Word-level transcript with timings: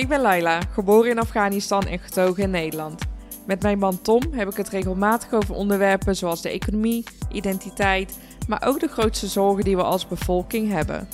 Ik 0.00 0.08
ben 0.08 0.20
Laila, 0.20 0.60
geboren 0.72 1.10
in 1.10 1.18
Afghanistan 1.18 1.86
en 1.86 1.98
getogen 1.98 2.42
in 2.42 2.50
Nederland. 2.50 3.02
Met 3.46 3.62
mijn 3.62 3.78
man 3.78 4.02
Tom 4.02 4.22
heb 4.30 4.48
ik 4.48 4.56
het 4.56 4.68
regelmatig 4.68 5.32
over 5.32 5.54
onderwerpen 5.54 6.16
zoals 6.16 6.42
de 6.42 6.48
economie, 6.48 7.04
identiteit, 7.32 8.18
maar 8.48 8.62
ook 8.66 8.80
de 8.80 8.88
grootste 8.88 9.26
zorgen 9.26 9.64
die 9.64 9.76
we 9.76 9.82
als 9.82 10.08
bevolking 10.08 10.70
hebben. 10.70 11.08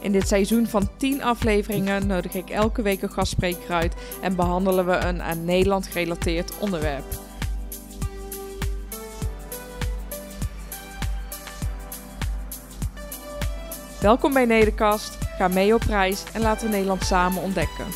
In 0.00 0.12
dit 0.12 0.28
seizoen 0.28 0.66
van 0.66 0.88
10 0.96 1.22
afleveringen 1.22 2.06
nodig 2.06 2.34
ik 2.34 2.50
elke 2.50 2.82
week 2.82 3.02
een 3.02 3.12
gastspreker 3.12 3.74
uit 3.74 3.94
en 4.22 4.36
behandelen 4.36 4.86
we 4.86 4.96
een 4.96 5.22
aan 5.22 5.44
Nederland 5.44 5.86
gerelateerd 5.86 6.58
onderwerp. 6.58 7.04
Welkom 14.00 14.32
bij 14.32 14.44
Nederkast, 14.44 15.18
ga 15.38 15.48
mee 15.48 15.74
op 15.74 15.82
reis 15.82 16.24
en 16.32 16.40
laten 16.40 16.66
we 16.66 16.72
Nederland 16.72 17.04
samen 17.04 17.42
ontdekken. 17.42 17.86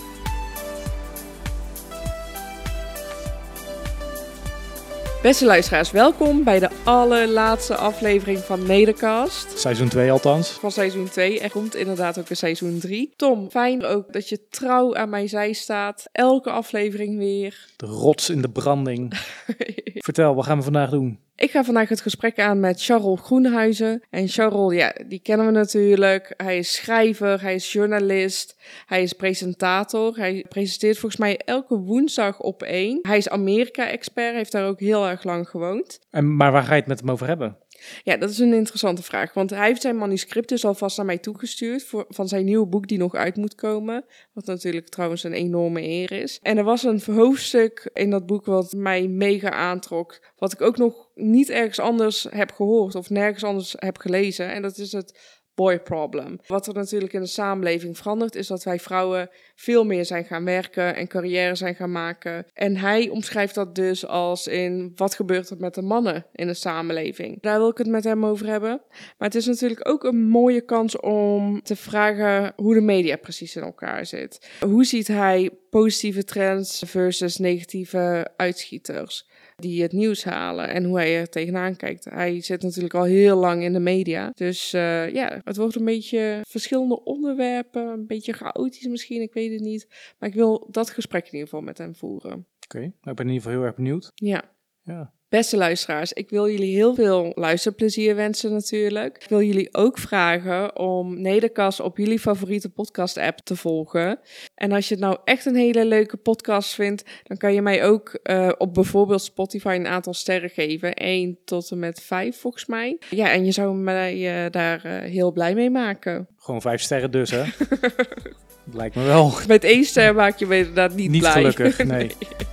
Beste 5.22 5.44
luisteraars, 5.44 5.90
welkom 5.90 6.44
bij 6.44 6.58
de 6.58 6.68
allerlaatste 6.84 7.76
aflevering 7.76 8.38
van 8.38 8.66
Nederkast. 8.66 9.58
Seizoen 9.58 9.88
2 9.88 10.12
althans. 10.12 10.50
Van 10.50 10.70
seizoen 10.70 11.08
2. 11.08 11.40
Er 11.40 11.50
komt 11.50 11.74
inderdaad 11.74 12.18
ook 12.18 12.30
een 12.30 12.36
seizoen 12.36 12.78
3. 12.78 13.12
Tom, 13.16 13.50
fijn 13.50 13.84
ook 13.84 14.12
dat 14.12 14.28
je 14.28 14.48
trouw 14.48 14.94
aan 14.94 15.08
mijn 15.08 15.28
zij 15.28 15.52
staat. 15.52 16.08
Elke 16.12 16.50
aflevering 16.50 17.18
weer. 17.18 17.66
De 17.76 17.86
rots 17.86 18.30
in 18.30 18.42
de 18.42 18.50
branding. 18.50 19.12
Vertel, 19.94 20.34
wat 20.34 20.44
gaan 20.44 20.58
we 20.58 20.64
vandaag 20.64 20.90
doen? 20.90 21.23
Ik 21.36 21.50
ga 21.50 21.64
vandaag 21.64 21.88
het 21.88 22.00
gesprek 22.00 22.38
aan 22.38 22.60
met 22.60 22.84
Charles 22.84 23.20
Groenhuizen. 23.20 24.02
En 24.10 24.28
Charles, 24.28 24.74
ja, 24.74 24.94
die 25.06 25.20
kennen 25.20 25.46
we 25.46 25.52
natuurlijk. 25.52 26.34
Hij 26.36 26.58
is 26.58 26.74
schrijver, 26.74 27.42
hij 27.42 27.54
is 27.54 27.72
journalist, 27.72 28.56
hij 28.86 29.02
is 29.02 29.12
presentator. 29.12 30.16
Hij 30.16 30.44
presenteert 30.48 30.98
volgens 30.98 31.20
mij 31.20 31.36
elke 31.36 31.76
woensdag 31.76 32.40
op 32.40 32.62
één. 32.62 32.98
Hij 33.02 33.16
is 33.16 33.28
Amerika-expert, 33.28 34.34
heeft 34.34 34.52
daar 34.52 34.66
ook 34.66 34.80
heel 34.80 35.08
erg 35.08 35.24
lang 35.24 35.48
gewoond. 35.48 35.98
En, 36.10 36.36
maar 36.36 36.52
waar 36.52 36.62
ga 36.62 36.74
je 36.74 36.80
het 36.80 36.88
met 36.88 37.00
hem 37.00 37.10
over 37.10 37.26
hebben? 37.26 37.56
Ja, 38.02 38.16
dat 38.16 38.30
is 38.30 38.38
een 38.38 38.52
interessante 38.52 39.02
vraag. 39.02 39.34
Want 39.34 39.50
hij 39.50 39.66
heeft 39.66 39.82
zijn 39.82 39.96
manuscript 39.96 40.48
dus 40.48 40.64
alvast 40.64 40.96
naar 40.96 41.06
mij 41.06 41.18
toegestuurd 41.18 41.82
voor, 41.82 42.04
van 42.08 42.28
zijn 42.28 42.44
nieuwe 42.44 42.66
boek 42.66 42.88
die 42.88 42.98
nog 42.98 43.14
uit 43.14 43.36
moet 43.36 43.54
komen. 43.54 44.04
Wat 44.32 44.46
natuurlijk 44.46 44.88
trouwens 44.88 45.24
een 45.24 45.32
enorme 45.32 45.82
eer 45.82 46.12
is. 46.12 46.38
En 46.42 46.58
er 46.58 46.64
was 46.64 46.82
een 46.82 47.02
hoofdstuk 47.06 47.90
in 47.92 48.10
dat 48.10 48.26
boek 48.26 48.46
wat 48.46 48.72
mij 48.72 49.08
mega 49.08 49.50
aantrok. 49.50 50.20
Wat 50.36 50.52
ik 50.52 50.60
ook 50.60 50.76
nog 50.76 51.08
niet 51.14 51.50
ergens 51.50 51.80
anders 51.80 52.26
heb 52.30 52.52
gehoord 52.52 52.94
of 52.94 53.10
nergens 53.10 53.44
anders 53.44 53.74
heb 53.78 53.98
gelezen. 53.98 54.52
En 54.52 54.62
dat 54.62 54.78
is 54.78 54.92
het 54.92 55.42
boy 55.54 55.80
problem. 55.80 56.38
Wat 56.46 56.66
er 56.66 56.74
natuurlijk 56.74 57.12
in 57.12 57.20
de 57.20 57.26
samenleving 57.26 57.96
verandert, 57.96 58.34
is 58.34 58.46
dat 58.46 58.62
wij 58.62 58.78
vrouwen 58.78 59.30
veel 59.54 59.84
meer 59.84 60.04
zijn 60.04 60.24
gaan 60.24 60.44
werken 60.44 60.96
en 60.96 61.08
carrière 61.08 61.54
zijn 61.54 61.74
gaan 61.74 61.92
maken. 61.92 62.46
En 62.52 62.76
hij 62.76 63.08
omschrijft 63.08 63.54
dat 63.54 63.74
dus 63.74 64.06
als 64.06 64.46
in 64.46 64.92
wat 64.96 65.14
gebeurt 65.14 65.50
er 65.50 65.56
met 65.58 65.74
de 65.74 65.82
mannen 65.82 66.26
in 66.32 66.46
de 66.46 66.54
samenleving. 66.54 67.38
Daar 67.40 67.58
wil 67.58 67.68
ik 67.68 67.78
het 67.78 67.86
met 67.86 68.04
hem 68.04 68.26
over 68.26 68.46
hebben. 68.46 68.80
Maar 69.18 69.28
het 69.28 69.34
is 69.34 69.46
natuurlijk 69.46 69.88
ook 69.88 70.04
een 70.04 70.28
mooie 70.28 70.60
kans 70.60 71.00
om 71.00 71.62
te 71.62 71.76
vragen 71.76 72.52
hoe 72.56 72.74
de 72.74 72.80
media 72.80 73.16
precies 73.16 73.56
in 73.56 73.62
elkaar 73.62 74.06
zit. 74.06 74.48
Hoe 74.60 74.84
ziet 74.84 75.06
hij 75.06 75.50
positieve 75.70 76.24
trends 76.24 76.82
versus 76.86 77.36
negatieve 77.36 78.30
uitschieters? 78.36 79.26
Die 79.56 79.82
het 79.82 79.92
nieuws 79.92 80.24
halen 80.24 80.68
en 80.68 80.84
hoe 80.84 80.96
hij 80.96 81.16
er 81.16 81.28
tegenaan 81.28 81.76
kijkt. 81.76 82.04
Hij 82.04 82.40
zit 82.40 82.62
natuurlijk 82.62 82.94
al 82.94 83.04
heel 83.04 83.36
lang 83.36 83.62
in 83.62 83.72
de 83.72 83.80
media. 83.80 84.30
Dus 84.34 84.74
uh, 84.74 85.14
ja, 85.14 85.40
het 85.44 85.56
wordt 85.56 85.74
een 85.74 85.84
beetje 85.84 86.40
verschillende 86.48 87.04
onderwerpen, 87.04 87.86
een 87.86 88.06
beetje 88.06 88.32
chaotisch 88.32 88.86
misschien, 88.86 89.22
ik 89.22 89.32
weet 89.32 89.52
het 89.52 89.60
niet. 89.60 89.86
Maar 90.18 90.28
ik 90.28 90.34
wil 90.34 90.66
dat 90.70 90.90
gesprek 90.90 91.26
in 91.26 91.32
ieder 91.32 91.48
geval 91.48 91.64
met 91.64 91.78
hem 91.78 91.94
voeren. 91.94 92.32
Oké, 92.32 92.46
okay. 92.76 92.80
Nou, 92.80 93.10
ik 93.10 93.14
ben 93.14 93.26
in 93.26 93.32
ieder 93.32 93.42
geval 93.42 93.58
heel 93.58 93.66
erg 93.66 93.76
benieuwd. 93.76 94.10
Ja. 94.14 94.52
Ja. 94.82 95.12
Beste 95.34 95.56
luisteraars, 95.56 96.12
ik 96.12 96.30
wil 96.30 96.50
jullie 96.50 96.74
heel 96.74 96.94
veel 96.94 97.32
luisterplezier 97.34 98.14
wensen 98.14 98.52
natuurlijk. 98.52 99.16
Ik 99.22 99.28
wil 99.28 99.42
jullie 99.42 99.68
ook 99.74 99.98
vragen 99.98 100.78
om 100.78 101.20
Nederkast 101.20 101.80
op 101.80 101.98
jullie 101.98 102.18
favoriete 102.18 102.68
podcast-app 102.68 103.38
te 103.38 103.56
volgen. 103.56 104.18
En 104.54 104.72
als 104.72 104.88
je 104.88 104.94
het 104.94 105.02
nou 105.02 105.18
echt 105.24 105.46
een 105.46 105.56
hele 105.56 105.84
leuke 105.84 106.16
podcast 106.16 106.74
vindt, 106.74 107.04
dan 107.22 107.36
kan 107.36 107.54
je 107.54 107.62
mij 107.62 107.84
ook 107.84 108.18
uh, 108.22 108.52
op 108.58 108.74
bijvoorbeeld 108.74 109.22
Spotify 109.22 109.76
een 109.78 109.86
aantal 109.86 110.14
sterren 110.14 110.50
geven. 110.50 110.94
1 110.94 111.38
tot 111.44 111.70
en 111.70 111.78
met 111.78 112.02
5 112.02 112.40
volgens 112.40 112.66
mij. 112.66 112.98
Ja, 113.10 113.32
en 113.32 113.44
je 113.44 113.52
zou 113.52 113.76
mij 113.76 114.44
uh, 114.44 114.50
daar 114.50 114.86
uh, 114.86 115.10
heel 115.10 115.32
blij 115.32 115.54
mee 115.54 115.70
maken. 115.70 116.28
Gewoon 116.38 116.60
5 116.60 116.80
sterren 116.80 117.10
dus, 117.10 117.30
hè? 117.30 117.44
Lijkt 118.72 118.94
me 118.94 119.02
wel. 119.02 119.32
Met 119.46 119.64
één 119.64 119.84
ster 119.84 120.14
maak 120.14 120.38
je 120.38 120.46
me 120.46 120.56
inderdaad 120.56 120.94
niet, 120.94 121.10
niet 121.10 121.20
blij. 121.20 121.32
gelukkig, 121.32 121.78
nee. 121.84 121.86
nee. 121.86 122.52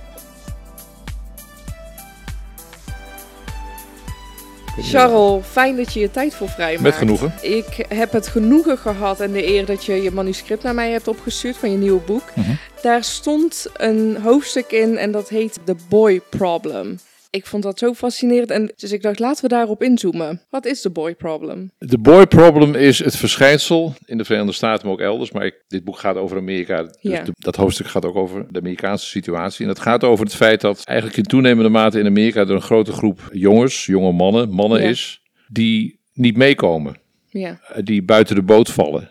Charles, 4.80 5.44
fijn 5.46 5.76
dat 5.76 5.92
je 5.92 6.00
je 6.00 6.10
tijd 6.10 6.34
voor 6.34 6.48
vrij 6.48 6.70
maakt. 6.70 6.82
Met 6.82 6.94
genoegen. 6.94 7.34
Ik 7.40 7.86
heb 7.88 8.12
het 8.12 8.28
genoegen 8.28 8.78
gehad 8.78 9.20
en 9.20 9.32
de 9.32 9.46
eer 9.46 9.66
dat 9.66 9.84
je 9.84 10.02
je 10.02 10.10
manuscript 10.10 10.62
naar 10.62 10.74
mij 10.74 10.90
hebt 10.90 11.08
opgestuurd 11.08 11.56
van 11.56 11.70
je 11.70 11.76
nieuwe 11.76 12.00
boek. 12.00 12.22
Mm 12.34 12.44
-hmm. 12.44 12.58
Daar 12.82 13.04
stond 13.04 13.66
een 13.76 14.18
hoofdstuk 14.22 14.70
in 14.72 14.96
en 14.98 15.10
dat 15.12 15.28
heet 15.28 15.58
The 15.64 15.76
Boy 15.88 16.20
Problem. 16.30 16.98
Ik 17.34 17.46
vond 17.46 17.62
dat 17.62 17.78
zo 17.78 17.94
fascinerend 17.94 18.50
en 18.50 18.72
dus 18.76 18.92
ik 18.92 19.02
dacht 19.02 19.18
laten 19.18 19.42
we 19.42 19.48
daarop 19.48 19.82
inzoomen. 19.82 20.40
Wat 20.50 20.66
is 20.66 20.80
de 20.80 20.90
boy 20.90 21.14
problem? 21.14 21.70
De 21.78 21.98
boy 21.98 22.26
problem 22.26 22.74
is 22.74 22.98
het 22.98 23.16
verschijnsel 23.16 23.94
in 24.04 24.18
de 24.18 24.24
Verenigde 24.24 24.52
Staten, 24.52 24.84
maar 24.84 24.94
ook 24.94 25.00
elders. 25.00 25.30
Maar 25.30 25.46
ik, 25.46 25.54
dit 25.68 25.84
boek 25.84 25.98
gaat 25.98 26.16
over 26.16 26.36
Amerika. 26.36 26.82
Dus 26.82 26.96
Ja. 27.00 27.22
de- 27.22 27.32
dat 27.38 27.56
hoofdstuk 27.56 27.86
gaat 27.86 28.04
ook 28.04 28.16
over 28.16 28.46
de 28.50 28.58
Amerikaanse 28.58 29.06
situatie. 29.06 29.62
En 29.64 29.68
het 29.70 29.78
gaat 29.80 30.04
over 30.04 30.24
het 30.24 30.34
feit 30.34 30.60
dat 30.60 30.82
eigenlijk 30.84 31.18
in 31.18 31.24
toenemende 31.24 31.70
mate 31.70 31.98
in 31.98 32.06
Amerika 32.06 32.40
er 32.40 32.50
een 32.50 32.60
grote 32.62 32.92
groep 32.92 33.28
jongens, 33.32 33.86
jonge 33.86 34.12
mannen, 34.12 34.50
mannen 34.50 34.82
Ja. 34.82 34.88
is, 34.88 35.22
die 35.48 35.98
niet 36.12 36.36
meekomen. 36.36 36.96
Ja. 37.28 37.60
Eh, 37.68 37.82
Die 37.84 38.02
buiten 38.02 38.34
de 38.34 38.42
boot 38.42 38.70
vallen. 38.70 39.10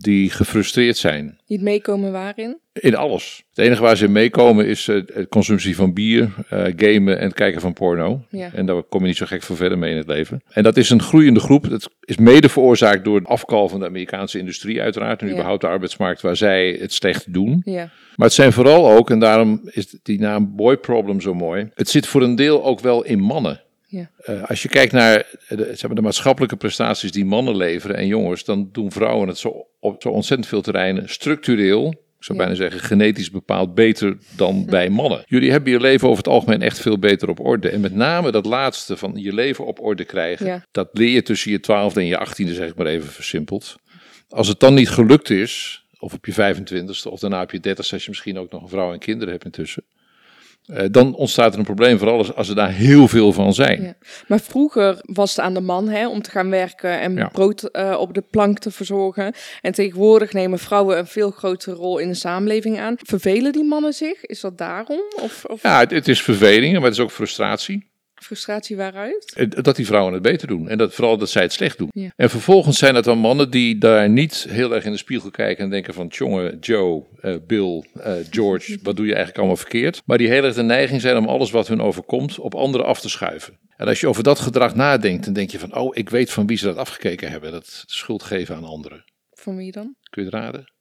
Die 0.00 0.30
gefrustreerd 0.30 0.96
zijn. 0.96 1.38
Niet 1.46 1.60
meekomen 1.62 2.12
waarin? 2.12 2.58
In 2.72 2.94
alles. 2.96 3.42
Het 3.54 3.66
enige 3.66 3.82
waar 3.82 3.96
ze 3.96 4.04
in 4.04 4.12
meekomen 4.12 4.66
is 4.66 4.84
de 4.84 5.26
consumptie 5.30 5.76
van 5.76 5.92
bier, 5.92 6.30
eh, 6.48 6.64
gamen 6.76 7.18
en 7.18 7.24
het 7.24 7.34
kijken 7.34 7.60
van 7.60 7.72
porno. 7.72 8.24
Ja. 8.30 8.50
En 8.54 8.66
daar 8.66 8.82
kom 8.82 9.00
je 9.00 9.06
niet 9.06 9.16
zo 9.16 9.26
gek 9.26 9.42
voor 9.42 9.56
verder 9.56 9.78
mee 9.78 9.90
in 9.90 9.96
het 9.96 10.06
leven. 10.06 10.42
En 10.48 10.62
dat 10.62 10.76
is 10.76 10.90
een 10.90 11.02
groeiende 11.02 11.40
groep. 11.40 11.68
Dat 11.70 11.90
is 12.00 12.16
mede 12.16 12.48
veroorzaakt 12.48 13.04
door 13.04 13.18
het 13.18 13.26
afkal 13.28 13.68
van 13.68 13.80
de 13.80 13.86
Amerikaanse 13.86 14.38
industrie 14.38 14.80
uiteraard. 14.82 15.20
En 15.20 15.26
Ja. 15.26 15.32
überhaupt 15.32 15.60
de 15.60 15.66
arbeidsmarkt 15.66 16.20
waar 16.20 16.36
zij 16.36 16.76
het 16.80 16.92
slecht 16.92 17.32
doen. 17.32 17.60
Ja. 17.64 17.90
Maar 18.16 18.26
het 18.26 18.36
zijn 18.36 18.52
vooral 18.52 18.90
ook, 18.90 19.10
en 19.10 19.18
daarom 19.18 19.60
is 19.64 19.98
die 20.02 20.20
naam 20.20 20.56
boy 20.56 20.76
problem 20.76 21.20
zo 21.20 21.34
mooi. 21.34 21.70
Het 21.74 21.88
zit 21.88 22.06
voor 22.06 22.22
een 22.22 22.36
deel 22.36 22.64
ook 22.64 22.80
wel 22.80 23.04
in 23.04 23.20
mannen. 23.20 23.60
Ja. 23.90 24.10
Eh, 24.16 24.42
als 24.48 24.62
je 24.62 24.68
kijkt 24.68 24.92
naar 24.92 25.26
de, 25.48 25.64
zeg 25.72 25.82
maar, 25.86 25.94
de 25.94 26.02
maatschappelijke 26.02 26.56
prestaties 26.56 27.12
die 27.12 27.24
mannen 27.24 27.56
leveren 27.56 27.96
en 27.96 28.06
jongens, 28.06 28.44
dan 28.44 28.68
doen 28.72 28.92
vrouwen 28.92 29.28
het 29.28 29.38
zo, 29.38 29.66
op 29.80 30.02
zo 30.02 30.08
ontzettend 30.08 30.48
veel 30.48 30.62
terreinen 30.62 31.08
structureel, 31.08 31.88
ik 31.90 32.24
zou 32.24 32.38
Ja. 32.38 32.44
bijna 32.44 32.58
zeggen 32.60 32.80
genetisch 32.80 33.30
bepaald, 33.30 33.74
beter 33.74 34.18
dan 34.36 34.66
bij 34.66 34.88
mannen. 34.90 35.22
Jullie 35.26 35.50
hebben 35.50 35.72
je 35.72 35.80
leven 35.80 36.06
over 36.08 36.24
het 36.24 36.32
algemeen 36.32 36.62
echt 36.62 36.78
veel 36.80 36.98
beter 36.98 37.28
op 37.28 37.40
orde. 37.40 37.68
En 37.68 37.80
met 37.80 37.94
name 37.94 38.30
dat 38.30 38.46
laatste 38.46 38.96
van 38.96 39.12
je 39.14 39.32
leven 39.34 39.66
op 39.66 39.80
orde 39.80 40.04
krijgen, 40.04 40.46
Ja. 40.46 40.64
dat 40.70 40.88
leer 40.92 41.10
je 41.10 41.22
tussen 41.22 41.50
je 41.50 41.60
twaalfde 41.60 42.00
en 42.00 42.06
je 42.06 42.18
achttiende, 42.18 42.54
zeg 42.54 42.68
ik 42.68 42.74
maar 42.76 42.86
even 42.86 43.08
versimpeld. 43.08 43.76
Als 44.28 44.48
het 44.48 44.60
dan 44.60 44.74
niet 44.74 44.88
gelukt 44.90 45.30
is, 45.30 45.84
of 45.98 46.12
op 46.14 46.26
je 46.26 46.32
25ste, 46.32 47.10
of 47.10 47.20
daarna 47.20 47.42
op 47.42 47.50
je 47.52 47.60
30ste, 47.60 47.92
als 47.92 48.02
je 48.04 48.10
misschien 48.10 48.38
ook 48.38 48.50
nog 48.50 48.62
een 48.62 48.68
vrouw 48.68 48.92
en 48.92 48.98
kinderen 48.98 49.32
hebt 49.32 49.44
intussen. 49.44 49.82
Eh, 50.68 50.84
dan 50.90 51.14
ontstaat 51.14 51.52
er 51.52 51.58
een 51.58 51.64
probleem, 51.64 51.98
vooral 51.98 52.18
als, 52.18 52.34
als 52.34 52.48
er 52.48 52.54
daar 52.54 52.72
heel 52.72 53.08
veel 53.08 53.32
van 53.32 53.54
zijn. 53.54 53.82
Ja. 53.82 53.94
Maar 54.26 54.40
vroeger 54.40 54.98
was 55.02 55.30
het 55.30 55.40
aan 55.40 55.54
de 55.54 55.60
man 55.60 55.88
hè, 55.88 56.08
om 56.08 56.22
te 56.22 56.30
gaan 56.30 56.50
werken 56.50 57.00
en 57.00 57.14
Ja. 57.14 57.28
brood 57.28 57.62
eh, 57.62 57.96
op 57.98 58.14
de 58.14 58.24
plank 58.30 58.58
te 58.58 58.70
verzorgen. 58.70 59.32
En 59.60 59.72
tegenwoordig 59.72 60.32
nemen 60.32 60.58
vrouwen 60.58 60.98
een 60.98 61.06
veel 61.06 61.30
grotere 61.30 61.76
rol 61.76 61.98
in 61.98 62.08
de 62.08 62.14
samenleving 62.14 62.78
aan. 62.80 62.94
Vervelen 62.96 63.52
die 63.52 63.64
mannen 63.64 63.92
zich? 63.92 64.24
Is 64.24 64.40
dat 64.40 64.58
daarom? 64.58 65.00
Of, 65.22 65.44
of 65.44 65.62
Ja, 65.62 65.78
het, 65.78 65.90
het 65.90 66.08
is 66.08 66.22
verveling, 66.22 66.72
maar 66.74 66.82
het 66.82 66.92
is 66.92 67.00
ook 67.00 67.10
frustratie. 67.10 67.87
Frustratie 68.22 68.76
waaruit? 68.76 69.32
Eh, 69.36 69.46
Dat 69.50 69.76
die 69.76 69.86
vrouwen 69.86 70.12
het 70.12 70.22
beter 70.22 70.48
doen. 70.48 70.68
En 70.68 70.78
dat, 70.78 70.94
vooral 70.94 71.18
dat 71.18 71.30
zij 71.30 71.42
het 71.42 71.52
slecht 71.52 71.78
doen. 71.78 71.90
Ja. 71.92 72.10
En 72.16 72.30
vervolgens 72.30 72.78
zijn 72.78 72.94
het 72.94 73.04
dan 73.04 73.18
mannen 73.18 73.50
die 73.50 73.78
daar 73.78 74.08
niet 74.08 74.46
heel 74.48 74.74
erg 74.74 74.84
in 74.84 74.92
de 74.92 74.98
spiegel 74.98 75.30
kijken 75.30 75.64
en 75.64 75.70
denken 75.70 75.94
van... 75.94 76.06
Jongen, 76.06 76.58
Joe, 76.58 77.04
eh, 77.20 77.34
Bill, 77.46 77.84
eh, 77.94 78.14
George, 78.30 78.78
wat 78.82 78.96
doe 78.96 79.04
je 79.04 79.10
eigenlijk 79.10 79.38
allemaal 79.38 79.56
verkeerd? 79.56 80.02
Maar 80.04 80.18
die 80.18 80.28
heel 80.28 80.44
erg 80.44 80.54
de 80.54 80.62
neiging 80.62 81.00
zijn 81.00 81.16
om 81.16 81.26
alles 81.26 81.50
wat 81.50 81.68
hun 81.68 81.80
overkomt 81.80 82.38
op 82.38 82.54
anderen 82.54 82.86
af 82.86 83.00
te 83.00 83.08
schuiven. 83.08 83.58
En 83.76 83.86
als 83.86 84.00
je 84.00 84.08
over 84.08 84.22
dat 84.22 84.38
gedrag 84.38 84.74
nadenkt, 84.74 85.24
dan 85.24 85.32
denk 85.34 85.50
je 85.50 85.58
van... 85.58 85.76
Oh, 85.76 85.96
ik 85.96 86.10
weet 86.10 86.30
van 86.30 86.46
wie 86.46 86.56
ze 86.56 86.64
dat 86.64 86.76
afgekeken 86.76 87.30
hebben. 87.30 87.52
Dat 87.52 87.82
schuld 87.86 88.22
geven 88.22 88.56
aan 88.56 88.64
anderen. 88.64 89.04
Van 89.32 89.56
wie 89.56 89.72
dan? 89.72 89.94
Kun 90.10 90.22
je 90.24 90.28
het 90.30 90.38
raden? 90.38 90.72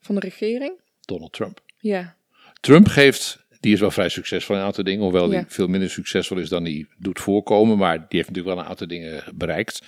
Van 0.00 0.14
de 0.14 0.20
regering? 0.20 0.80
Donald 1.00 1.32
Trump. 1.32 1.60
Ja. 1.78 2.16
Trump 2.60 2.88
geeft 2.88 3.45
Die 3.66 3.74
is 3.74 3.80
wel 3.80 3.90
vrij 3.90 4.08
succesvol 4.08 4.54
in 4.54 4.60
een 4.60 4.66
aantal 4.66 4.84
dingen, 4.84 5.02
hoewel 5.02 5.32
Ja. 5.32 5.38
die 5.38 5.44
veel 5.48 5.66
minder 5.66 5.90
succesvol 5.90 6.38
is 6.38 6.48
dan 6.48 6.64
hij 6.64 6.86
doet 6.98 7.20
voorkomen. 7.20 7.78
Maar 7.78 7.96
die 7.96 8.06
heeft 8.08 8.28
natuurlijk 8.28 8.54
wel 8.54 8.64
een 8.64 8.70
aantal 8.70 8.86
dingen 8.86 9.24
bereikt. 9.34 9.82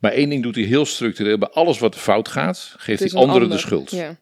Maar 0.00 0.12
één 0.12 0.28
ding 0.28 0.42
doet 0.42 0.54
hij 0.54 0.64
heel 0.64 0.84
structureel. 0.84 1.38
Bij 1.38 1.48
alles 1.48 1.78
wat 1.78 1.96
fout 1.96 2.28
gaat, 2.28 2.74
geeft 2.76 3.00
hij 3.00 3.12
anderen 3.12 3.50
de 3.50 3.58
schuld. 3.58 3.90
Ja. 3.90 4.18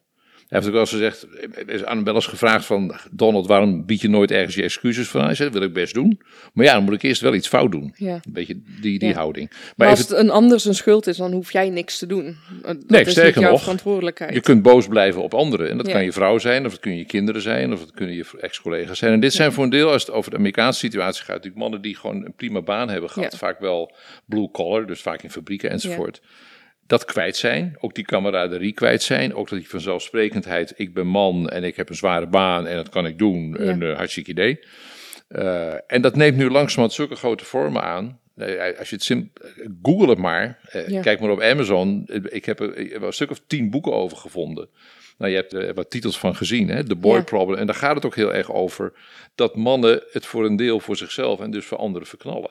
Hij 0.53 0.61
heeft 0.61 0.67
ook 0.77 0.87
wel 0.87 1.01
eens 1.03 1.13
gezegd, 1.13 1.27
is 1.67 1.85
aan 1.85 2.05
wel 2.05 2.15
eens 2.15 2.27
gevraagd 2.27 2.65
van... 2.65 2.95
Donald, 3.11 3.47
waarom 3.47 3.87
bied 3.87 4.01
je 4.01 4.09
nooit 4.09 4.31
ergens 4.31 4.55
je 4.55 4.63
excuses 4.63 5.09
van? 5.09 5.25
Hij 5.25 5.35
zei, 5.35 5.51
dat 5.51 5.59
wil 5.59 5.69
ik 5.69 5.75
best 5.75 5.95
doen. 5.95 6.21
Maar 6.53 6.65
ja, 6.65 6.73
dan 6.75 6.85
moet 6.85 6.95
ik 6.95 7.03
eerst 7.03 7.21
wel 7.21 7.35
iets 7.35 7.49
fout 7.49 7.71
doen. 7.73 7.95
Ja. 7.97 8.15
Een 8.15 8.33
beetje 8.33 8.61
die, 8.81 8.99
die 8.99 9.09
Ja. 9.09 9.15
houding. 9.15 9.49
Maar 9.51 9.73
Maar 9.77 9.89
als 9.89 10.01
even, 10.01 10.17
het 10.17 10.25
een 10.25 10.31
ander 10.31 10.61
zijn 10.61 10.75
schuld 10.75 11.07
is, 11.07 11.17
dan 11.17 11.33
hoef 11.33 11.53
jij 11.53 11.71
niks 11.71 11.99
te 11.99 12.07
doen. 12.07 12.37
Dat 12.63 12.77
Nee, 12.87 13.05
is 13.05 13.11
sterker 13.11 13.41
jouw 13.41 13.51
nog, 13.51 13.61
verantwoordelijkheid. 13.61 14.35
je 14.35 14.41
kunt 14.41 14.63
boos 14.63 14.87
blijven 14.89 15.23
op 15.23 15.35
anderen. 15.35 15.71
En 15.71 15.77
dat 15.77 15.87
Ja. 15.87 15.93
kan 15.93 16.05
je 16.05 16.13
vrouw 16.13 16.39
zijn, 16.39 16.65
of 16.65 16.71
dat 16.71 16.81
kunnen 16.81 16.99
je 17.01 17.07
kinderen 17.07 17.43
zijn... 17.43 17.73
of 17.73 17.79
dat 17.81 17.91
kunnen 17.93 18.15
je 18.15 18.25
ex-collega's 18.41 18.99
zijn. 18.99 19.13
En 19.13 19.21
dit 19.21 19.33
zijn 19.33 19.53
voor 19.53 19.65
een 19.65 19.71
deel, 19.71 19.91
als 19.91 20.03
het 20.07 20.15
over 20.15 20.31
de 20.31 20.37
Amerikaanse 20.37 20.79
situatie 20.79 21.21
gaat... 21.25 21.29
natuurlijk 21.37 21.63
mannen 21.63 21.83
die 21.83 21.97
gewoon 21.97 22.25
een 22.25 22.35
prima 22.35 22.63
baan 22.63 22.89
hebben 22.89 23.11
gehad. 23.11 23.37
Vaak 23.37 23.61
wel 23.61 23.95
blue 24.27 24.51
collar, 24.51 24.87
dus 24.87 25.01
vaak 25.01 25.23
in 25.23 25.31
fabrieken 25.31 25.71
enzovoort. 25.71 26.21
Dat 26.93 27.05
kwijt 27.05 27.37
zijn. 27.37 27.77
Ook 27.81 27.95
die 27.95 28.05
camaraderie 28.05 28.73
kwijt 28.73 29.03
zijn. 29.03 29.35
Ook 29.35 29.49
dat 29.49 29.59
die 29.59 29.69
vanzelfsprekendheid, 29.69 30.73
ik 30.77 30.95
ben 30.95 31.07
man 31.07 31.49
en 31.49 31.65
ik 31.65 31.77
heb 31.77 31.89
een 31.89 31.95
zware 31.95 32.27
baan 32.27 32.67
en 32.67 32.77
dat 32.77 32.89
kan 32.89 33.07
ik 33.07 33.19
doen. 33.19 33.57
Ja. 33.59 33.65
Een 33.65 33.83
eh, 33.83 33.97
hartstikke 33.97 34.31
idee. 34.31 34.61
Eh, 35.29 35.73
en 35.87 36.03
dat 36.03 36.17
neemt 36.17 36.37
nu 36.37 36.51
langzamerhand 36.51 36.93
zulke 36.93 37.15
grote 37.15 37.45
vormen 37.45 37.83
aan. 37.83 38.21
Eh, 38.37 38.79
Als 38.79 38.89
je 38.89 38.95
het 38.95 39.05
sim 39.05 39.33
Google 39.83 40.09
het 40.09 40.19
maar. 40.19 40.59
Ja. 40.87 41.01
Kijk 41.01 41.21
maar 41.21 41.31
op 41.31 41.41
Amazon. 41.41 42.09
Ik 42.29 42.45
heb 42.45 42.61
er 42.61 42.77
ik 42.77 42.93
heb 42.93 43.01
er 43.01 43.07
een 43.07 43.13
stuk 43.13 43.31
of 43.31 43.41
tien 43.47 43.71
boeken 43.71 43.93
over 43.93 44.17
gevonden. 44.17 44.69
Nou, 45.19 45.31
je 45.31 45.37
hebt 45.37 45.53
er 45.53 45.75
wat 45.75 45.91
titels 45.91 46.19
van 46.19 46.37
gezien, 46.37 46.69
hè? 46.69 46.85
The 46.85 46.97
Boy 46.97 47.17
Ja. 47.17 47.23
Problem. 47.23 47.59
En 47.59 47.67
daar 47.67 47.75
gaat 47.75 47.95
het 47.95 48.05
ook 48.05 48.17
heel 48.17 48.35
erg 48.35 48.53
over 48.53 48.93
dat 49.35 49.57
mannen 49.57 50.03
het 50.11 50.27
voor 50.27 50.45
een 50.45 50.57
deel 50.57 50.81
voor 50.81 50.97
zichzelf 50.97 51.41
en 51.41 51.51
dus 51.51 51.65
voor 51.65 51.79
anderen 51.79 52.09
verknallen. 52.09 52.51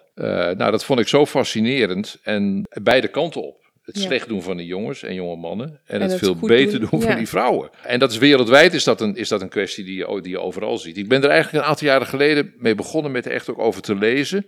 Nou, 0.58 0.72
dat 0.72 0.86
vond 0.86 1.00
ik 1.00 1.08
zo 1.08 1.26
fascinerend. 1.26 2.20
En 2.24 2.68
beide 2.82 3.08
kanten 3.08 3.42
op. 3.42 3.61
Het 3.92 4.02
Ja. 4.02 4.08
slecht 4.08 4.28
doen 4.28 4.42
van 4.42 4.58
die 4.58 4.66
jongens 4.66 5.04
en 5.04 5.14
jonge 5.14 5.36
mannen. 5.36 5.80
En, 5.86 6.02
het 6.02 6.12
het 6.12 6.20
veel 6.20 6.36
beter 6.36 6.80
doen, 6.80 6.90
doen, 6.90 7.02
van 7.02 7.12
ja. 7.12 7.18
die 7.18 7.28
vrouwen. 7.28 7.70
En 7.84 8.00
dat 8.00 8.12
is 8.12 8.18
wereldwijd 8.18 8.74
is 8.74 8.84
dat 8.84 9.02
een, 9.02 9.16
is 9.16 9.28
dat 9.28 9.42
een 9.42 9.50
kwestie 9.50 9.84
die 9.84 9.96
je, 9.96 10.22
die 10.22 10.32
je 10.32 10.40
overal 10.40 10.78
ziet. 10.78 10.98
Ik 10.98 11.08
ben 11.08 11.24
er 11.24 11.30
eigenlijk 11.30 11.64
een 11.64 11.70
aantal 11.70 11.88
jaren 11.88 12.08
geleden 12.08 12.54
mee 12.58 12.76
begonnen 12.76 13.12
met 13.12 13.26
er 13.26 13.32
echt 13.32 13.50
ook 13.50 13.60
over 13.60 13.82
te 13.82 13.96
lezen. 13.96 14.46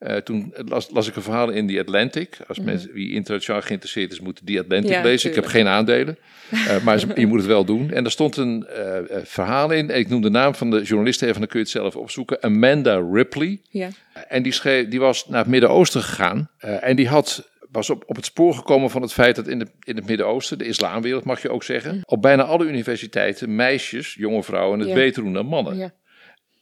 Eh, 0.00 0.16
toen 0.16 0.54
las, 0.54 0.90
las 0.90 1.08
ik 1.08 1.16
een 1.16 1.22
verhaal 1.22 1.50
in 1.50 1.68
The 1.68 1.78
Atlantic. 1.80 2.36
Als 2.48 2.58
mensen 2.58 2.92
wie 2.92 3.12
internationaal 3.12 3.62
geïnteresseerd 3.62 4.12
is, 4.12 4.20
moeten 4.20 4.44
The 4.44 4.58
Atlantic 4.58 4.90
Mhm. 4.90 4.98
Ja, 4.98 5.04
lezen. 5.04 5.28
Ik 5.28 5.34
heb 5.34 5.46
geen 5.46 5.66
aandelen, 5.66 6.18
eh, 6.50 6.82
maar 6.82 7.18
je 7.20 7.26
moet 7.26 7.38
het 7.38 7.46
wel 7.46 7.64
doen. 7.64 7.90
En 7.90 8.04
er 8.04 8.10
stond 8.10 8.36
een 8.36 8.66
eh, 8.66 8.98
verhaal 9.24 9.70
in. 9.70 9.90
Ik 9.90 10.08
noem 10.08 10.22
de 10.22 10.30
naam 10.30 10.54
van 10.54 10.70
de 10.70 10.82
journalist 10.82 11.22
even, 11.22 11.38
dan 11.38 11.48
kun 11.48 11.58
je 11.58 11.64
het 11.64 11.74
zelf 11.74 11.96
opzoeken. 11.96 12.42
Amanda 12.42 13.02
Ripley. 13.12 13.60
Ja. 13.70 13.88
En 14.28 14.42
die, 14.42 14.52
schreef, 14.52 14.88
die 14.88 15.00
was 15.00 15.28
naar 15.28 15.40
het 15.40 15.48
Midden-Oosten 15.50 16.02
gegaan. 16.02 16.50
en 16.58 16.96
die 16.96 17.08
had, 17.08 17.49
was 17.72 17.90
op, 17.90 18.04
op 18.06 18.16
het 18.16 18.24
spoor 18.24 18.54
gekomen 18.54 18.90
van 18.90 19.02
het 19.02 19.12
feit 19.12 19.36
dat 19.36 19.48
in, 19.48 19.58
de, 19.58 19.66
in 19.82 19.96
het 19.96 20.06
Midden-Oosten, 20.06 20.58
de 20.58 20.64
islamwereld 20.64 21.24
mag 21.24 21.42
je 21.42 21.50
ook 21.50 21.62
zeggen, 21.62 22.02
op 22.04 22.22
bijna 22.22 22.42
alle 22.42 22.64
universiteiten 22.64 23.54
meisjes, 23.54 24.14
jonge 24.14 24.42
vrouwen, 24.42 24.78
het 24.78 24.88
Ja. 24.88 24.94
beter 24.94 25.22
doen 25.22 25.32
dan 25.32 25.46
mannen. 25.46 25.76
Ja. 25.76 25.92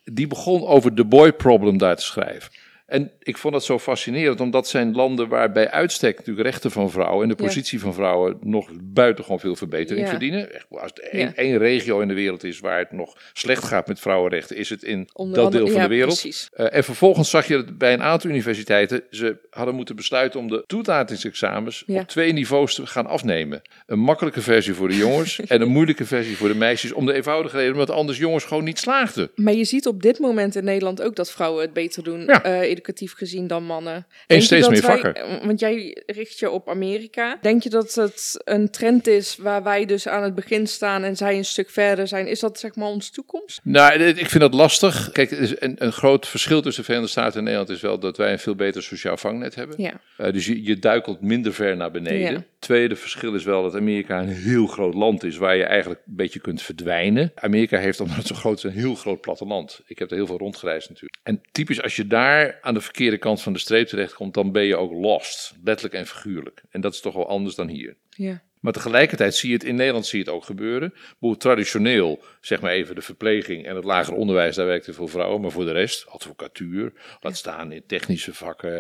Die 0.05 0.27
begon 0.27 0.67
over 0.67 0.95
de 0.95 1.05
boy 1.05 1.33
problem 1.33 1.79
daar 1.79 1.97
te 1.97 2.03
schrijven. 2.05 2.51
En 2.89 3.11
ik 3.23 3.37
vond 3.37 3.53
dat 3.55 3.65
zo 3.65 3.79
fascinerend, 3.79 4.41
omdat 4.41 4.69
zijn 4.69 4.95
landen 4.95 5.29
waar 5.29 5.53
bij 5.53 5.71
uitstek 5.71 6.19
natuurlijk 6.19 6.47
rechten 6.47 6.71
van 6.71 6.91
vrouwen 6.91 7.23
en 7.23 7.29
de 7.29 7.35
Ja. 7.43 7.45
positie 7.49 7.81
van 7.81 7.95
vrouwen 7.95 8.37
nog 8.41 8.69
buitengewoon 8.83 9.41
veel 9.41 9.57
verbetering 9.57 10.05
Ja. 10.05 10.11
verdienen. 10.11 10.55
Echt, 10.55 10.67
Als 10.71 10.91
er 10.95 11.03
één, 11.09 11.27
Ja. 11.27 11.33
één 11.35 11.59
regio 11.59 12.01
in 12.01 12.09
de 12.09 12.15
wereld 12.15 12.45
is 12.45 12.61
waar 12.61 12.79
het 12.79 12.93
nog 12.93 13.17
slecht 13.33 13.65
gaat 13.65 13.87
met 13.89 14.01
vrouwenrechten, 14.01 14.57
is 14.57 14.69
het 14.69 14.83
in 14.83 15.09
Onder 15.13 15.35
dat 15.37 15.45
andere- 15.45 15.65
deel 15.65 15.73
van 15.73 15.83
de 15.83 15.89
wereld. 15.89 16.49
Eh, 16.53 16.67
en 16.77 16.85
vervolgens 16.85 17.31
zag 17.31 17.47
je 17.49 17.55
dat 17.55 17.79
bij 17.79 17.93
een 17.93 18.03
aantal 18.03 18.31
universiteiten 18.31 19.03
ze 19.11 19.37
hadden 19.51 19.75
moeten 19.75 19.97
besluiten 19.97 20.41
om 20.41 20.49
de 20.49 20.65
toelatingsexamens 20.67 21.85
op 21.87 22.09
twee 22.09 22.33
niveaus 22.33 22.75
te 22.75 22.87
gaan 22.87 23.07
afnemen. 23.07 23.63
Een 23.87 23.99
makkelijke 23.99 24.41
versie 24.41 24.75
voor 24.75 24.89
de 24.89 24.97
jongens 24.97 25.41
en 25.47 25.61
een 25.61 25.69
moeilijke 25.69 26.05
versie 26.05 26.37
voor 26.37 26.49
de 26.49 26.55
meisjes. 26.55 26.93
Om 26.93 27.07
de 27.07 27.13
eenvoudige 27.13 27.57
reden 27.57 27.73
omdat 27.73 27.91
anders 27.91 28.19
jongens 28.19 28.45
gewoon 28.45 28.65
niet 28.65 28.79
slaagden. 28.79 29.31
Maar 29.35 29.55
je 29.55 29.65
ziet 29.65 29.87
op 29.87 30.03
dit 30.03 30.19
moment 30.19 30.57
in 30.57 30.65
Nederland 30.65 31.03
ook 31.03 31.17
dat 31.17 31.31
vrouwen 31.31 31.63
het 31.63 31.73
beter 31.73 32.03
doen, 32.03 32.21
Ja. 32.25 32.43
Educatief 32.79 33.15
gezien, 33.15 33.47
dan 33.47 33.65
mannen. 33.65 34.07
Denk 34.27 34.41
je 34.41 34.47
steeds 34.47 34.69
meer 34.69 34.83
wij- 34.83 34.99
vakken. 34.99 35.47
Want 35.47 35.61
jij 35.61 36.03
richt 36.07 36.39
je 36.39 36.51
op 36.51 36.69
Amerika. 36.69 37.39
Denk 37.41 37.63
je 37.63 37.71
dat 37.71 37.95
het 37.95 38.41
een 38.45 38.71
trend 38.71 39.07
is 39.07 39.37
waar 39.37 39.63
wij 39.63 39.85
dus 39.85 40.09
aan 40.09 40.23
het 40.23 40.35
begin 40.35 40.67
staan 40.67 41.03
en 41.05 41.17
zij 41.17 41.37
een 41.37 41.45
stuk 41.45 41.71
verder 41.71 42.09
zijn? 42.09 42.27
Is 42.27 42.41
dat 42.41 42.59
zeg 42.59 42.75
maar 42.75 42.89
onze 42.89 43.11
toekomst? 43.11 43.61
Nou, 43.63 44.03
ik 44.03 44.29
vind 44.29 44.41
dat 44.41 44.55
lastig. 44.55 45.11
Kijk, 45.13 45.31
is 45.31 45.61
een, 45.61 45.75
een 45.79 45.93
groot 45.93 46.27
verschil 46.27 46.63
tussen 46.63 46.83
de 46.83 46.89
Verenigde 46.89 47.13
Staten 47.21 47.39
en 47.39 47.45
Nederland 47.45 47.71
is 47.71 47.81
wel 47.81 47.99
dat 47.99 48.17
wij 48.17 48.33
een 48.33 48.39
veel 48.39 48.55
beter 48.55 48.83
sociaal 48.83 49.17
vangnet 49.17 49.55
hebben. 49.55 49.83
Ja. 49.83 50.01
Eh, 50.17 50.33
dus 50.33 50.47
je, 50.47 50.63
je 50.65 50.79
duikelt 50.79 51.21
minder 51.21 51.55
ver 51.55 51.77
naar 51.77 51.91
beneden. 51.91 52.33
Ja. 52.33 52.45
Tweede 52.59 52.97
verschil 52.97 53.35
is 53.35 53.45
wel 53.45 53.63
dat 53.63 53.75
Amerika 53.75 54.21
een 54.21 54.29
heel 54.29 54.67
groot 54.67 54.95
land 54.95 55.25
is 55.25 55.37
waar 55.37 55.57
je 55.57 55.65
eigenlijk 55.65 56.01
een 56.07 56.17
beetje 56.17 56.41
kunt 56.41 56.63
verdwijnen. 56.63 57.33
Amerika 57.35 57.79
heeft, 57.79 58.01
omdat 58.01 58.17
het 58.17 58.27
zo 58.27 58.35
groot 58.35 58.57
is, 58.57 58.63
een 58.63 58.71
heel 58.71 58.95
groot 58.95 59.21
platteland. 59.21 59.81
Ik 59.87 59.99
heb 59.99 60.11
er 60.11 60.17
heel 60.17 60.27
veel 60.27 60.39
rondgereisd 60.39 60.89
natuurlijk. 60.89 61.21
En 61.23 61.41
typisch 61.53 61.83
als 61.83 61.97
je 61.97 62.07
daar 62.07 62.59
aan 62.69 62.75
de 62.75 62.81
verkeerde 62.81 63.19
kant 63.19 63.43
van 63.43 63.53
de 63.53 63.59
streep 63.59 63.89
terechtkomt, 63.89 64.35
dan 64.35 64.53
ben 64.53 64.63
je 64.63 64.77
ook 64.77 64.93
lost. 64.93 65.55
Letterlijk 65.65 65.95
en 65.95 66.07
figuurlijk. 66.07 66.63
En 66.71 66.81
dat 66.81 66.93
is 66.93 67.01
toch 67.01 67.15
wel 67.15 67.29
anders 67.29 67.55
dan 67.55 67.69
hier. 67.69 67.97
Ja. 68.09 68.43
Maar 68.61 68.73
tegelijkertijd 68.73 69.35
zie 69.35 69.49
je 69.49 69.55
het 69.55 69.65
in 69.65 69.75
Nederland 69.75 70.07
zie 70.07 70.19
je 70.19 70.25
het 70.25 70.35
ook 70.35 70.45
gebeuren. 70.45 70.95
Hoe 71.19 71.37
traditioneel, 71.37 72.23
zeg 72.41 72.61
maar 72.61 72.71
even 72.73 72.95
de 72.95 73.03
verpleging 73.03 73.67
en 73.67 73.77
het 73.77 73.85
lager 73.85 74.15
onderwijs, 74.15 74.57
daar 74.57 74.67
werkt 74.67 74.87
het 74.87 74.95
voor 74.97 75.09
vrouwen. 75.09 75.41
Maar 75.41 75.51
voor 75.51 75.65
de 75.65 75.73
rest, 75.73 76.07
advocatuur, 76.09 76.93
laat 77.21 77.37
staan 77.37 77.73
in 77.73 77.83
technische 77.87 78.35
vakken. 78.35 78.71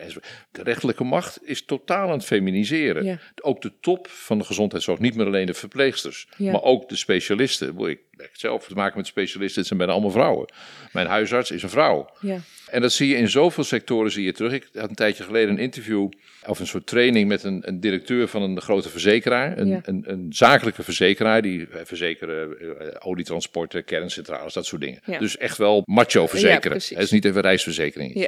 eh. 0.00 0.16
De 0.50 0.62
rechterlijke 0.62 1.04
macht 1.04 1.38
is 1.42 1.64
totaal 1.64 2.06
aan 2.08 2.16
het 2.16 2.24
feminiseren. 2.24 3.04
Ja. 3.04 3.18
Ook 3.42 3.62
de 3.62 3.72
top 3.80 4.08
van 4.08 4.38
de 4.38 4.44
gezondheidszorg, 4.44 4.98
niet 4.98 5.14
meer 5.14 5.26
alleen 5.26 5.46
de 5.46 5.54
verpleegsters, 5.54 6.28
Ja. 6.36 6.52
maar 6.52 6.62
ook 6.62 6.88
de 6.88 6.96
specialisten. 6.96 7.78
Ik 7.78 7.98
heb 8.16 8.30
zelf 8.32 8.66
te 8.66 8.74
maken 8.74 8.96
met 8.96 9.06
specialisten, 9.06 9.58
het 9.58 9.66
zijn 9.66 9.78
bijna 9.78 9.92
allemaal 9.94 10.10
vrouwen. 10.10 10.48
Mijn 10.92 11.06
huisarts 11.06 11.50
is 11.50 11.62
een 11.62 11.68
vrouw. 11.68 12.10
Ja. 12.20 12.38
En 12.70 12.80
dat 12.80 12.92
zie 12.92 13.08
je 13.08 13.16
in 13.16 13.28
zoveel 13.28 13.64
sectoren 13.64 14.10
zie 14.10 14.24
je 14.24 14.32
terug. 14.32 14.52
Ik 14.52 14.68
had 14.72 14.88
een 14.88 14.94
tijdje 14.94 15.22
geleden 15.24 15.50
een 15.50 15.58
interview 15.58 16.08
of 16.46 16.60
een 16.60 16.66
soort 16.66 16.86
training 16.86 17.28
met 17.28 17.42
een, 17.44 17.62
een 17.68 17.80
directeur 17.80 18.28
van 18.28 18.42
een 18.42 18.60
grote 18.60 18.88
verzekeraar. 19.30 19.58
Een, 19.58 19.68
Ja. 19.68 19.80
een, 19.82 20.04
een 20.06 20.26
zakelijke 20.32 20.82
verzekeraar 20.82 21.42
die 21.42 21.68
eh, 21.68 21.80
verzekeren 21.84 22.58
eh, 22.78 22.86
olietransporten, 22.98 23.84
kerncentrales, 23.84 24.52
dat 24.52 24.66
soort 24.66 24.80
dingen. 24.80 25.00
Ja. 25.04 25.18
Dus 25.18 25.36
echt 25.36 25.58
wel 25.58 25.82
macho 25.84 26.26
verzekeren. 26.26 26.76
Het 26.76 26.90
is 26.98 27.10
niet 27.10 27.24
even 27.24 27.40
reisverzekering. 27.40 28.14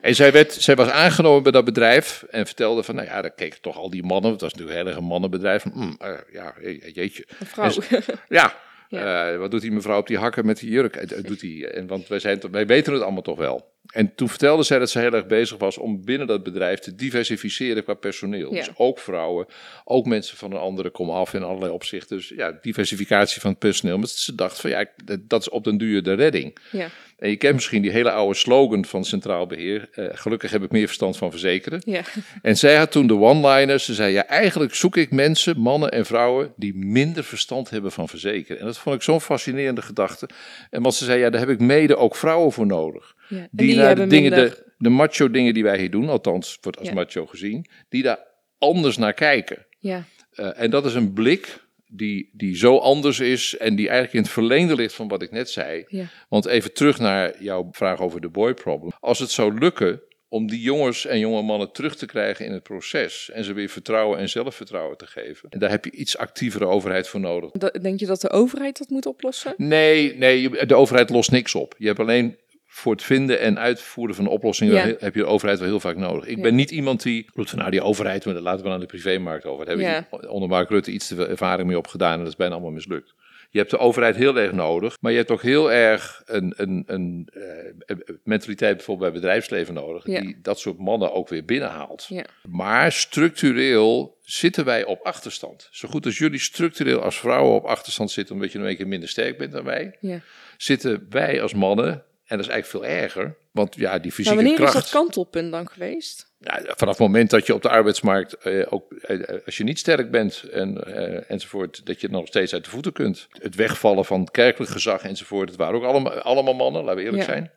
En 0.00 0.14
zij, 0.14 0.32
werd, 0.32 0.52
zij 0.52 0.74
was 0.76 0.88
aangenomen 0.88 1.42
bij 1.42 1.52
dat 1.52 1.64
bedrijf 1.64 2.24
en 2.30 2.46
vertelde 2.46 2.82
van, 2.82 2.94
nou 2.94 3.06
ja, 3.06 3.22
daar 3.22 3.30
keken 3.34 3.60
toch 3.60 3.76
al 3.76 3.90
die 3.90 4.02
mannen. 4.02 4.30
Het 4.32 4.40
was 4.40 4.52
natuurlijk 4.52 4.78
heel 4.78 4.88
erg 4.88 4.96
een 4.96 5.04
mannenbedrijf. 5.04 5.64
Mm, 5.64 5.96
eh, 5.98 6.10
ja, 6.32 6.54
je- 6.62 6.90
jeetje. 6.92 7.24
Een 7.40 7.46
vrouw. 7.46 7.68
Ze- 7.70 8.02
Ja, 8.28 8.54
Ja. 8.88 9.36
wat 9.36 9.50
doet 9.50 9.60
die 9.60 9.72
mevrouw 9.72 9.98
op 9.98 10.06
die 10.06 10.18
hakken 10.18 10.46
met 10.46 10.58
die 10.58 10.70
jurk? 10.70 11.24
Doet 11.26 11.40
die, 11.40 11.68
en, 11.68 11.86
want 11.86 12.08
wij, 12.08 12.18
zijn, 12.18 12.40
wij 12.50 12.66
weten 12.66 12.92
het 12.92 13.02
allemaal 13.02 13.22
toch 13.22 13.38
wel. 13.38 13.72
En 13.92 14.14
toen 14.14 14.28
vertelde 14.28 14.62
zij 14.62 14.78
dat 14.78 14.90
ze 14.90 14.98
heel 14.98 15.12
erg 15.12 15.26
bezig 15.26 15.58
was 15.58 15.78
om 15.78 16.04
binnen 16.04 16.26
dat 16.26 16.42
bedrijf 16.42 16.78
te 16.78 16.94
diversificeren 16.94 17.84
qua 17.84 17.94
personeel. 17.94 18.54
Ja. 18.54 18.58
Dus 18.58 18.70
ook 18.76 18.98
vrouwen, 18.98 19.46
ook 19.84 20.06
mensen 20.06 20.36
van 20.36 20.52
een 20.52 20.58
andere 20.58 20.90
kom 20.90 21.10
af 21.10 21.34
in 21.34 21.42
allerlei 21.42 21.72
opzichten. 21.72 22.16
Dus 22.16 22.28
ja, 22.28 22.58
diversificatie 22.62 23.40
van 23.40 23.50
het 23.50 23.58
personeel. 23.58 23.98
Maar 23.98 24.08
ze 24.08 24.34
dacht 24.34 24.60
van 24.60 24.70
ja, 24.70 24.86
dat- 25.22 25.40
is 25.40 25.48
op 25.48 25.64
den 25.64 25.78
duur 25.78 26.02
de 26.02 26.12
redding. 26.14 26.56
ja. 26.70 26.88
En 27.18 27.30
je 27.30 27.36
kent 27.36 27.54
misschien 27.54 27.82
die 27.82 27.90
hele 27.90 28.10
oude 28.10 28.34
slogan 28.34 28.84
van 28.84 29.04
Centraal 29.04 29.46
Beheer. 29.46 29.88
eh, 29.92 30.06
gelukkig 30.12 30.50
heb 30.50 30.62
ik 30.62 30.70
meer 30.70 30.86
verstand 30.86 31.16
van 31.16 31.30
verzekeren. 31.30 31.82
Ja. 31.84 32.00
En 32.42 32.56
zij 32.56 32.76
had 32.76 32.90
toen 32.90 33.06
de 33.06 33.14
one-liners. 33.14 33.84
Ze 33.84 33.94
zei, 33.94 34.12
ja, 34.12 34.26
eigenlijk 34.26 34.74
zoek 34.74 34.96
ik 34.96 35.10
mensen, 35.10 35.60
mannen 35.60 35.90
en 35.90 36.06
vrouwen, 36.06 36.52
die 36.56 36.74
minder 36.76 37.24
verstand 37.24 37.70
hebben 37.70 37.92
van 37.92 38.08
verzekeren. 38.08 38.60
En 38.60 38.66
dat 38.66 38.78
vond 38.78 38.96
ik 38.96 39.02
zo'n 39.02 39.20
fascinerende 39.20 39.82
gedachte. 39.82 40.28
En 40.70 40.82
want 40.82 40.94
ze 40.94 41.04
zei, 41.04 41.20
ja, 41.20 41.30
daar 41.30 41.40
heb 41.40 41.48
ik 41.50 41.60
mede 41.60 41.96
ook 41.96 42.16
vrouwen 42.16 42.52
voor 42.52 42.66
nodig. 42.66 43.14
Ja. 43.34 43.48
Die, 43.50 43.76
naar 43.76 43.96
de 43.96 44.06
dingen, 44.06 44.30
de, 44.30 44.72
de 44.78 44.88
macho 44.88 45.30
dingen 45.30 45.54
die 45.54 45.62
wij 45.62 45.78
hier 45.78 45.90
doen, 45.90 46.08
althans 46.08 46.58
wordt 46.60 46.78
als 46.78 46.88
Ja. 46.88 46.94
macho 46.94 47.26
gezien, 47.26 47.66
die 47.88 48.02
daar 48.02 48.18
anders 48.58 48.96
naar 48.96 49.14
kijken. 49.14 49.66
Ja. 49.78 50.04
Eh, 50.30 50.60
en 50.60 50.70
dat 50.70 50.84
is 50.86 50.94
een 50.94 51.12
blik 51.12 51.62
die, 51.86 52.30
die 52.32 52.56
zo 52.56 52.78
anders 52.78 53.20
is 53.20 53.56
en 53.56 53.74
die 53.76 53.86
eigenlijk 53.88 54.16
in 54.16 54.22
het 54.22 54.30
verlengde 54.30 54.74
ligt 54.74 54.94
van 54.94 55.08
wat 55.08 55.22
ik 55.22 55.30
net 55.30 55.50
zei. 55.50 55.84
Ja. 55.88 56.04
Want 56.28 56.46
even 56.46 56.72
terug 56.72 56.98
naar 56.98 57.42
jouw 57.42 57.68
vraag 57.72 58.00
over 58.00 58.20
de 58.20 58.28
boy 58.28 58.54
problem. 58.54 58.92
Als 59.00 59.18
het 59.18 59.30
zou 59.30 59.58
lukken 59.58 60.02
om 60.28 60.46
die 60.46 60.60
jongens 60.60 61.06
en 61.06 61.18
jonge 61.18 61.42
mannen 61.42 61.72
terug 61.72 61.96
te 61.96 62.06
krijgen 62.06 62.46
in 62.46 62.52
het 62.52 62.62
proces 62.62 63.30
en 63.30 63.44
ze 63.44 63.52
weer 63.52 63.68
vertrouwen 63.68 64.18
en 64.18 64.28
zelfvertrouwen 64.28 64.96
te 64.96 65.06
geven, 65.06 65.48
en 65.50 65.58
daar 65.58 65.70
heb 65.70 65.84
je 65.84 65.90
iets 65.90 66.16
actievere 66.16 66.66
overheid 66.66 67.08
voor 67.08 67.20
nodig. 67.20 67.50
Denk 67.50 68.00
je 68.00 68.06
dat 68.06 68.20
de 68.20 68.30
overheid 68.30 68.78
dat 68.78 68.88
moet 68.88 69.06
oplossen? 69.06 69.54
Nee, 69.56 70.16
nee, 70.16 70.66
de 70.66 70.74
overheid 70.74 71.10
lost 71.10 71.30
niks 71.30 71.54
op. 71.54 71.74
Je 71.78 71.86
hebt 71.86 71.98
alleen 71.98 72.36
voor 72.76 72.92
het 72.92 73.02
vinden 73.02 73.40
en 73.40 73.58
uitvoeren 73.58 74.14
van 74.14 74.26
oplossingen 74.26 74.74
Ja. 74.74 74.94
heb 74.98 75.14
je 75.14 75.20
de 75.20 75.26
overheid 75.26 75.58
wel 75.58 75.68
heel 75.68 75.80
vaak 75.80 75.96
nodig. 75.96 76.26
Ik 76.26 76.36
Ja. 76.36 76.42
ben 76.42 76.54
niet 76.54 76.70
iemand 76.70 77.02
die 77.02 77.26
roept 77.34 77.50
van 77.50 77.58
nou 77.58 77.70
die 77.70 77.82
overheid, 77.82 78.24
maar 78.24 78.34
dat 78.34 78.42
laten 78.42 78.64
we 78.64 78.70
aan 78.70 78.80
de 78.80 78.86
privémarkt 78.86 79.44
over. 79.44 79.66
Daar 79.66 79.76
heb 79.78 80.06
ik 80.12 80.30
onder 80.30 80.48
Mark 80.48 80.68
Rutte 80.68 80.90
iets 80.90 81.06
te 81.08 81.14
veel 81.14 81.28
ervaring 81.28 81.68
mee 81.68 81.78
opgedaan 81.78 82.12
en 82.12 82.18
dat 82.18 82.28
is 82.28 82.36
bijna 82.36 82.52
allemaal 82.54 82.72
mislukt. 82.72 83.14
Je 83.50 83.58
hebt 83.58 83.70
de 83.70 83.78
overheid 83.78 84.16
heel 84.16 84.36
erg 84.38 84.52
nodig, 84.52 84.96
maar 85.00 85.10
je 85.12 85.18
hebt 85.18 85.30
ook 85.30 85.42
heel 85.42 85.72
erg 85.72 86.22
een, 86.26 86.54
een, 86.56 86.82
een, 86.86 87.28
eh, 87.32 87.72
een 87.86 88.18
mentaliteit 88.24 88.76
bijvoorbeeld 88.76 89.10
bij 89.12 89.20
bedrijfsleven 89.20 89.74
nodig, 89.74 90.06
Ja. 90.06 90.20
die 90.20 90.38
dat 90.42 90.58
soort 90.58 90.78
mannen 90.78 91.12
ook 91.12 91.28
weer 91.28 91.44
binnenhaalt. 91.44 92.06
Ja. 92.08 92.24
Maar 92.48 92.92
structureel 92.92 94.16
zitten 94.22 94.64
wij 94.64 94.84
op 94.84 95.00
achterstand. 95.02 95.68
Zo 95.70 95.88
goed 95.88 96.04
als 96.04 96.18
jullie 96.18 96.38
structureel 96.38 97.00
als 97.02 97.18
vrouwen 97.18 97.54
op 97.54 97.64
achterstand 97.64 98.10
zitten, 98.10 98.34
omdat 98.34 98.52
je 98.52 98.58
een 98.58 98.76
keer 98.76 98.88
minder 98.88 99.08
sterk 99.08 99.38
bent 99.38 99.52
dan 99.52 99.64
wij, 99.64 99.96
Ja. 100.00 100.20
zitten 100.56 101.06
wij 101.10 101.42
als 101.42 101.54
mannen, 101.54 102.02
en 102.26 102.36
dat 102.36 102.46
is 102.46 102.52
eigenlijk 102.52 102.84
veel 102.84 102.96
erger, 103.02 103.36
want 103.50 103.74
ja, 103.74 103.92
die 103.92 104.00
Maar 104.00 104.10
fysieke 104.12 104.34
wanneer 104.34 104.54
kracht... 104.54 104.74
is 104.74 104.80
dat 104.80 104.90
kantelpunt 104.90 105.52
dan 105.52 105.68
geweest? 105.68 106.32
Ja, 106.38 106.60
vanaf 106.64 106.98
het 106.98 107.06
moment 107.06 107.30
dat 107.30 107.46
je 107.46 107.54
op 107.54 107.62
de 107.62 107.68
arbeidsmarkt, 107.68 108.34
eh, 108.34 108.66
ook 108.72 108.92
eh, 108.92 109.38
als 109.46 109.56
je 109.56 109.64
niet 109.64 109.78
sterk 109.78 110.10
bent 110.10 110.42
en, 110.42 110.84
eh, 110.84 111.30
enzovoort, 111.30 111.86
dat 111.86 112.00
je 112.00 112.08
nog 112.08 112.26
steeds 112.26 112.52
uit 112.52 112.64
de 112.64 112.70
voeten 112.70 112.92
kunt. 112.92 113.26
Het 113.30 113.54
wegvallen 113.54 114.04
van 114.04 114.28
kerkelijk 114.30 114.70
gezag 114.72 115.02
enzovoort, 115.02 115.48
het 115.48 115.58
waren 115.58 115.74
ook 115.74 115.84
allemaal, 115.84 116.12
allemaal 116.12 116.54
mannen, 116.54 116.82
laten 116.82 116.96
we 116.96 117.02
eerlijk 117.02 117.22
Ja. 117.22 117.28
zijn. 117.28 117.50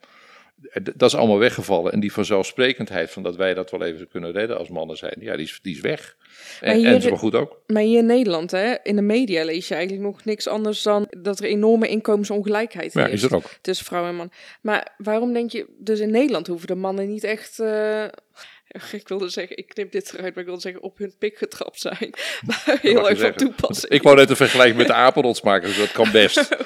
Eh, 0.62 0.84
Dat 0.96 1.10
is 1.10 1.16
allemaal 1.18 1.38
weggevallen. 1.40 1.92
En 1.92 2.00
die 2.00 2.12
vanzelfsprekendheid 2.14 3.10
van 3.12 3.24
dat 3.24 3.36
wij 3.36 3.54
dat 3.54 3.72
wel 3.72 3.84
even 3.84 4.08
kunnen 4.08 4.32
redden 4.32 4.58
als 4.58 4.70
mannen 4.70 4.98
zijn, 4.98 5.16
ja, 5.20 5.36
die 5.36 5.46
is, 5.46 5.60
die 5.62 5.76
is 5.76 5.82
weg. 5.82 6.16
En, 6.62 6.76
hier- 6.78 6.86
en 6.86 6.92
dat 6.92 7.02
is 7.04 7.10
wel 7.10 7.18
goed 7.18 7.36
ook. 7.36 7.62
Maar 7.68 7.82
hier 7.82 7.98
in 8.00 8.06
Nederland, 8.06 8.52
hè, 8.52 8.74
in 8.84 8.96
de 8.96 9.02
media 9.02 9.44
lees 9.46 9.68
je 9.68 9.74
eigenlijk 9.76 10.06
nog 10.06 10.26
niks 10.26 10.48
anders 10.48 10.82
dan 10.82 11.08
dat 11.18 11.40
er 11.40 11.46
enorme 11.46 11.88
inkomensongelijkheid 11.88 12.94
Ja, 12.94 13.06
is. 13.08 13.14
is 13.24 13.24
er 13.30 13.36
ook. 13.36 13.54
tussen 13.62 13.86
vrouw 13.86 14.08
en 14.08 14.16
man. 14.16 14.32
Maar 14.62 14.94
waarom 14.98 15.34
denk 15.34 15.52
je, 15.52 15.66
dus 15.80 16.00
in 16.00 16.12
Nederland 16.12 16.48
hoeven 16.48 16.68
de 16.68 16.76
mannen 16.76 17.08
niet 17.08 17.24
echt, 17.24 17.60
eh, 17.60 18.06
ik 18.92 19.08
wilde 19.08 19.30
zeggen, 19.30 19.58
ik 19.58 19.68
knip 19.68 19.92
dit 19.92 20.14
eruit, 20.14 20.34
maar 20.34 20.44
ik 20.44 20.50
wilde 20.50 20.62
zeggen 20.62 20.82
op 20.82 20.98
hun 20.98 21.14
pik 21.20 21.38
getrapt 21.38 21.80
zijn. 21.80 22.10
Maar 22.48 22.78
heel 22.82 23.10
erg 23.10 23.20
van 23.20 23.34
toepassing. 23.34 23.92
Ik 23.92 24.02
wou 24.02 24.16
net 24.16 24.30
een 24.30 24.36
vergelijking 24.36 24.78
met 24.78 24.88
de 24.88 24.94
apenrots 24.94 25.42
maken, 25.42 25.68
dus 25.68 25.78
dat 25.78 25.92
kan 25.92 26.12
best. 26.12 26.50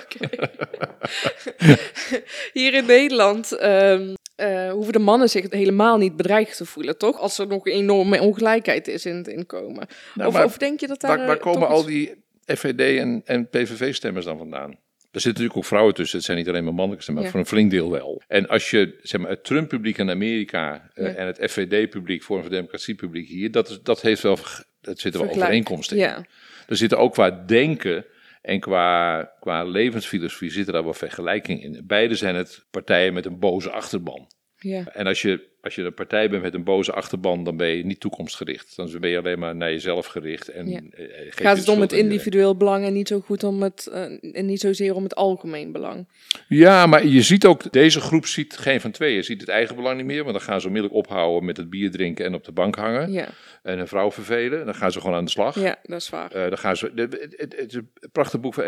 Hier 2.54 2.74
in 2.74 2.86
Nederland 2.86 3.52
ehm, 3.52 4.14
eh, 4.36 4.72
hoeven 4.72 4.94
de 4.94 5.00
mannen 5.00 5.30
zich 5.30 5.46
helemaal 5.50 5.98
niet 5.98 6.16
bedreigd 6.16 6.58
te 6.58 6.66
voelen, 6.66 6.98
toch? 6.98 7.20
Als 7.20 7.38
er 7.38 7.48
nog 7.48 7.66
een 7.66 7.74
enorme 7.74 8.22
ongelijkheid 8.22 8.88
is 8.88 9.06
in 9.06 9.16
het 9.16 9.28
inkomen. 9.28 9.88
Nou, 10.14 10.28
of, 10.28 10.34
maar 10.34 10.46
of 10.46 10.58
denk 10.58 10.80
je 10.80 10.88
dat 10.88 11.02
daar... 11.02 11.18
Waar, 11.18 11.28
waar 11.28 11.38
komen 11.38 11.68
al 11.68 11.86
die 11.86 12.24
FVD 12.46 13.00
en, 13.00 13.22
en 13.26 13.50
PVV-stemmers 13.50 14.26
dan 14.26 14.38
vandaan? 14.38 14.78
Er 15.12 15.22
zitten 15.22 15.32
natuurlijk 15.42 15.58
ook 15.58 15.66
vrouwen 15.66 15.94
tussen. 15.94 16.18
Het 16.18 16.26
zijn 16.26 16.38
niet 16.38 16.48
alleen 16.48 16.64
maar 16.64 16.74
stemmen, 16.74 17.14
maar 17.14 17.24
Ja. 17.24 17.30
voor 17.30 17.40
een 17.40 17.46
flink 17.46 17.72
deel 17.72 17.92
wel. 17.92 18.22
En 18.28 18.48
als 18.48 18.70
je 18.70 19.00
zeg 19.02 19.22
maar, 19.22 19.30
het 19.30 19.44
Trump-publiek 19.44 19.98
in 19.98 20.10
Amerika 20.10 20.90
eh, 20.94 21.06
Ja. 21.06 21.14
en 21.14 21.26
het 21.28 21.38
FVD-publiek, 21.52 22.24
Forum 22.24 22.42
voor 22.44 22.52
Democratie-publiek 22.52 23.28
hier, 23.28 23.52
dat, 23.52 23.70
is, 23.70 23.82
dat 23.84 24.02
heeft 24.02 24.22
wel, 24.22 24.38
dat 24.82 25.00
zitten 25.00 25.22
wel 25.22 25.30
overeenkomsten 25.30 25.98
in. 25.98 26.04
Ja, 26.04 26.26
Er 26.68 26.78
zitten 26.78 26.98
ook 26.98 27.14
qua 27.14 27.30
denken 27.46 28.06
en 28.42 28.60
qua, 28.60 29.24
qua 29.40 29.64
levensfilosofie 29.64 30.52
zitten 30.52 30.74
daar 30.74 30.84
wel 30.84 30.94
vergelijkingen 30.94 31.62
in. 31.62 31.84
Beide 31.88 32.16
zijn 32.16 32.36
het 32.36 32.66
partijen 32.72 33.14
met 33.14 33.26
een 33.26 33.40
boze 33.40 33.72
achterban. 33.72 34.28
Ja. 34.64 34.88
En 34.94 35.08
als 35.08 35.22
je, 35.22 35.50
als 35.62 35.76
je 35.76 35.82
een 35.82 35.94
partij 35.94 36.30
bent 36.30 36.42
met 36.42 36.54
een 36.54 36.64
boze 36.64 36.92
achterban, 36.92 37.44
dan 37.44 37.58
ben 37.58 37.68
je 37.68 37.86
niet 37.86 38.00
toekomstgericht. 38.00 38.76
Dan 38.76 38.92
ben 39.00 39.10
je 39.10 39.18
alleen 39.18 39.40
maar 39.40 39.56
naar 39.56 39.72
jezelf 39.72 40.06
gericht. 40.06 40.48
En, 40.50 40.70
Ja. 40.70 40.80
eh, 40.92 41.06
Gaat 41.30 41.58
het 41.58 41.68
om 41.68 41.82
het 41.82 41.92
individueel 41.92 42.58
belang 42.58 42.86
en 42.86 42.94
niet 42.94 43.08
zo 43.08 43.20
goed 43.20 43.44
om 43.44 43.62
het, 43.62 43.88
eh, 43.88 44.02
en 44.36 44.46
niet 44.46 44.60
zozeer 44.60 44.96
om 44.96 45.04
het 45.04 45.16
algemeen 45.16 45.72
belang? 45.72 46.08
Ja, 46.48 46.86
maar 46.86 47.06
je 47.06 47.22
ziet 47.22 47.46
ook, 47.46 47.72
deze 47.72 48.00
groep 48.02 48.26
ziet 48.26 48.58
geen 48.58 48.82
van 48.82 48.92
tweeën. 48.92 49.16
Je 49.16 49.22
ziet 49.24 49.42
het 49.42 49.50
eigen 49.50 49.76
belang 49.76 49.98
niet 49.98 50.06
meer, 50.06 50.24
want 50.24 50.36
dan 50.36 50.46
gaan 50.46 50.62
ze 50.62 50.68
onmiddellijk 50.68 51.00
ophouden 51.04 51.46
met 51.46 51.58
het 51.58 51.70
bier 51.70 51.92
drinken 51.92 52.26
en 52.26 52.34
op 52.34 52.44
de 52.44 52.52
bank 52.52 52.76
hangen. 52.76 53.12
Ja, 53.12 53.28
En 53.64 53.80
een 53.80 53.88
vrouw 53.88 54.12
vervelen. 54.12 54.66
Dan 54.66 54.76
gaan 54.76 54.92
ze 54.92 55.00
gewoon 55.02 55.16
aan 55.16 55.26
de 55.26 55.32
slag. 55.32 55.60
ja 55.60 55.76
dat 55.84 56.02
is 56.02 56.10
waar. 56.10 56.32
Eh, 56.32 56.42
dan 56.50 56.58
gaan 56.58 56.76
ze, 56.78 56.92
de- 56.94 57.02
het, 57.02 57.34
het, 57.38 57.56
het 57.58 57.68
is 57.70 57.74
een 57.76 57.92
prachtig 58.12 58.40
boek 58.40 58.54
van 58.54 58.64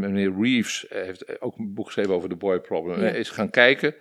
meneer 0.00 0.32
Reeves. 0.40 0.86
heeft 0.88 1.40
ook 1.40 1.58
een 1.58 1.74
boek 1.74 1.86
geschreven 1.86 2.14
over 2.14 2.28
de 2.28 2.36
boy 2.36 2.58
problem. 2.60 3.00
Is 3.14 3.28
gaan 3.30 3.50
kijken. 3.50 3.94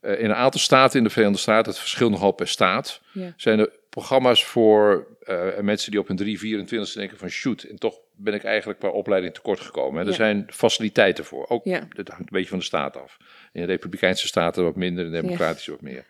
Eh, 0.00 0.18
in 0.20 0.24
een 0.24 0.34
aantal 0.34 0.60
staten 0.60 0.98
in 0.98 1.04
de 1.04 1.10
Verenigde 1.10 1.40
Staten, 1.40 1.70
het 1.70 1.80
verschilt 1.80 2.10
nogal 2.10 2.32
per 2.32 2.48
staat, 2.48 3.00
Ja. 3.12 3.32
zijn 3.36 3.58
er 3.58 3.70
programma's 3.90 4.44
voor 4.44 5.06
eh, 5.22 5.58
mensen 5.60 5.90
die 5.90 6.00
op 6.00 6.06
hun 6.08 6.16
3, 6.16 6.38
24 6.38 6.92
denken 6.92 7.18
van 7.18 7.28
shoot. 7.28 7.62
En 7.62 7.78
toch 7.78 7.98
ben 8.16 8.34
ik 8.34 8.44
eigenlijk 8.44 8.78
qua 8.78 8.88
opleiding 8.88 9.34
tekort 9.34 9.60
gekomen. 9.60 10.00
En 10.00 10.04
er 10.06 10.10
Ja. 10.12 10.16
zijn 10.16 10.46
faciliteiten 10.50 11.24
voor. 11.24 11.48
Ook, 11.48 11.64
Ja. 11.64 11.88
dat 11.94 12.08
hangt 12.08 12.22
een 12.22 12.28
beetje 12.30 12.48
van 12.48 12.58
de 12.58 12.64
staat 12.64 12.96
af. 12.96 13.16
In 13.52 13.60
de 13.60 13.66
republikeinse 13.66 14.26
staten 14.26 14.64
wat 14.64 14.76
minder, 14.76 15.04
in 15.04 15.10
de 15.12 15.20
democratische 15.20 15.70
wat 15.70 15.80
meer. 15.80 16.04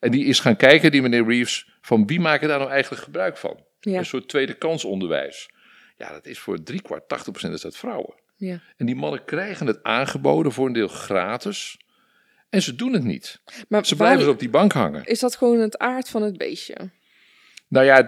En 0.00 0.10
die 0.10 0.24
is 0.24 0.40
gaan 0.40 0.56
kijken, 0.56 0.90
die 0.90 1.02
meneer 1.02 1.24
Reeves, 1.26 1.68
van 1.80 2.06
wie 2.06 2.20
maken 2.20 2.48
daar 2.48 2.58
nou 2.58 2.70
eigenlijk 2.70 3.02
gebruik 3.02 3.36
van? 3.36 3.60
Een 3.80 4.04
soort 4.06 4.28
tweede 4.28 4.54
kans 4.54 4.84
onderwijs. 4.84 5.50
Ja, 5.96 6.12
dat 6.12 6.26
is 6.26 6.38
voor 6.38 6.62
drie 6.62 6.82
kwart, 6.82 7.08
80 7.08 7.50
is 7.52 7.60
dat 7.60 7.76
vrouwen. 7.76 8.14
Ja. 8.36 8.60
En 8.76 8.86
die 8.86 8.94
mannen 8.94 9.24
krijgen 9.24 9.66
het 9.66 9.82
aangeboden 9.82 10.52
voor 10.52 10.66
een 10.66 10.72
deel 10.72 10.88
gratis. 10.88 11.78
En 12.52 12.62
ze 12.62 12.74
doen 12.74 12.92
het 12.92 13.04
niet. 13.04 13.40
Maar 13.68 13.86
Ze 13.86 13.96
blijven 13.96 14.24
er 14.24 14.30
op 14.30 14.38
die 14.38 14.50
bank 14.50 14.72
hangen. 14.72 15.04
is 15.04 15.20
dat 15.20 15.36
gewoon 15.36 15.58
het 15.58 15.78
aard 15.78 16.08
van 16.08 16.22
het 16.22 16.36
beestje? 16.36 16.76
Nou 17.68 17.86
ja, 17.86 18.02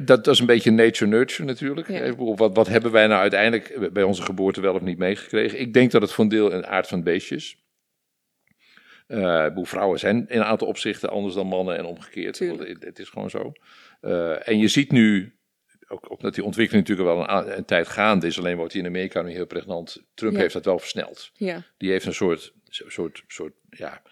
dat, 0.00 0.26
is 0.26 0.38
een 0.38 0.46
beetje 0.46 0.70
nature-nurture 0.70 1.44
natuurlijk. 1.44 1.88
Ja. 1.88 2.14
Wat, 2.14 2.54
wat 2.54 2.66
hebben 2.66 2.92
wij 2.92 3.06
nou 3.06 3.20
uiteindelijk 3.20 3.92
bij 3.92 4.02
onze 4.02 4.22
geboorte 4.22 4.60
wel 4.60 4.74
of 4.74 4.80
niet 4.80 4.98
meegekregen? 4.98 5.60
Ik 5.60 5.72
denk 5.72 5.90
dat 5.90 6.02
het 6.02 6.12
voor 6.12 6.24
een 6.24 6.30
deel 6.30 6.52
een 6.52 6.66
aard 6.66 6.86
van 6.86 6.96
het 6.96 7.06
beestje 7.06 7.34
is. 7.34 7.56
Eh, 9.06 9.46
vrouwen 9.54 9.98
zijn 9.98 10.16
in 10.16 10.38
een 10.38 10.44
aantal 10.44 10.68
opzichten 10.68 11.10
anders 11.10 11.34
dan 11.34 11.46
mannen 11.46 11.76
en 11.76 11.84
omgekeerd. 11.84 12.38
Het, 12.38 12.76
het 12.84 12.98
is 12.98 13.08
gewoon 13.08 13.30
zo. 13.30 13.52
Eh, 14.00 14.48
en 14.48 14.58
je 14.58 14.68
ziet 14.68 14.90
nu, 14.92 15.36
ook, 15.88 16.20
dat 16.20 16.34
die 16.34 16.44
ontwikkeling 16.44 16.88
natuurlijk 16.88 17.16
wel 17.28 17.46
een, 17.56 17.64
tijd 17.64 17.88
gaande 17.88 18.26
is, 18.26 18.38
alleen 18.38 18.56
wordt 18.56 18.72
die 18.72 18.82
in 18.82 18.88
Amerika 18.88 19.22
nu 19.22 19.30
heel 19.30 19.46
pregnant. 19.46 20.02
Trump 20.14 20.34
Ja. 20.34 20.40
heeft 20.40 20.54
dat 20.54 20.64
wel 20.64 20.78
versneld. 20.78 21.30
Ja, 21.34 21.62
Die 21.76 21.90
heeft 21.90 22.06
een 22.06 22.14
soort, 22.14 22.52
soort, 22.86 23.22
soort 23.26 23.52
ja, 23.70 24.02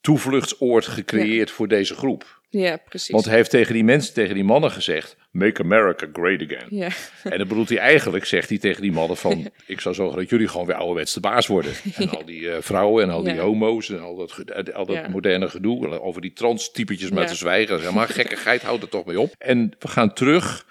toevluchtsoord 0.00 0.86
gecreëerd 0.86 1.50
voor 1.50 1.68
deze 1.68 1.94
groep. 1.94 2.40
ja 2.48 2.76
precies. 2.76 3.10
Want 3.10 3.24
hij 3.24 3.34
heeft 3.34 3.50
tegen 3.50 3.74
die 3.74 3.84
mensen, 3.84 4.14
tegen 4.14 4.34
die 4.34 4.44
mannen 4.44 4.70
gezegd: 4.70 5.16
Make 5.30 5.62
America 5.62 6.06
great 6.12 6.42
again. 6.42 6.66
ja. 6.70 6.88
En 7.24 7.38
dan 7.38 7.48
bedoelt 7.48 7.68
hij 7.68 7.78
eigenlijk, 7.78 8.24
zegt 8.24 8.48
hij 8.48 8.58
tegen 8.58 8.82
die 8.82 8.92
mannen: 8.92 9.16
van, 9.16 9.50
Ik 9.66 9.80
zou 9.80 9.94
zorgen 9.94 10.18
dat 10.18 10.28
jullie 10.30 10.48
gewoon 10.48 10.66
weer 10.66 10.76
ouderwets 10.76 11.12
de 11.14 11.20
baas 11.20 11.46
worden. 11.46 11.72
En 11.96 12.10
al 12.10 12.24
die 12.24 12.50
eh, 12.50 12.62
vrouwen 12.62 13.04
en 13.04 13.10
al 13.10 13.22
die 13.22 13.34
Ja. 13.34 13.40
homo's 13.42 13.88
en 13.90 14.00
al 14.00 14.16
dat, 14.16 14.32
ge- 14.32 14.72
al 14.74 14.86
dat 14.86 14.96
Ja. 14.96 15.08
moderne 15.08 15.48
gedoe. 15.48 16.00
Over 16.00 16.20
die 16.20 16.32
trans-typetjes 16.32 17.10
maar 17.10 17.22
Ja. 17.22 17.28
te 17.28 17.34
zwijgen. 17.34 17.74
Is 17.76 17.80
helemaal 17.82 18.06
gekkigheid, 18.06 18.62
houd 18.62 18.82
er 18.82 18.88
toch 18.88 19.04
mee 19.04 19.20
op. 19.20 19.34
En 19.38 19.76
we 19.78 19.88
gaan 19.88 20.12
terug. 20.12 20.66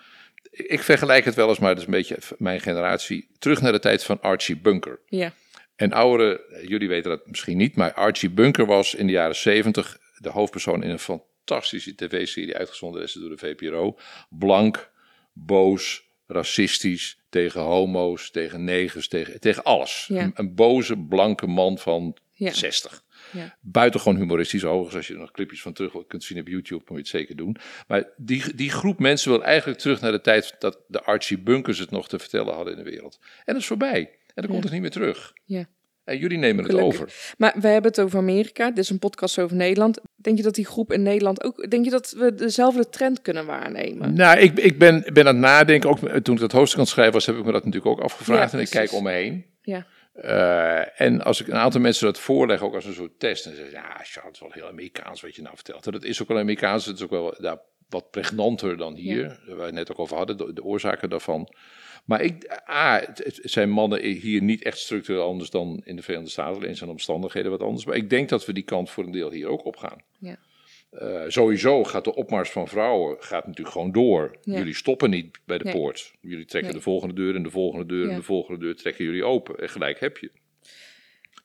Ik 0.51 0.81
vergelijk 0.83 1.25
het 1.25 1.35
wel 1.35 1.49
eens, 1.49 1.59
maar 1.59 1.69
dat 1.69 1.77
is 1.79 1.85
een 1.85 1.91
beetje 1.93 2.17
mijn 2.37 2.59
generatie. 2.61 3.27
Terug 3.39 3.61
naar 3.61 3.71
de 3.71 3.79
tijd 3.79 4.03
van 4.03 4.21
Archie 4.21 4.57
Bunker. 4.57 4.99
ja. 5.05 5.33
En 5.81 5.93
ouderen, 5.93 6.39
jullie 6.67 6.87
weten 6.87 7.09
dat 7.09 7.27
misschien 7.27 7.57
niet, 7.57 7.75
maar 7.75 7.93
Archie 7.93 8.29
Bunker 8.29 8.65
was 8.65 8.95
in 8.95 9.05
de 9.05 9.11
jaren 9.11 9.35
70 9.35 9.97
de 10.17 10.29
hoofdpersoon 10.29 10.83
in 10.83 10.89
een 10.89 10.99
fantastische 10.99 11.95
tv-serie 11.95 12.57
uitgezonden 12.57 13.03
is 13.03 13.13
door 13.13 13.29
de 13.29 13.37
VPRO. 13.37 13.97
Blank, 14.29 14.91
boos, 15.33 16.03
racistisch, 16.27 17.19
tegen 17.29 17.61
homo's, 17.61 18.31
tegen 18.31 18.63
negers, 18.63 19.07
tegen, 19.07 19.39
tegen 19.39 19.63
alles. 19.63 20.05
Ja. 20.07 20.23
Een, 20.23 20.31
een 20.35 20.55
boze, 20.55 20.97
blanke 20.97 21.47
man 21.47 21.77
van 21.77 22.17
Ja. 22.31 22.51
60. 22.51 23.03
Ja. 23.31 23.57
Buitengewoon 23.61 24.15
humoristisch, 24.15 24.63
overigens. 24.63 24.95
Als 24.95 25.07
je 25.07 25.13
er 25.13 25.19
nog 25.19 25.31
clipjes 25.31 25.61
van 25.61 25.73
terug 25.73 26.07
kunt 26.07 26.23
zien 26.23 26.39
op 26.39 26.47
YouTube, 26.47 26.83
moet 26.87 26.87
je 26.87 26.95
het 26.95 27.07
zeker 27.07 27.35
doen. 27.35 27.57
Maar 27.87 28.09
die, 28.17 28.55
die 28.55 28.69
groep 28.69 28.99
mensen 28.99 29.31
wil 29.31 29.43
eigenlijk 29.43 29.79
terug 29.79 30.01
naar 30.01 30.11
de 30.11 30.21
tijd 30.21 30.55
dat 30.59 30.79
de 30.87 31.01
Archie 31.03 31.39
Bunkers 31.39 31.79
het 31.79 31.91
nog 31.91 32.07
te 32.07 32.19
vertellen 32.19 32.53
hadden 32.53 32.77
in 32.77 32.83
de 32.83 32.89
wereld. 32.89 33.19
En 33.21 33.53
dat 33.53 33.61
is 33.61 33.67
voorbij. 33.67 34.09
En 34.33 34.41
dan 34.41 34.51
komt 34.51 34.63
het 34.63 34.71
niet 34.71 34.81
meer 34.81 34.91
terug. 34.91 35.33
Ja. 35.45 35.65
En 36.03 36.17
jullie 36.17 36.37
nemen 36.37 36.63
het 36.63 36.73
Gelukkig. 36.73 37.01
over. 37.01 37.33
Maar 37.37 37.53
we 37.59 37.67
hebben 37.67 37.91
het 37.91 38.01
over 38.01 38.19
Amerika. 38.19 38.69
Dit 38.69 38.77
is 38.77 38.89
een 38.89 38.99
podcast 38.99 39.39
over 39.39 39.55
Nederland. 39.55 39.99
Denk 40.15 40.37
je 40.37 40.43
dat 40.43 40.55
die 40.55 40.65
groep 40.65 40.91
in 40.91 41.03
Nederland 41.03 41.43
ook... 41.43 41.69
Denk 41.69 41.85
je 41.85 41.91
dat 41.91 42.11
we 42.17 42.35
dezelfde 42.35 42.89
trend 42.89 43.21
kunnen 43.21 43.45
waarnemen? 43.45 44.13
Nou, 44.13 44.39
ik, 44.39 44.59
ik 44.59 44.79
ben, 44.79 45.03
ben 45.13 45.27
aan 45.27 45.35
het 45.35 45.43
nadenken. 45.43 45.89
Ook 45.89 45.99
toen 45.99 46.35
ik 46.35 46.41
dat 46.41 46.51
hoofdstuk 46.51 46.77
aan 46.77 46.83
het 46.83 46.93
schrijven 46.93 47.13
was, 47.13 47.25
heb 47.25 47.35
ik 47.35 47.45
me 47.45 47.51
dat 47.51 47.65
natuurlijk 47.65 47.91
ook 47.91 48.01
afgevraagd. 48.01 48.51
Ja, 48.51 48.57
en 48.57 48.63
ik 48.63 48.69
kijk 48.69 48.93
om 48.93 49.03
me 49.03 49.11
heen. 49.11 49.45
Ja. 49.61 49.85
Eh, 50.13 51.01
en 51.01 51.21
als 51.21 51.41
ik 51.41 51.47
een 51.47 51.55
aantal 51.55 51.81
mensen 51.81 52.05
dat 52.05 52.19
voorleg, 52.19 52.61
ook 52.61 52.75
als 52.75 52.85
een 52.85 52.93
soort 52.93 53.19
test, 53.19 53.43
dan 53.43 53.53
zeggen 53.53 53.71
ze, 53.71 53.77
ja, 53.77 53.89
Charles, 53.89 54.23
het 54.23 54.33
is 54.33 54.39
wel 54.39 54.51
heel 54.51 54.67
Amerikaans 54.67 55.21
wat 55.21 55.35
je 55.35 55.41
nou 55.41 55.55
vertelt. 55.55 55.85
En 55.85 55.91
dat 55.91 56.03
is 56.03 56.21
ook 56.21 56.27
wel 56.27 56.37
Amerikaans, 56.37 56.85
het 56.85 56.97
is 56.97 57.03
ook 57.03 57.09
wel 57.09 57.35
ja, 57.41 57.61
wat 57.89 58.11
pregnanter 58.11 58.77
dan 58.77 58.95
hier, 58.95 59.39
waar 59.47 59.57
we 59.57 59.63
het 59.63 59.73
net 59.73 59.91
ook 59.91 59.99
over 59.99 60.17
hadden, 60.17 60.37
de, 60.37 60.53
de 60.53 60.63
oorzaken 60.63 61.09
daarvan. 61.09 61.53
Maar 62.05 62.21
ik, 62.21 62.61
A, 62.69 62.99
het, 62.99 63.17
het 63.17 63.39
zijn 63.43 63.69
mannen 63.69 64.03
hier 64.03 64.41
niet 64.41 64.63
echt 64.63 64.77
structureel 64.77 65.23
anders 65.23 65.49
dan 65.49 65.81
in 65.85 65.95
de 65.95 66.01
Verenigde 66.01 66.31
Staten, 66.31 66.55
alleen 66.61 66.75
zijn 66.75 66.89
de 66.89 66.95
omstandigheden 66.95 67.51
wat 67.51 67.61
anders. 67.61 67.85
Maar 67.85 67.95
ik 67.95 68.09
denk 68.09 68.29
dat 68.29 68.45
we 68.45 68.53
die 68.53 68.63
kant 68.63 68.89
voor 68.89 69.03
een 69.03 69.11
deel 69.11 69.31
hier 69.31 69.47
ook 69.47 69.65
op 69.65 69.75
gaan. 69.75 70.01
Ja. 70.19 70.37
Eh, 70.89 71.23
sowieso 71.27 71.83
gaat 71.83 72.03
de 72.03 72.15
opmars 72.15 72.49
van 72.49 72.67
vrouwen 72.67 73.15
gaat 73.19 73.45
natuurlijk 73.47 73.75
gewoon 73.75 73.91
door. 73.91 74.37
Ja. 74.43 74.57
Jullie 74.57 74.75
stoppen 74.75 75.09
niet 75.09 75.39
bij 75.45 75.57
de 75.57 75.63
Nee. 75.63 75.73
poort. 75.73 76.13
Jullie 76.21 76.45
trekken 76.45 76.71
Nee. 76.71 76.79
de 76.79 76.83
volgende 76.85 77.13
deur 77.15 77.35
en 77.35 77.43
de 77.43 77.49
volgende 77.49 77.85
deur 77.85 78.03
Ja. 78.05 78.09
en 78.11 78.15
de 78.15 78.23
volgende 78.23 78.59
deur 78.59 78.75
trekken 78.75 79.05
jullie 79.05 79.23
open. 79.23 79.57
En 79.59 79.69
gelijk 79.69 79.99
heb 79.99 80.17
je. 80.17 80.31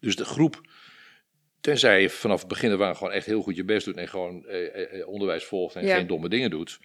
Dus 0.00 0.16
de 0.16 0.24
groep, 0.24 0.60
tenzij 1.60 2.00
je 2.00 2.10
vanaf 2.10 2.38
het 2.38 2.48
begin 2.48 2.72
af 2.72 2.80
aan 2.80 2.96
gewoon 2.96 3.12
echt 3.12 3.26
heel 3.26 3.42
goed 3.42 3.56
je 3.56 3.64
best 3.64 3.84
doet 3.84 3.96
en 3.96 4.08
gewoon 4.08 4.46
eh, 4.46 4.74
eh, 4.74 5.00
eh, 5.00 5.08
onderwijs 5.08 5.44
volgt 5.44 5.74
en 5.76 5.86
Ja. 5.86 5.96
geen 5.96 6.06
domme 6.06 6.28
dingen 6.28 6.50
doet. 6.50 6.78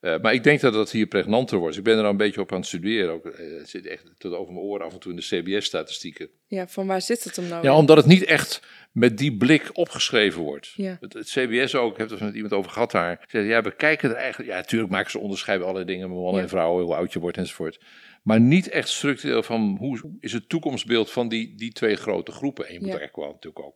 Uh, 0.00 0.18
maar 0.20 0.32
ik 0.34 0.42
denk 0.44 0.60
dat 0.60 0.72
dat 0.72 0.90
hier 0.90 1.06
pregnanter 1.06 1.58
wordt. 1.58 1.76
Ik 1.76 1.82
ben 1.82 1.98
er 1.98 2.04
al 2.04 2.10
een 2.10 2.16
beetje 2.16 2.40
op 2.40 2.52
aan 2.52 2.58
het 2.58 2.66
studeren. 2.66 3.12
Ook, 3.12 3.26
uh, 3.26 3.58
het 3.58 3.68
zit 3.68 3.86
echt 3.86 4.04
tot 4.18 4.32
over 4.34 4.52
mijn 4.52 4.64
oren 4.64 4.86
af 4.86 4.92
en 4.92 4.98
toe 4.98 5.10
in 5.10 5.16
de 5.16 5.22
CBS-statistieken. 5.22 6.28
Ja, 6.46 6.68
van 6.68 6.86
waar 6.86 7.02
zit 7.02 7.24
het 7.24 7.36
hem 7.36 7.48
nou? 7.48 7.62
Ja, 7.64 7.70
in? 7.70 7.76
omdat 7.76 7.96
het 7.96 8.06
niet 8.06 8.24
echt 8.24 8.62
met 8.92 9.18
die 9.18 9.36
blik 9.36 9.70
opgeschreven 9.72 10.42
wordt. 10.42 10.72
Ja. 10.76 10.96
Het, 11.00 11.12
het, 11.12 11.28
CBS 11.28 11.74
ook, 11.74 11.92
ik 11.92 11.98
heb 11.98 12.10
het 12.10 12.20
met 12.20 12.34
iemand 12.34 12.52
over 12.52 12.70
gehad 12.70 12.90
daar. 12.90 13.24
Zei, 13.28 13.46
ja, 13.46 13.62
we 13.62 13.76
kijken 13.76 14.10
er 14.10 14.16
eigenlijk... 14.16 14.50
Ja, 14.50 14.56
natuurlijk 14.56 14.90
maken 14.90 15.10
ze 15.10 15.18
onderscheid 15.18 15.58
bij 15.58 15.68
allerlei 15.68 15.92
dingen. 15.92 16.10
Mannen 16.10 16.34
Ja. 16.34 16.40
en 16.40 16.48
vrouwen, 16.48 16.84
hoe 16.84 16.94
oud 16.94 17.12
je 17.12 17.18
wordt 17.18 17.36
enzovoort. 17.36 17.80
Maar 18.22 18.40
niet 18.40 18.68
echt 18.68 18.88
structureel 18.88 19.42
van 19.42 19.76
hoe 19.78 20.00
is 20.20 20.32
het 20.32 20.48
toekomstbeeld 20.48 21.10
van 21.10 21.28
die, 21.28 21.54
die 21.54 21.72
twee 21.72 21.96
grote 21.96 22.32
groepen. 22.32 22.66
En 22.66 22.72
je 22.72 22.80
moet 22.80 22.88
Ja. 22.88 22.94
er 22.94 23.00
echt 23.02 23.16
wel 23.16 23.32
natuurlijk 23.32 23.64
ook... 23.64 23.74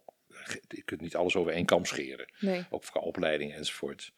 Je 0.69 0.83
kunt 0.83 1.01
niet 1.01 1.17
alles 1.17 1.37
over 1.37 1.53
één 1.53 1.65
kam 1.65 1.85
scheren. 1.85 2.33
Nee. 2.41 2.65
Ook 2.71 2.83
qua 2.83 3.01
opleiding 3.01 3.55
enzovoort. 3.55 4.13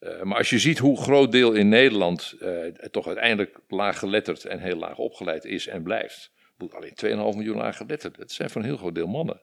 Uh, 0.00 0.22
maar 0.22 0.38
als 0.38 0.50
je 0.50 0.58
ziet 0.58 0.78
hoe 0.78 1.00
groot 1.00 1.32
deel 1.32 1.52
in 1.52 1.68
Nederland 1.68 2.36
uh, 2.42 2.64
toch 2.90 3.06
uiteindelijk 3.06 3.58
laag 3.68 3.98
geletterd 3.98 4.44
en 4.44 4.60
heel 4.60 4.76
laag 4.76 4.98
opgeleid 4.98 5.44
is 5.44 5.66
en 5.66 5.82
blijft. 5.82 6.30
Alleen 6.70 6.94
2,5 7.04 7.08
miljoen 7.36 7.56
laag 7.56 7.76
geletterd. 7.76 8.16
Dat 8.16 8.32
zijn 8.32 8.50
van 8.50 8.60
een 8.60 8.66
heel 8.66 8.76
groot 8.76 8.94
deel 8.94 9.06
mannen. 9.06 9.40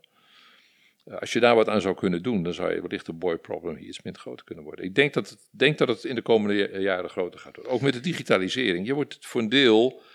Uh, 1.06 1.18
als 1.18 1.34
je 1.34 1.40
daar 1.40 1.56
wat 1.56 1.70
aan 1.70 1.82
zou 1.82 1.96
kunnen 1.96 2.24
doen, 2.24 2.44
dan 2.44 2.54
zou 2.54 2.74
je 2.74 2.82
wellicht 2.82 3.06
de 3.06 3.14
boy 3.14 3.38
problem 3.38 3.76
hier 3.76 3.88
iets 3.88 4.02
minder 4.02 4.22
groot 4.22 4.44
kunnen 4.44 4.64
worden. 4.64 4.86
Ik 4.86 4.96
denk 4.96 5.14
dat, 5.14 5.30
het, 5.30 5.48
denk 5.50 5.78
dat 5.78 5.88
het 5.88 6.04
in 6.04 6.16
de 6.16 6.22
komende 6.22 6.82
jaren 6.82 7.10
groter 7.10 7.40
gaat 7.40 7.56
worden. 7.56 7.74
Ook 7.74 7.82
met 7.82 7.94
de 7.94 8.00
digitalisering. 8.00 8.88
Je 8.88 8.94
wordt 8.94 9.18
voor 9.20 9.42
een 9.42 9.50
deel 9.50 10.02
eh, 10.02 10.06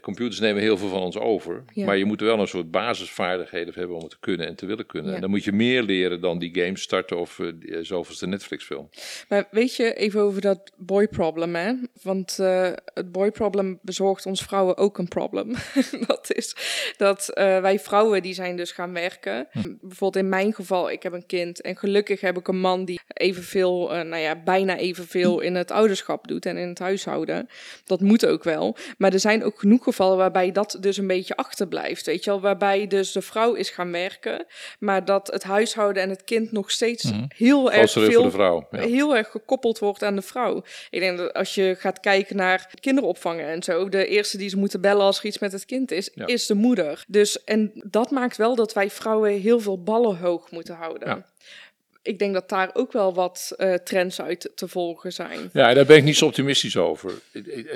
computers 0.00 0.40
nemen 0.40 0.62
heel 0.62 0.76
veel 0.76 0.88
van 0.88 1.02
ons 1.02 1.18
over. 1.18 1.64
Ja. 1.72 1.86
Maar 1.86 1.96
je 1.96 2.04
moet 2.04 2.20
wel 2.20 2.38
een 2.38 2.48
soort 2.48 2.70
basisvaardigheden 2.70 3.74
hebben 3.74 3.96
om 3.96 4.02
het 4.02 4.10
te 4.10 4.16
kunnen 4.20 4.46
en 4.46 4.54
te 4.54 4.66
willen 4.66 4.86
kunnen. 4.86 5.08
Ja. 5.08 5.14
En 5.14 5.20
dan 5.20 5.30
moet 5.30 5.44
je 5.44 5.52
meer 5.52 5.82
leren 5.82 6.20
dan 6.20 6.38
die 6.38 6.54
games 6.54 6.82
starten 6.82 7.18
of 7.18 7.38
uh, 7.38 7.78
zoveelste 7.82 8.26
Netflix 8.26 8.64
film. 8.64 8.88
Maar 9.28 9.48
weet 9.50 9.76
je, 9.76 9.94
even 9.94 10.20
over 10.20 10.40
dat 10.40 10.72
boy 10.76 11.08
problem, 11.08 11.54
hè? 11.54 11.72
Want 12.02 12.38
uh, 12.40 12.70
het 12.94 13.12
boy 13.12 13.30
problem 13.30 13.78
bezorgt 13.82 14.26
ons 14.26 14.42
vrouwen 14.42 14.76
ook 14.76 14.98
een 14.98 15.08
probleem. 15.08 15.54
dat 16.06 16.32
is 16.32 16.56
dat 16.96 17.30
uh, 17.34 17.60
wij 17.60 17.78
vrouwen 17.78 18.22
die 18.22 18.34
zijn 18.34 18.56
dus 18.56 18.72
gaan 18.72 18.92
werken. 18.92 19.46
Hm. 19.50 19.60
Bijvoorbeeld 19.80 20.24
in 20.24 20.30
mijn 20.30 20.52
geval, 20.52 20.90
ik 20.90 21.02
heb 21.02 21.12
een 21.12 21.26
kind. 21.26 21.60
En 21.60 21.76
gelukkig 21.76 22.20
heb 22.20 22.38
ik 22.38 22.48
een 22.48 22.60
man 22.60 22.84
die 22.84 23.00
evenveel, 23.06 23.88
nou 23.88 24.16
ja, 24.16 24.42
bijna 24.42 24.76
evenveel 24.76 25.40
in 25.40 25.54
het 25.54 25.70
ouderschap 25.70 26.28
doet 26.28 26.46
en 26.46 26.56
in 26.56 26.68
het 26.68 26.78
huishouden. 26.78 27.48
Dat 27.84 28.00
moet 28.00 28.26
ook 28.26 28.44
wel. 28.44 28.76
Maar 28.98 29.12
er 29.12 29.20
zijn 29.20 29.33
ook 29.42 29.58
genoeg 29.58 29.82
gevallen 29.82 30.16
waarbij 30.16 30.52
dat 30.52 30.76
dus 30.80 30.96
een 30.96 31.06
beetje 31.06 31.36
achterblijft. 31.36 32.06
Weet 32.06 32.24
je 32.24 32.30
wel, 32.30 32.40
waarbij 32.40 32.86
dus 32.86 33.12
de 33.12 33.22
vrouw 33.22 33.54
is 33.54 33.70
gaan 33.70 33.92
werken, 33.92 34.46
maar 34.78 35.04
dat 35.04 35.26
het 35.26 35.42
huishouden 35.42 36.02
en 36.02 36.10
het 36.10 36.24
kind 36.24 36.52
nog 36.52 36.70
steeds 36.70 37.04
mm 37.04 37.12
-hmm. 37.12 37.26
heel 37.36 37.72
erg 37.72 37.90
veel, 37.90 38.12
voor 38.12 38.22
de 38.22 38.30
vrouw. 38.30 38.66
Ja. 38.70 38.80
heel 38.80 39.16
erg 39.16 39.30
gekoppeld 39.30 39.78
wordt 39.78 40.02
aan 40.02 40.16
de 40.16 40.22
vrouw. 40.22 40.62
Ik 40.90 41.00
denk 41.00 41.18
dat 41.18 41.32
als 41.34 41.54
je 41.54 41.76
gaat 41.78 42.00
kijken 42.00 42.36
naar 42.36 42.70
kinderopvangen 42.80 43.46
en 43.46 43.62
zo, 43.62 43.88
de 43.88 44.06
eerste 44.06 44.38
die 44.38 44.48
ze 44.48 44.56
moeten 44.56 44.80
bellen 44.80 45.04
als 45.04 45.18
er 45.18 45.24
iets 45.24 45.38
met 45.38 45.52
het 45.52 45.64
kind 45.64 45.90
is, 45.90 46.10
ja. 46.14 46.26
is 46.26 46.46
de 46.46 46.54
moeder. 46.54 47.04
Dus 47.08 47.44
en 47.44 47.72
dat 47.74 48.10
maakt 48.10 48.36
wel 48.36 48.54
dat 48.54 48.72
wij 48.72 48.90
vrouwen 48.90 49.40
heel 49.40 49.60
veel 49.60 49.82
ballen 49.82 50.18
hoog 50.18 50.50
moeten 50.50 50.74
houden. 50.74 51.08
Ja 51.08 51.32
ik 52.04 52.18
denk 52.18 52.34
dat 52.34 52.48
daar 52.48 52.70
ook 52.72 52.92
wel 52.92 53.14
wat 53.14 53.54
uh, 53.58 53.74
trends 53.74 54.20
uit 54.20 54.52
te 54.54 54.68
volgen 54.68 55.12
zijn. 55.12 55.50
Ja, 55.52 55.74
daar 55.74 55.86
ben 55.86 55.96
ik 55.96 56.04
niet 56.04 56.16
zo 56.16 56.26
optimistisch 56.26 56.76
over. 56.76 57.12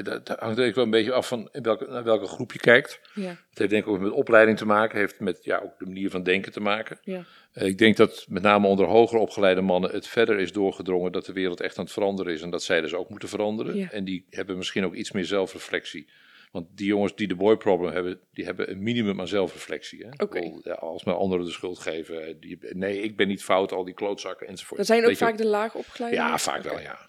Dat 0.02 0.28
hangt 0.38 0.56
denk 0.56 0.68
ik 0.68 0.74
wel 0.74 0.84
een 0.84 0.90
beetje 0.90 1.12
af 1.12 1.28
van 1.28 1.48
welke, 1.52 1.86
naar 1.88 2.04
welke 2.04 2.26
groep 2.26 2.52
je 2.52 2.58
kijkt. 2.58 3.00
Ja. 3.14 3.28
Het 3.28 3.58
heeft 3.58 3.70
denk 3.70 3.84
ik 3.84 3.90
ook 3.90 3.98
met 3.98 4.12
opleiding 4.12 4.58
te 4.58 4.66
maken, 4.66 4.98
heeft 4.98 5.20
met 5.20 5.38
ja, 5.44 5.58
ook 5.58 5.78
de 5.78 5.86
manier 5.86 6.10
van 6.10 6.22
denken 6.22 6.52
te 6.52 6.60
maken. 6.60 6.98
Ja. 7.02 7.24
Uh, 7.54 7.64
ik 7.64 7.78
denk 7.78 7.96
dat 7.96 8.26
met 8.28 8.42
name 8.42 8.66
onder 8.66 8.86
hoger 8.86 9.18
opgeleide 9.18 9.60
mannen 9.60 9.90
het 9.90 10.06
verder 10.06 10.38
is 10.38 10.52
doorgedrongen 10.52 11.12
dat 11.12 11.26
de 11.26 11.32
wereld 11.32 11.60
echt 11.60 11.78
aan 11.78 11.84
het 11.84 11.92
veranderen 11.92 12.32
is 12.32 12.42
en 12.42 12.50
dat 12.50 12.62
zij 12.62 12.80
dus 12.80 12.94
ook 12.94 13.08
moeten 13.08 13.28
veranderen. 13.28 13.76
Ja. 13.76 13.90
En 13.90 14.04
die 14.04 14.26
hebben 14.30 14.56
misschien 14.56 14.84
ook 14.84 14.94
iets 14.94 15.12
meer 15.12 15.24
zelfreflectie. 15.24 16.08
Want 16.52 16.66
die 16.76 16.86
jongens 16.86 17.16
die 17.16 17.28
de 17.28 17.34
boy 17.34 17.56
problem 17.56 17.92
hebben, 17.92 18.20
die 18.32 18.44
hebben 18.44 18.70
een 18.70 18.82
minimum 18.82 19.20
aan 19.20 19.28
zelfreflectie. 19.28 20.06
Hè? 20.06 20.22
Okay. 20.24 20.74
Als 20.78 21.04
maar 21.04 21.14
anderen 21.14 21.44
de 21.44 21.50
schuld 21.50 21.78
geven. 21.78 22.40
Die, 22.40 22.58
nee, 22.60 23.00
ik 23.00 23.16
ben 23.16 23.28
niet 23.28 23.44
fout, 23.44 23.72
al 23.72 23.84
die 23.84 23.94
klootzakken 23.94 24.46
enzovoort. 24.46 24.78
Dat 24.78 24.86
zijn 24.86 25.00
ook 25.00 25.06
Weet 25.06 25.18
vaak 25.18 25.36
je, 25.36 25.42
de 25.42 25.46
laag 25.46 25.74
opgeleide? 25.74 26.16
Ja, 26.16 26.38
vaak 26.38 26.58
okay. 26.58 26.72
wel, 26.72 26.82
ja. 26.82 27.08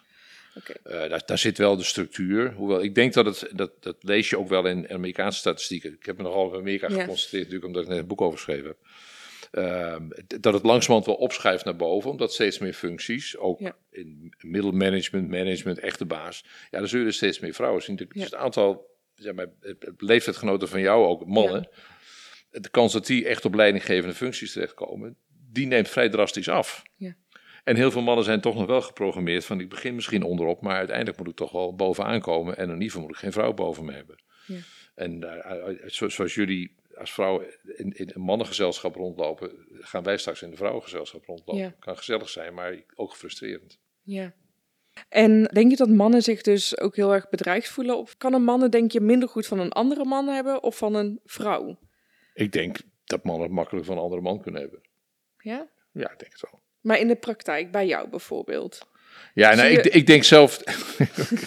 Okay. 0.55 1.03
Uh, 1.03 1.09
daar, 1.09 1.21
daar, 1.25 1.37
zit 1.37 1.57
wel 1.57 1.77
de 1.77 1.83
structuur. 1.83 2.53
Hoewel 2.53 2.83
ik 2.83 2.95
denk 2.95 3.13
dat 3.13 3.25
het, 3.25 3.49
dat, 3.55 3.71
dat 3.83 3.95
lees 3.99 4.29
je 4.29 4.37
ook 4.37 4.49
wel 4.49 4.65
in 4.65 4.89
Amerikaanse 4.89 5.39
statistieken. 5.39 5.93
Ik 5.93 6.05
heb 6.05 6.17
me 6.17 6.23
nogal 6.23 6.53
in 6.53 6.59
Amerika 6.59 6.87
Ja. 6.89 6.99
geconcentreerd, 6.99 7.43
natuurlijk 7.43 7.65
omdat 7.65 7.83
ik 7.83 7.89
net 7.89 7.97
een 7.97 8.07
boek 8.07 8.21
over 8.21 8.37
geschreven 8.37 8.67
heb. 8.67 8.77
Uh, 9.51 9.95
dat 10.39 10.53
het 10.53 10.63
langzamerhand 10.63 11.05
wel 11.05 11.15
opschuift 11.15 11.65
naar 11.65 11.75
boven, 11.75 12.09
omdat 12.09 12.33
steeds 12.33 12.59
meer 12.59 12.73
functies, 12.73 13.37
ook 13.37 13.59
Ja. 13.59 13.75
in 13.91 14.33
middelmanagement, 14.39 15.29
management, 15.29 15.79
echte 15.79 16.05
baas, 16.05 16.45
ja, 16.71 16.79
dan 16.79 16.87
zullen 16.87 17.05
er 17.05 17.13
steeds 17.13 17.39
meer 17.39 17.53
vrouwen 17.53 17.81
zien. 17.81 17.95
Dus 17.95 18.07
Ja. 18.09 18.23
het 18.23 18.35
aantal, 18.35 18.97
zeg 19.19 19.33
maar, 19.33 19.47
leeftijdgenoten 19.97 20.67
van 20.67 20.79
jou, 20.81 21.05
ook 21.05 21.25
mannen, 21.25 21.69
de 22.51 22.69
kans 22.69 22.93
dat 22.93 23.05
die 23.05 23.25
echt 23.27 23.45
op 23.45 23.53
leidinggevende 23.53 24.15
functies 24.15 24.51
terechtkomen, 24.51 25.15
die 25.51 25.67
neemt 25.67 25.89
vrij 25.89 26.09
drastisch 26.09 26.49
af. 26.49 26.83
Ja. 26.95 27.15
En 27.63 27.75
heel 27.75 27.91
veel 27.91 28.01
mannen 28.01 28.25
zijn 28.25 28.41
toch 28.41 28.55
nog 28.55 28.65
wel 28.65 28.81
geprogrammeerd 28.81 29.45
van 29.45 29.59
ik 29.59 29.69
begin 29.69 29.95
misschien 29.95 30.23
onderop, 30.23 30.61
maar 30.61 30.75
uiteindelijk 30.75 31.17
moet 31.17 31.27
ik 31.27 31.35
toch 31.35 31.51
wel 31.51 31.75
bovenaan 31.75 32.21
komen 32.21 32.57
en 32.57 32.63
in 32.67 32.73
ieder 32.73 32.85
geval 32.87 33.01
moet 33.01 33.11
ik 33.11 33.17
geen 33.17 33.31
vrouw 33.31 33.53
boven 33.53 33.85
me 33.85 33.91
hebben. 33.93 34.23
Ja. 34.45 34.59
En 34.95 35.19
zo- 35.87 36.09
zoals 36.09 36.33
jullie 36.35 36.75
als 36.97 37.13
vrouw 37.13 37.41
in, 37.75 37.91
in 37.91 38.11
een 38.13 38.21
mannengezelschap 38.21 38.95
rondlopen, 38.95 39.51
gaan 39.79 40.03
wij 40.03 40.17
straks 40.17 40.41
in 40.41 40.49
de 40.49 40.55
vrouwengezelschap 40.55 41.25
rondlopen. 41.25 41.63
Ja. 41.63 41.75
Kan 41.79 41.97
gezellig 41.97 42.29
zijn, 42.29 42.53
maar 42.53 42.83
ook 42.95 43.15
frustrerend. 43.15 43.79
Ja. 44.03 44.33
En 45.09 45.43
denk 45.43 45.69
je 45.69 45.77
dat 45.77 45.89
mannen 45.89 46.21
zich 46.21 46.41
dus 46.41 46.79
ook 46.79 46.95
heel 46.95 47.13
erg 47.13 47.29
bedreigd 47.29 47.69
voelen? 47.69 47.97
Of 47.97 48.17
kan 48.17 48.33
een 48.33 48.43
mannen, 48.43 48.71
denk 48.71 48.91
je, 48.91 48.99
minder 48.99 49.29
goed 49.29 49.45
van 49.45 49.59
een 49.59 49.71
andere 49.71 50.05
man 50.05 50.27
hebben 50.27 50.63
of 50.63 50.77
van 50.77 50.95
een 50.95 51.19
vrouw? 51.23 51.79
Ik 52.33 52.51
denk 52.51 52.77
dat 53.03 53.23
mannen 53.23 53.43
het 53.43 53.55
makkelijk 53.55 53.85
van 53.85 53.97
een 53.97 54.03
andere 54.03 54.21
man 54.21 54.41
kunnen 54.41 54.61
hebben. 54.61 54.81
Ja? 55.37 55.69
Ja, 55.91 56.11
ik 56.11 56.19
denk 56.19 56.31
het 56.31 56.51
wel. 56.51 56.61
Maar 56.81 56.99
in 56.99 57.07
de 57.07 57.15
praktijk, 57.15 57.71
bij 57.71 57.87
jou 57.87 58.09
bijvoorbeeld. 58.09 58.87
Ja, 59.33 59.55
nou, 59.55 59.67
ik, 59.69 59.85
ik 59.85 60.07
denk 60.07 60.23
zelf, 60.23 60.57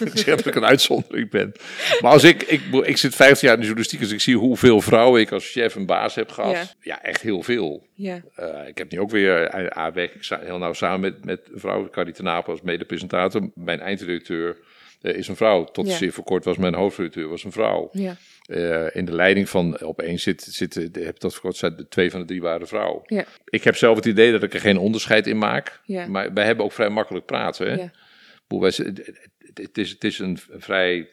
ik 0.01 0.11
zeg 0.19 0.25
dat 0.37 0.47
ik 0.47 0.55
een 0.55 0.65
uitzondering 0.65 1.31
ben. 1.31 1.53
Maar 2.01 2.13
als 2.13 2.25
ik, 2.25 2.43
ik, 2.43 2.61
ik 2.83 2.97
zit 2.97 3.15
15 3.15 3.47
jaar 3.49 3.57
in 3.57 3.61
de 3.61 3.67
journalistiek, 3.67 4.01
dus 4.01 4.11
ik 4.13 4.21
zie 4.21 4.37
hoeveel 4.37 4.81
vrouwen 4.81 5.21
ik 5.21 5.33
als 5.33 5.51
chef 5.51 5.77
en 5.77 5.87
baas 5.87 6.15
heb 6.15 6.31
gehad. 6.31 6.53
Ja. 6.53 6.65
Ja, 6.81 7.03
echt 7.03 7.21
heel 7.23 7.43
veel. 7.43 7.87
Ja, 7.95 8.23
Eh, 8.35 8.49
ik 8.69 8.79
heb 8.79 8.91
nu 8.91 9.01
ook 9.01 9.11
weer, 9.11 9.43
eh, 9.45 9.87
werk 9.95 10.15
ik 10.15 10.23
sa- 10.23 10.41
heel 10.45 10.59
nauw 10.59 10.73
samen 10.73 11.01
met, 11.01 11.25
met 11.25 11.41
een 11.53 11.61
vrouw, 11.61 11.89
Carrie 11.91 12.13
ten 12.15 12.29
Apel 12.29 12.53
als 12.53 12.63
mede-presentator. 12.63 13.51
Mijn 13.55 13.81
eindredacteur 13.81 14.57
eh, 15.03 15.15
is 15.17 15.29
een 15.29 15.37
vrouw. 15.37 15.65
Tot 15.65 15.87
Ja. 15.89 15.97
zeer 15.97 16.13
voor 16.13 16.25
kort 16.25 16.45
was 16.45 16.57
mijn 16.57 16.75
hoofdredacteur 16.75 17.29
was 17.29 17.45
een 17.45 17.53
vrouw. 17.53 17.89
ja, 17.93 18.17
Eh, 18.43 18.97
in 18.97 19.05
de 19.05 19.15
leiding 19.15 19.49
van 19.49 19.81
opeens 19.81 20.23
zit, 20.23 20.43
zitten, 20.43 20.91
heb 20.93 21.17
voor 21.19 21.41
kort 21.41 21.61
de 21.61 21.89
twee 21.89 22.11
van 22.11 22.21
de 22.21 22.27
drie 22.27 22.41
waren 22.41 22.67
vrouw. 22.67 23.03
ja, 23.07 23.25
Ik 23.45 23.65
heb 23.65 23.77
zelf 23.77 23.97
het 23.97 24.07
idee 24.07 24.33
dat 24.33 24.43
ik 24.43 24.55
er 24.55 24.61
geen 24.61 24.79
onderscheid 24.79 25.27
in 25.27 25.39
maak. 25.39 25.81
Ja. 25.85 26.07
Maar 26.07 26.33
wij 26.33 26.45
hebben 26.45 26.65
ook 26.65 26.73
vrij 26.73 26.89
makkelijk 26.89 27.27
praten. 27.27 27.67
Hè? 27.67 27.75
ja. 27.75 27.91
Wij 28.49 28.73
het, 29.55 29.79
is, 29.79 29.91
het 29.91 30.05
is 30.05 30.19
een 30.19 30.39
vrij 30.51 31.09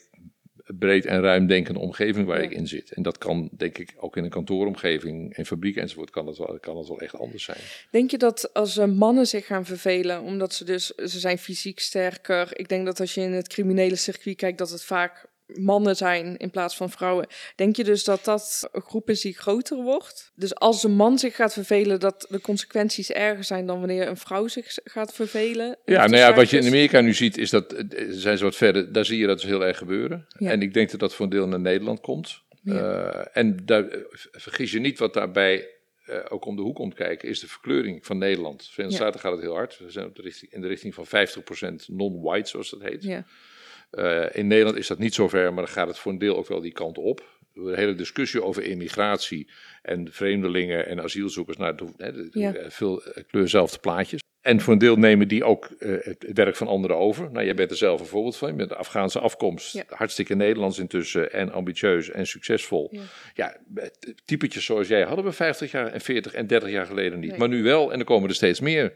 breed 0.77 1.05
en 1.05 1.21
ruim 1.21 1.47
denkende 1.47 1.79
omgeving 1.79 2.27
waar 2.27 2.41
ik 2.41 2.51
in 2.51 2.67
zit. 2.67 2.91
En 2.91 3.03
dat 3.03 3.17
kan, 3.17 3.49
denk 3.57 3.77
ik, 3.77 3.93
ook 3.97 4.17
in 4.17 4.23
een 4.23 4.29
kantooromgeving, 4.29 5.37
in 5.37 5.45
fabriek 5.45 5.75
enzovoort, 5.75 6.09
kan 6.09 6.25
dat 6.25 6.37
wel, 6.37 6.57
kan 6.59 6.75
dat 6.75 6.87
wel 6.87 6.99
echt 6.99 7.15
anders 7.19 7.43
zijn. 7.43 7.57
Denk 7.91 8.11
je 8.11 8.17
dat 8.17 8.53
als 8.53 8.77
eh, 8.77 8.85
mannen 8.85 9.27
zich 9.27 9.45
gaan 9.45 9.65
vervelen, 9.65 10.21
omdat 10.21 10.53
ze 10.53 10.63
dus, 10.63 10.87
ze 10.87 11.19
zijn 11.19 11.37
fysiek 11.37 11.79
sterker. 11.79 12.59
Ik 12.59 12.69
denk 12.69 12.85
dat 12.85 12.99
als 12.99 13.13
je 13.13 13.21
in 13.21 13.31
het 13.31 13.47
criminele 13.47 13.95
circuit 13.95 14.35
kijkt, 14.35 14.57
dat 14.57 14.69
het 14.69 14.83
vaak 14.83 15.28
mannen 15.53 15.95
zijn 15.95 16.37
in 16.37 16.49
plaats 16.49 16.75
van 16.77 16.89
vrouwen. 16.89 17.27
Denk 17.55 17.75
je 17.75 17.83
dus 17.83 18.03
dat 18.03 18.25
dat 18.25 18.69
een 18.71 18.81
groep 18.81 19.09
is 19.09 19.21
die 19.21 19.37
groter 19.37 19.77
wordt? 19.77 20.31
Dus 20.35 20.55
als 20.55 20.83
een 20.83 20.91
man 20.95 21.19
zich 21.19 21.35
gaat 21.35 21.53
vervelen, 21.53 21.99
dat 21.99 22.25
de 22.29 22.41
consequenties 22.41 23.11
erger 23.11 23.43
zijn 23.43 23.65
dan 23.65 23.79
wanneer 23.79 24.07
een 24.07 24.17
vrouw 24.17 24.47
zich 24.47 24.77
gaat 24.83 25.13
vervelen? 25.13 25.77
Ja, 25.85 26.05
nou 26.07 26.17
ja, 26.17 26.33
wat 26.33 26.49
je 26.49 26.57
in 26.57 26.67
Amerika 26.67 27.01
nu 27.01 27.13
ziet, 27.13 27.37
is 27.37 27.49
dat, 27.49 27.73
eh, 27.73 28.05
zijn 28.09 28.37
ze 28.37 28.43
wat 28.43 28.55
verder, 28.55 28.93
daar 28.93 29.05
zie 29.05 29.19
je 29.19 29.27
dat 29.27 29.37
dus 29.39 29.49
heel 29.49 29.65
erg 29.65 29.77
gebeuren. 29.77 30.25
Ja. 30.37 30.51
En 30.51 30.61
ik 30.61 30.73
denk 30.73 30.91
dat 30.91 30.99
dat 30.99 31.13
voor 31.15 31.25
een 31.25 31.31
deel 31.31 31.47
naar 31.47 31.59
Nederland 31.59 31.99
komt. 31.99 32.41
Ja. 32.63 32.73
Eh, 32.73 33.27
en 33.43 33.65
daar, 33.65 33.87
eh, 33.87 33.99
vergis 34.31 34.71
je 34.71 34.79
niet 34.79 34.99
wat 34.99 35.13
daarbij 35.13 35.67
eh, 36.05 36.17
ook 36.29 36.45
om 36.45 36.55
de 36.55 36.61
hoek 36.61 36.75
komt 36.75 36.93
kijken, 36.93 37.29
is 37.29 37.39
de 37.39 37.47
verkleuring 37.47 38.05
van 38.05 38.17
Nederland. 38.17 38.59
De 38.59 38.71
Verenigde 38.71 39.03
Ja. 39.03 39.03
Staten 39.03 39.19
gaat 39.19 39.31
het 39.31 39.41
heel 39.41 39.53
hard. 39.55 39.79
We 39.79 39.91
zijn 39.91 40.05
op 40.05 40.15
de 40.15 40.21
richting, 40.21 40.51
in 40.51 40.61
de 40.61 40.67
richting 40.67 40.93
van 40.93 41.05
50% 41.05 41.87
non-white, 41.87 42.49
zoals 42.49 42.69
dat 42.69 42.81
heet. 42.81 43.03
Ja, 43.03 43.17
Eh, 43.17 43.23
in 44.31 44.47
Nederland 44.47 44.77
is 44.77 44.87
dat 44.87 44.99
niet 44.99 45.13
zo 45.13 45.27
ver, 45.27 45.53
maar 45.53 45.63
dan 45.63 45.73
gaat 45.73 45.87
het 45.87 45.99
voor 45.99 46.11
een 46.11 46.17
deel 46.17 46.37
ook 46.37 46.47
wel 46.47 46.61
die 46.61 46.71
kant 46.73 46.97
op. 46.97 47.37
De 47.53 47.73
hele 47.75 47.95
discussie 47.95 48.43
over 48.43 48.63
immigratie 48.63 49.49
en 49.81 50.07
vreemdelingen 50.11 50.87
en 50.87 51.01
asielzoekers, 51.01 51.57
nou, 51.57 51.75
Ja. 52.31 52.53
eh, 52.53 52.69
veel 52.69 53.03
eh, 53.03 53.23
kleurzelfde 53.27 53.79
plaatjes. 53.79 54.21
En 54.41 54.61
voor 54.61 54.73
een 54.73 54.79
deel 54.79 54.95
nemen 54.95 55.27
die 55.27 55.43
ook 55.43 55.65
eh, 55.65 55.91
het 55.99 56.25
werk 56.33 56.55
van 56.55 56.67
anderen 56.67 56.97
over. 56.97 57.31
Nou, 57.31 57.45
jij 57.45 57.53
bent 57.55 57.71
er 57.71 57.77
zelf 57.77 57.99
een 57.99 58.05
voorbeeld 58.05 58.37
van. 58.37 58.49
Je 58.49 58.55
bent 58.55 58.69
de 58.69 58.75
Afghaanse 58.75 59.19
afkomst. 59.19 59.73
Ja. 59.73 59.83
Hartstikke 59.87 60.35
Nederlands 60.35 60.79
intussen 60.79 61.31
en 61.31 61.51
ambitieus 61.51 62.09
en 62.09 62.27
succesvol. 62.27 62.89
Ja. 62.91 63.01
Ja, 63.33 63.57
typetjes 64.25 64.65
zoals 64.65 64.87
jij 64.87 65.01
hadden 65.03 65.25
we 65.25 65.31
50 65.31 65.71
jaar 65.71 65.87
en 65.87 66.01
40 66.01 66.33
en 66.33 66.47
30 66.47 66.69
jaar 66.69 66.85
geleden 66.85 67.19
niet. 67.19 67.29
Nee. 67.29 67.39
Maar 67.39 67.49
nu 67.49 67.63
wel 67.63 67.91
en 67.93 67.99
er 67.99 68.05
komen 68.05 68.29
er 68.29 68.35
steeds 68.35 68.59
meer. 68.59 68.93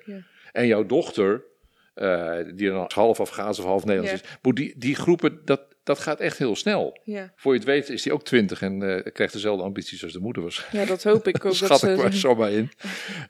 En 0.52 0.68
jouw 0.68 0.86
dochter 0.86 1.44
eh, 1.94 2.36
die 2.56 2.70
dan 2.70 2.92
half 2.94 3.20
Afghaans 3.20 3.60
of 3.60 3.66
half 3.66 3.86
Nederlands 3.86 4.22
Ja. 4.22 4.28
is. 4.28 4.38
Maar 4.42 4.54
die, 4.54 4.74
die 4.78 4.96
groepen, 4.96 5.40
dat, 5.46 5.62
dat 5.84 6.00
gaat 6.00 6.20
echt 6.20 6.38
heel 6.38 6.56
snel. 6.56 7.00
Ja. 7.04 7.34
Voor 7.36 7.54
je 7.54 7.60
het 7.60 7.68
weet 7.68 7.90
is 7.90 8.04
hij 8.04 8.14
ook 8.14 8.24
twintig 8.24 8.62
en 8.62 9.04
eh, 9.06 9.14
krijgt 9.14 9.34
dezelfde 9.34 9.64
ambities 9.64 10.04
als 10.04 10.14
de 10.14 10.20
moeder 10.20 10.42
waarschijnlijk. 10.42 10.84
ja, 10.84 10.90
dat 10.90 11.04
hoop 11.04 11.28
ik 11.28 11.36
ook. 11.36 11.44
dat 11.44 11.56
Schat 11.56 11.84
ik 11.84 11.90
ze, 11.90 11.96
maar 11.96 12.14
zomaar 12.28 12.52
in. 12.52 12.72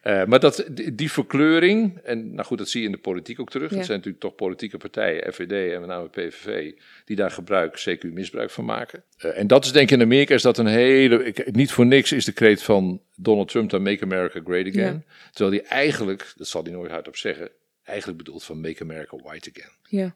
Eh, 0.02 0.26
maar 0.26 0.40
dat, 0.40 0.66
die, 0.72 0.96
die 0.96 1.12
verkleuring, 1.12 1.98
en 2.04 2.34
nou 2.34 2.48
goed, 2.48 2.58
dat 2.58 2.70
zie 2.70 2.80
je 2.80 2.86
in 2.86 2.92
de 2.92 2.98
politiek 2.98 3.40
ook 3.40 3.50
terug. 3.50 3.70
Ja. 3.70 3.76
Het 3.76 3.86
zijn 3.86 3.98
natuurlijk 3.98 4.24
toch 4.24 4.36
politieke 4.36 4.78
partijen, 4.78 5.34
FVD 5.34 5.74
en 5.74 5.80
met 5.80 5.90
name 5.90 6.08
PVV, 6.10 6.72
die 7.06 7.16
daar 7.16 7.32
gebruik, 7.32 7.86
CQ 7.90 8.14
misbruik 8.14 8.50
van 8.52 8.66
maken. 8.66 9.04
En 9.18 9.48
dat 9.48 9.66
is 9.66 9.72
denk 9.72 9.90
ik 9.92 9.98
in 9.98 10.04
Amerika 10.04 10.34
is 10.34 10.42
dat 10.42 10.58
een 10.58 10.66
hele, 10.66 11.24
ik, 11.26 11.56
niet 11.56 11.72
voor 11.72 11.86
niks 11.86 12.12
is 12.12 12.26
de 12.26 12.32
kreet 12.32 12.64
van 12.64 13.02
Donald 13.16 13.48
Trump 13.48 13.70
dan 13.70 13.82
Make 13.82 14.04
America 14.04 14.42
Great 14.46 14.68
Again. 14.68 15.06
Terwijl 15.32 15.60
hij 15.60 15.70
eigenlijk, 15.70 16.34
dat 16.38 16.48
zal 16.48 16.64
hij 16.64 16.72
nooit 16.72 16.92
hardop 16.92 17.16
zeggen, 17.18 17.50
eigenlijk 17.84 18.18
bedoelt 18.18 18.44
van 18.44 18.62
Make 18.62 18.82
America 18.84 19.18
White 19.18 19.52
Again. 19.56 19.72
ja. 20.02 20.16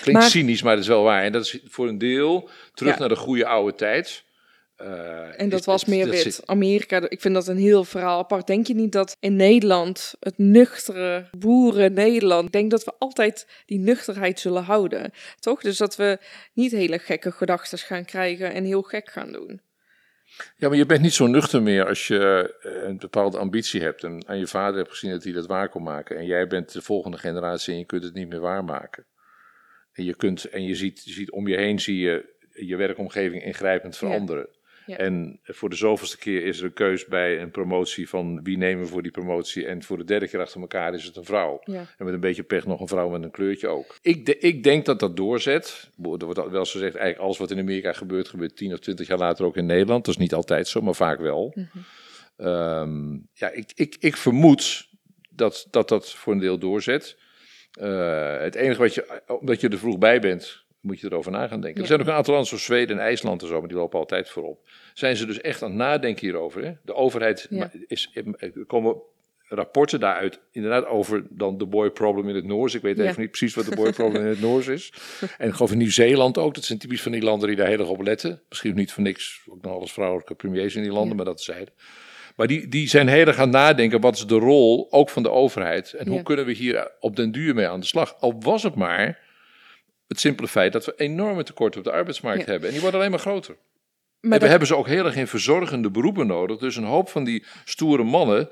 Klinkt 0.00 0.20
Maar- 0.20 0.30
cynisch, 0.30 0.62
maar 0.62 0.74
dat 0.74 0.82
is 0.82 0.88
wel 0.90 1.02
waar. 1.02 1.22
En 1.22 1.32
dat 1.32 1.44
is 1.44 1.58
voor 1.64 1.88
een 1.88 1.98
deel 1.98 2.48
terug 2.74 2.92
Ja. 2.92 2.98
naar 2.98 3.08
de 3.08 3.16
goede 3.16 3.46
oude 3.46 3.74
tijd. 3.76 4.24
Eh, 4.76 5.40
En 5.40 5.48
dat 5.48 5.60
is- 5.60 5.66
was 5.66 5.84
meer 5.84 6.04
dat 6.06 6.14
wit. 6.14 6.22
zit- 6.34 6.46
Amerika, 6.46 7.08
ik 7.08 7.20
vind 7.20 7.34
dat 7.34 7.46
een 7.48 7.56
heel 7.58 7.84
verhaal 7.84 8.18
apart. 8.18 8.46
Denk 8.46 8.66
je 8.66 8.74
niet 8.74 8.92
dat 8.92 9.16
in 9.20 9.36
Nederland, 9.36 10.14
het 10.20 10.38
nuchtere 10.38 11.28
boeren 11.38 11.92
Nederland, 11.92 12.46
ik 12.46 12.52
denk 12.52 12.70
dat 12.70 12.84
we 12.84 12.92
altijd 12.98 13.46
die 13.66 13.78
nuchterheid 13.78 14.40
zullen 14.40 14.62
houden. 14.62 15.10
Toch? 15.40 15.60
Dus 15.60 15.76
dat 15.76 15.96
we 15.96 16.18
niet 16.52 16.72
hele 16.72 16.98
gekke 16.98 17.32
gedachten 17.32 17.78
gaan 17.78 18.04
krijgen 18.04 18.52
en 18.52 18.64
heel 18.64 18.82
gek 18.82 19.10
gaan 19.10 19.32
doen. 19.32 19.60
Ja, 20.56 20.68
maar 20.68 20.76
je 20.76 20.86
bent 20.86 21.00
niet 21.00 21.12
zo 21.12 21.26
nuchter 21.26 21.62
meer 21.62 21.86
als 21.86 22.06
je 22.06 22.54
eh, 22.62 22.88
een 22.88 22.98
bepaalde 22.98 23.38
ambitie 23.38 23.82
hebt. 23.82 24.04
En 24.04 24.28
aan 24.28 24.38
je 24.38 24.46
vader 24.46 24.76
hebt 24.76 24.90
gezien 24.90 25.10
dat 25.10 25.24
hij 25.24 25.32
dat 25.32 25.46
waar 25.46 25.68
kon 25.68 25.82
maken. 25.82 26.16
En 26.16 26.26
jij 26.26 26.46
bent 26.46 26.72
de 26.72 26.82
volgende 26.82 27.18
generatie 27.18 27.72
en 27.72 27.78
je 27.78 27.84
kunt 27.84 28.04
het 28.04 28.14
niet 28.14 28.28
meer 28.28 28.40
waarmaken. 28.40 29.04
En 29.92 30.04
je, 30.04 30.16
kunt, 30.16 30.44
en 30.44 30.62
je, 30.64 30.74
ziet, 30.74 31.04
je 31.04 31.12
ziet 31.12 31.30
om 31.30 31.48
je 31.48 31.56
heen 31.56 31.80
zie 31.80 31.98
je 31.98 32.38
je 32.50 32.76
werkomgeving 32.76 33.44
ingrijpend 33.44 33.96
veranderen. 33.96 34.46
Ja. 34.50 34.58
En 34.96 35.40
voor 35.44 35.70
de 35.70 35.76
zoveelste 35.76 36.18
keer 36.18 36.44
is 36.44 36.58
er 36.58 36.64
een 36.64 36.72
keus 36.72 37.06
bij 37.06 37.40
een 37.42 37.50
promotie 37.50 38.08
van 38.08 38.42
wie 38.42 38.56
nemen 38.56 38.82
we 38.84 38.88
voor 38.90 39.02
die 39.02 39.10
promotie. 39.10 39.66
En 39.66 39.82
voor 39.82 39.96
de 39.98 40.04
derde 40.04 40.28
keer 40.28 40.40
achter 40.40 40.60
elkaar 40.60 40.94
is 40.94 41.04
het 41.04 41.16
een 41.16 41.24
vrouw. 41.24 41.60
Ja. 41.64 41.86
En 41.98 42.04
met 42.04 42.14
een 42.14 42.20
beetje 42.20 42.42
pech 42.42 42.66
nog 42.66 42.80
een 42.80 42.88
vrouw 42.88 43.08
met 43.08 43.22
een 43.22 43.30
kleurtje 43.30 43.68
ook. 43.68 43.98
Ik, 44.02 44.26
de- 44.26 44.38
ik 44.38 44.62
denk 44.62 44.84
dat 44.84 45.00
dat 45.00 45.16
doorzet. 45.16 45.90
Er 46.02 46.02
wordt 46.02 46.22
wel 46.24 46.58
eens 46.58 46.70
gezegd, 46.70 46.94
eigenlijk 46.94 47.18
alles 47.18 47.38
wat 47.38 47.50
in 47.50 47.58
Amerika 47.58 47.92
gebeurt, 47.92 48.28
gebeurt 48.28 48.56
10 48.56 48.72
of 48.72 48.78
20 48.78 49.06
jaar 49.06 49.18
later 49.18 49.44
ook 49.44 49.56
in 49.56 49.66
Nederland. 49.66 50.04
Dat 50.04 50.14
is 50.14 50.20
niet 50.20 50.34
altijd 50.34 50.68
zo, 50.68 50.80
maar 50.80 50.94
vaak 50.94 51.20
wel. 51.20 51.54
Ehm, 52.36 53.12
ja, 53.32 53.50
ik, 53.50 53.70
ik, 53.74 53.96
ik 54.00 54.16
vermoed 54.16 54.88
dat, 55.30 55.66
dat 55.70 55.88
dat 55.88 56.10
voor 56.14 56.32
een 56.32 56.38
deel 56.38 56.58
doorzet. 56.58 57.16
Eh, 57.72 58.38
het 58.38 58.54
enige 58.54 58.80
wat 58.80 58.94
je, 58.94 59.20
omdat 59.40 59.60
je 59.60 59.68
er 59.68 59.78
vroeg 59.78 59.98
bij 59.98 60.20
bent, 60.20 60.64
moet 60.80 61.00
je 61.00 61.06
erover 61.06 61.30
na 61.32 61.46
gaan 61.46 61.60
denken. 61.60 61.74
Ja. 61.74 61.80
Er 61.80 61.86
zijn 61.86 62.00
ook 62.00 62.06
een 62.06 62.12
aantal 62.12 62.32
landen 62.32 62.48
zoals 62.50 62.64
Zweden 62.64 62.98
en 62.98 63.04
IJsland 63.04 63.42
en 63.42 63.48
zo, 63.48 63.58
maar 63.58 63.68
die 63.68 63.76
lopen 63.76 63.98
altijd 63.98 64.28
voorop. 64.30 64.68
Zijn 64.94 65.16
ze 65.16 65.26
dus 65.26 65.40
echt 65.40 65.62
aan 65.62 65.68
het 65.68 65.78
nadenken 65.78 66.26
hierover? 66.26 66.64
Hè? 66.64 66.72
De 66.84 66.94
overheid 66.94 67.46
Ja. 67.50 67.70
is, 67.86 68.10
er 68.14 68.64
komen 68.66 68.96
rapporten 69.52 70.00
daaruit, 70.00 70.40
inderdaad 70.52 70.86
over 70.86 71.26
dan 71.28 71.58
de 71.58 71.66
boy 71.66 71.90
problem 71.90 72.28
in 72.28 72.34
het 72.34 72.44
Noors. 72.44 72.74
Ik 72.74 72.82
weet 72.82 72.96
Ja. 72.96 73.04
even 73.04 73.20
niet 73.20 73.30
precies 73.30 73.54
wat 73.54 73.64
de 73.64 73.74
boy 73.76 73.92
problem 73.92 74.22
in 74.22 74.28
het 74.28 74.40
Noors 74.40 74.66
is. 74.66 74.92
En 75.38 75.48
ik 75.48 75.54
geloof 75.54 75.72
in 75.72 75.78
Nieuw-Zeeland 75.78 76.38
ook. 76.38 76.54
Dat 76.54 76.64
zijn 76.64 76.78
typisch 76.78 77.02
van 77.02 77.12
die 77.12 77.22
landen 77.22 77.48
die 77.48 77.56
daar 77.56 77.66
heel 77.66 77.78
erg 77.78 77.88
op 77.88 78.02
letten. 78.02 78.40
Misschien 78.48 78.74
niet 78.74 78.92
voor 78.92 79.02
niks, 79.02 79.40
ook 79.50 79.62
nog 79.62 79.72
alles 79.72 79.92
vrouwelijke 79.92 80.34
premiers 80.34 80.74
in 80.76 80.82
die 80.82 80.92
landen, 80.92 81.16
maar 81.16 81.24
dat 81.24 81.40
zeiden. 81.42 81.74
Maar 82.36 82.46
die, 82.46 82.68
die 82.68 82.88
zijn 82.88 83.08
heel 83.08 83.26
erg 83.26 83.36
aan 83.36 83.42
het 83.42 83.52
nadenken, 83.56 84.00
wat 84.00 84.14
is 84.16 84.26
de 84.26 84.34
rol 84.34 84.86
ook 84.92 85.10
van 85.10 85.22
de 85.22 85.30
overheid? 85.30 85.92
En 85.92 86.08
hoe 86.08 86.22
kunnen 86.22 86.44
we 86.44 86.52
hier 86.52 86.90
op 87.00 87.16
den 87.16 87.32
duur 87.32 87.54
mee 87.54 87.68
aan 87.68 87.80
de 87.80 87.86
slag? 87.86 88.20
Al 88.20 88.34
was 88.40 88.62
het 88.62 88.74
maar 88.74 89.18
het 90.10 90.20
simpele 90.20 90.48
feit 90.48 90.72
dat 90.72 90.84
we 90.84 90.92
enorme 90.96 91.42
tekorten 91.42 91.80
op 91.80 91.86
de 91.86 91.92
arbeidsmarkt 91.92 92.44
Ja. 92.44 92.50
hebben. 92.50 92.66
En 92.66 92.72
die 92.72 92.80
worden 92.82 93.00
alleen 93.00 93.10
maar 93.12 93.20
groter. 93.20 93.56
Maar 94.20 94.32
en 94.32 94.44
we 94.44 94.50
hebben 94.50 94.68
ze 94.68 94.76
ook 94.76 94.86
heel 94.86 95.04
erg 95.04 95.16
in 95.16 95.26
verzorgende 95.26 95.90
beroepen 95.90 96.26
nodig. 96.26 96.58
Dus 96.58 96.76
een 96.76 96.84
hoop 96.84 97.08
van 97.08 97.24
die 97.24 97.44
stoere 97.64 98.02
mannen, 98.02 98.48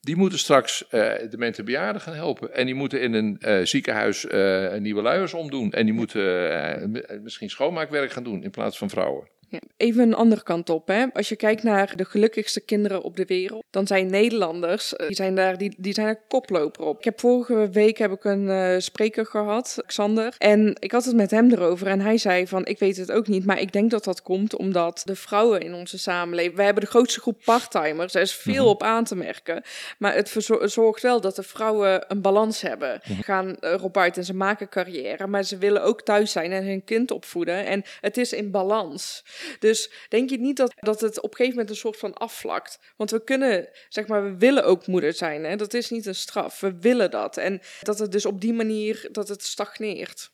die 0.00 0.16
moeten 0.16 0.38
straks 0.38 0.88
eh 0.88 1.12
demente 1.30 1.62
bejaarden 1.62 2.02
gaan 2.02 2.14
helpen. 2.14 2.54
En 2.54 2.66
die 2.66 2.74
moeten 2.74 3.00
in 3.00 3.12
een 3.14 3.36
eh, 3.40 3.64
ziekenhuis 3.64 4.26
eh, 4.26 4.74
nieuwe 4.74 5.02
luiers 5.02 5.34
omdoen. 5.34 5.72
En 5.72 5.84
die 5.84 5.94
moeten 5.94 7.22
misschien 7.22 7.50
schoonmaakwerk 7.50 8.10
gaan 8.10 8.22
doen 8.24 8.42
in 8.42 8.50
plaats 8.50 8.78
van 8.78 8.90
vrouwen. 8.90 9.28
Ja, 9.50 9.58
Even 9.76 10.02
een 10.02 10.14
andere 10.14 10.42
kant 10.42 10.70
op. 10.70 10.88
Hè. 10.88 11.06
Als 11.12 11.28
je 11.28 11.36
kijkt 11.36 11.62
naar 11.62 11.96
de 11.96 12.04
gelukkigste 12.04 12.60
kinderen 12.60 13.02
op 13.02 13.16
de 13.16 13.24
wereld, 13.24 13.64
dan 13.70 13.86
zijn 13.86 14.06
Nederlanders, 14.10 14.96
eh, 14.96 15.06
die 15.06 15.16
zijn 15.16 15.34
daar, 15.34 15.58
die, 15.58 15.74
die 15.78 15.92
zijn 15.94 16.06
er 16.06 16.20
koploper 16.28 16.84
op. 16.84 16.98
Ik 16.98 17.04
heb 17.04 17.20
vorige 17.20 17.68
week 17.70 17.98
heb 17.98 18.12
ik 18.12 18.24
een 18.24 18.48
eh, 18.48 18.74
spreker 18.78 19.26
gehad, 19.26 19.82
Xander, 19.86 20.34
en 20.38 20.76
ik 20.78 20.92
had 20.92 21.04
het 21.04 21.16
met 21.16 21.30
hem 21.30 21.52
erover 21.52 21.86
en 21.86 22.00
hij 22.00 22.18
zei 22.18 22.46
van, 22.46 22.66
ik 22.66 22.78
weet 22.78 22.96
het 22.96 23.12
ook 23.12 23.26
niet, 23.28 23.44
maar 23.46 23.60
ik 23.60 23.72
denk 23.72 23.90
dat 23.90 24.04
dat 24.04 24.22
komt 24.22 24.56
omdat 24.56 25.02
de 25.04 25.16
vrouwen 25.16 25.60
in 25.60 25.74
onze 25.74 25.98
samenleving, 25.98 26.56
we 26.56 26.62
hebben 26.62 26.82
de 26.82 26.90
grootste 26.90 27.20
groep 27.20 27.40
parttimers, 27.44 28.14
er 28.14 28.20
is 28.22 28.34
veel 28.34 28.62
Mhm. 28.62 28.68
op 28.72 28.82
aan 28.82 29.04
te 29.04 29.16
merken, 29.16 29.62
maar 29.98 30.14
het 30.14 30.34
zorgt 30.62 31.02
wel 31.02 31.20
dat 31.20 31.36
de 31.36 31.42
vrouwen 31.42 32.04
een 32.08 32.20
balans 32.20 32.60
hebben. 32.60 33.00
Mhm. 33.04 33.16
Ze 33.16 33.22
gaan 33.22 33.56
erop 33.60 33.96
uit 33.96 34.16
en 34.16 34.24
ze 34.24 34.34
maken 34.34 34.68
carrière, 34.68 35.26
maar 35.26 35.42
ze 35.44 35.58
willen 35.58 35.82
ook 35.82 36.02
thuis 36.02 36.32
zijn 36.32 36.52
en 36.52 36.66
hun 36.66 36.84
kind 36.84 37.10
opvoeden 37.10 37.66
en 37.66 37.82
het 38.00 38.16
is 38.16 38.32
in 38.32 38.50
balans. 38.50 39.24
Dus 39.58 39.90
denk 40.08 40.30
je 40.30 40.38
niet 40.38 40.56
dat, 40.56 40.72
dat 40.76 41.00
het 41.00 41.20
op 41.20 41.30
een 41.30 41.36
gegeven 41.36 41.58
moment 41.58 41.70
een 41.70 41.80
soort 41.80 41.96
van 41.96 42.14
afvlakt? 42.14 42.78
Want 42.96 43.10
we 43.10 43.24
kunnen, 43.24 43.68
zeg 43.88 44.06
maar, 44.06 44.24
we 44.24 44.36
willen 44.36 44.64
ook 44.64 44.86
moeder 44.86 45.12
zijn. 45.12 45.44
Hè? 45.44 45.56
Dat 45.56 45.74
is 45.74 45.90
niet 45.90 46.06
een 46.06 46.14
straf. 46.14 46.60
We 46.60 46.78
willen 46.80 47.10
dat. 47.10 47.36
En 47.36 47.60
dat 47.82 47.98
het 47.98 48.12
dus 48.12 48.26
op 48.26 48.40
die 48.40 48.52
manier, 48.52 49.08
dat 49.12 49.28
het 49.28 49.42
stagneert. 49.42 50.30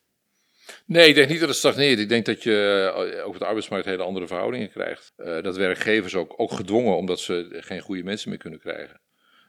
Nee, 0.85 1.07
ik 1.07 1.15
denk 1.15 1.29
niet 1.29 1.39
dat 1.39 1.49
het 1.49 1.57
stagneert. 1.57 1.99
Ik 1.99 2.09
denk 2.09 2.25
dat 2.25 2.43
je 2.43 2.91
eh, 2.95 3.27
op 3.27 3.39
de 3.39 3.45
arbeidsmarkt 3.45 3.85
hele 3.85 4.03
andere 4.03 4.27
verhoudingen 4.27 4.71
krijgt. 4.71 5.13
Eh, 5.15 5.41
dat 5.41 5.55
werkgevers 5.55 6.15
ook, 6.15 6.33
ook 6.37 6.51
gedwongen, 6.51 6.95
omdat 6.95 7.19
ze 7.19 7.47
geen 7.51 7.81
goede 7.81 8.03
mensen 8.03 8.29
meer 8.29 8.37
kunnen 8.37 8.59
krijgen. 8.59 9.01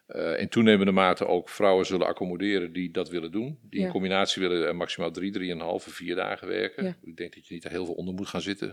Eh, 0.07 0.41
in 0.41 0.49
toenemende 0.49 0.93
mate 0.93 1.27
ook 1.27 1.49
vrouwen 1.49 1.87
zullen 1.87 2.07
accommoderen 2.07 2.73
die 2.73 2.91
dat 2.91 3.09
willen 3.09 3.31
doen. 3.33 3.59
Die 3.71 3.81
Ja. 3.81 3.87
in 3.87 3.93
combinatie 3.93 4.43
willen 4.49 4.69
eh, 4.69 4.75
maximaal 4.75 5.11
drie, 5.11 5.31
drieënhalve, 5.33 5.91
vier 5.91 6.15
dagen 6.15 6.49
werken. 6.49 6.85
Ja. 6.85 6.97
Ik 7.05 7.17
denk 7.17 7.35
dat 7.35 7.47
je 7.47 7.55
niet 7.55 7.63
daar 7.63 7.73
heel 7.73 7.85
veel 7.85 7.95
onder 7.95 8.15
moet 8.15 8.29
gaan 8.29 8.41
zitten. 8.41 8.71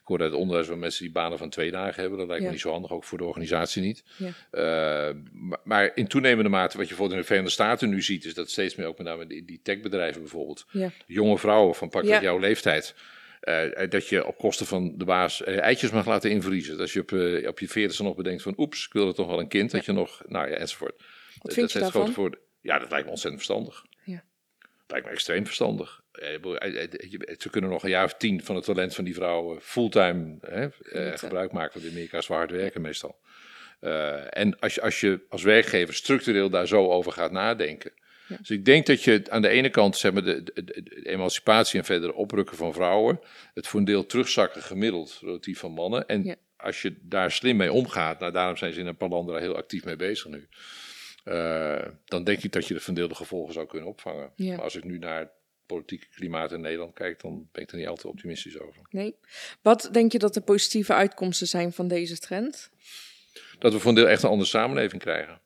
Ik 0.00 0.08
hoor 0.08 0.20
uit 0.20 0.30
het 0.30 0.40
onderwijs 0.40 0.66
van 0.68 0.78
mensen 0.78 1.02
die 1.04 1.12
banen 1.12 1.38
van 1.38 1.50
twee 1.50 1.70
dagen 1.70 2.00
hebben. 2.00 2.18
Dat 2.18 2.26
lijkt 2.26 2.42
Ja. 2.42 2.48
me 2.48 2.54
niet 2.54 2.62
zo 2.62 2.70
handig, 2.70 2.90
ook 2.92 3.04
voor 3.04 3.18
de 3.18 3.24
organisatie 3.24 3.82
niet. 3.82 4.04
Eh, 4.50 4.62
maar, 5.32 5.60
maar 5.64 5.90
in 5.94 6.06
toenemende 6.06 6.50
mate, 6.50 6.76
wat 6.76 6.88
je 6.88 6.94
bijvoorbeeld 6.94 7.12
in 7.12 7.18
de 7.20 7.26
Verenigde 7.26 7.52
Staten 7.54 7.88
nu 7.88 8.02
ziet, 8.02 8.24
is 8.24 8.34
dat 8.34 8.50
steeds 8.50 8.74
meer 8.76 8.86
ook 8.86 8.98
met 8.98 9.06
name 9.06 9.26
die, 9.26 9.44
die 9.44 9.60
techbedrijven 9.62 10.20
bijvoorbeeld 10.20 10.66
jonge 11.06 11.38
vrouwen 11.38 11.74
van 11.74 11.88
pak 11.88 12.04
Ja. 12.04 12.20
jouw 12.22 12.38
leeftijd. 12.38 12.94
Eh, 13.42 13.90
dat 13.90 14.08
je 14.08 14.26
op 14.26 14.36
kosten 14.36 14.66
van 14.66 14.94
de 14.98 15.04
baas 15.04 15.42
eh, 15.42 15.58
eitjes 15.60 15.90
mag 15.90 16.06
laten 16.06 16.30
invriezen. 16.30 16.78
Dat 16.78 16.90
je 16.90 17.00
op, 17.00 17.12
eh, 17.12 17.48
op 17.48 17.58
je 17.58 17.68
veertigste 17.68 18.02
nog 18.02 18.16
bedenkt 18.16 18.42
van 18.42 18.54
oeps, 18.56 18.86
ik 18.86 18.92
wilde 18.92 19.14
toch 19.14 19.26
wel 19.26 19.40
een 19.40 19.48
kind. 19.48 19.70
Dat 19.70 19.84
je 19.84 19.92
nog, 19.92 20.22
nou 20.26 20.48
ja, 20.50 20.54
enzovoort. 20.56 21.02
Wat 21.38 21.52
vind 21.54 21.72
je 21.72 21.78
daarvan? 21.78 22.00
grote 22.00 22.14
voorde- 22.16 22.38
Ja, 22.60 22.78
dat 22.78 22.90
lijkt 22.90 23.04
me 23.04 23.10
ontzettend 23.10 23.44
verstandig. 23.44 23.84
Ja. 24.04 24.24
Lijkt 24.86 25.06
me 25.06 25.12
extreem 25.12 25.44
verstandig. 25.44 26.02
Eh, 26.12 26.34
eh, 26.34 26.82
eh, 26.82 26.90
Ze 27.38 27.50
kunnen 27.50 27.70
nog 27.70 27.82
een 27.84 27.90
jaar 27.90 28.04
of 28.04 28.14
tien 28.14 28.44
van 28.44 28.54
het 28.56 28.64
talent 28.64 28.94
van 28.94 29.04
die 29.04 29.14
vrouwen 29.14 29.60
fulltime 29.60 30.36
hè, 30.40 30.68
eh, 30.92 31.16
gebruik 31.18 31.52
maken. 31.52 31.72
Want 31.72 31.84
in 31.84 31.90
Amerika 31.90 32.18
is 32.18 32.26
hard 32.26 32.50
werken 32.50 32.80
meestal. 32.80 33.20
Eh, 33.80 34.36
en 34.38 34.58
als 34.58 34.74
je, 34.74 34.80
als 34.80 35.00
je 35.00 35.20
als 35.28 35.42
werkgever 35.42 35.94
structureel 35.94 36.50
daar 36.50 36.66
zo 36.66 36.90
over 36.90 37.12
gaat 37.12 37.30
nadenken. 37.32 37.92
Ja. 38.32 38.38
Dus 38.38 38.50
ik 38.50 38.64
denk 38.64 38.86
dat 38.86 39.02
je 39.02 39.22
aan 39.28 39.42
de 39.42 39.48
ene 39.48 39.70
kant 39.70 39.96
zeg 39.96 40.12
maar, 40.12 40.24
de, 40.24 40.42
de, 40.42 40.64
de- 40.64 40.82
de 40.82 41.08
emancipatie 41.08 41.78
en 41.78 41.84
verder 41.84 42.12
oprukken 42.12 42.56
van 42.56 42.72
vrouwen. 42.72 43.20
Het 43.54 43.66
voor 43.66 43.78
een 43.80 43.86
deel 43.86 44.06
terugzakken 44.06 44.62
gemiddeld 44.62 45.18
relatief 45.22 45.58
van 45.58 45.72
mannen. 45.72 46.06
En 46.06 46.24
Ja. 46.24 46.34
als 46.56 46.82
je 46.82 46.96
daar 47.02 47.30
slim 47.32 47.56
mee 47.56 47.72
omgaat, 47.72 48.20
nou, 48.20 48.32
daarom 48.32 48.56
zijn 48.56 48.72
ze 48.72 48.80
in 48.80 48.86
een 48.86 48.96
paar 48.96 49.08
landen 49.08 49.34
daar 49.34 49.42
heel 49.42 49.56
actief 49.56 49.84
mee 49.84 49.96
bezig 49.96 50.26
nu. 50.26 50.48
eh, 51.24 51.86
dan 52.04 52.24
denk 52.24 52.42
ik 52.42 52.52
dat 52.52 52.66
je 52.68 52.74
de 52.74 52.80
verdeelde 52.80 53.14
gevolgen 53.14 53.52
zou 53.54 53.66
kunnen 53.66 53.88
opvangen. 53.88 54.32
Ja. 54.36 54.54
Maar 54.54 54.62
als 54.64 54.76
ik 54.76 54.84
nu 54.84 54.98
naar 54.98 55.18
het 55.18 55.30
politieke 55.66 56.06
klimaat 56.14 56.52
in 56.52 56.60
Nederland 56.60 56.94
kijk, 56.94 57.20
dan 57.22 57.48
ben 57.52 57.62
ik 57.62 57.70
er 57.70 57.76
niet 57.76 57.86
altijd 57.86 58.06
optimistisch 58.12 58.58
over. 58.60 58.82
Nee. 58.90 59.14
Wat 59.62 59.88
denk 59.92 60.12
je 60.12 60.18
dat 60.18 60.34
de 60.34 60.40
positieve 60.40 60.92
uitkomsten 60.94 61.46
zijn 61.46 61.72
van 61.72 61.88
deze 61.88 62.18
trend? 62.18 62.70
Dat 63.58 63.72
we 63.72 63.78
voor 63.78 63.88
een 63.88 63.96
deel 63.96 64.08
echt 64.08 64.22
een 64.22 64.28
andere 64.30 64.48
samenleving 64.48 65.02
krijgen. 65.02 65.40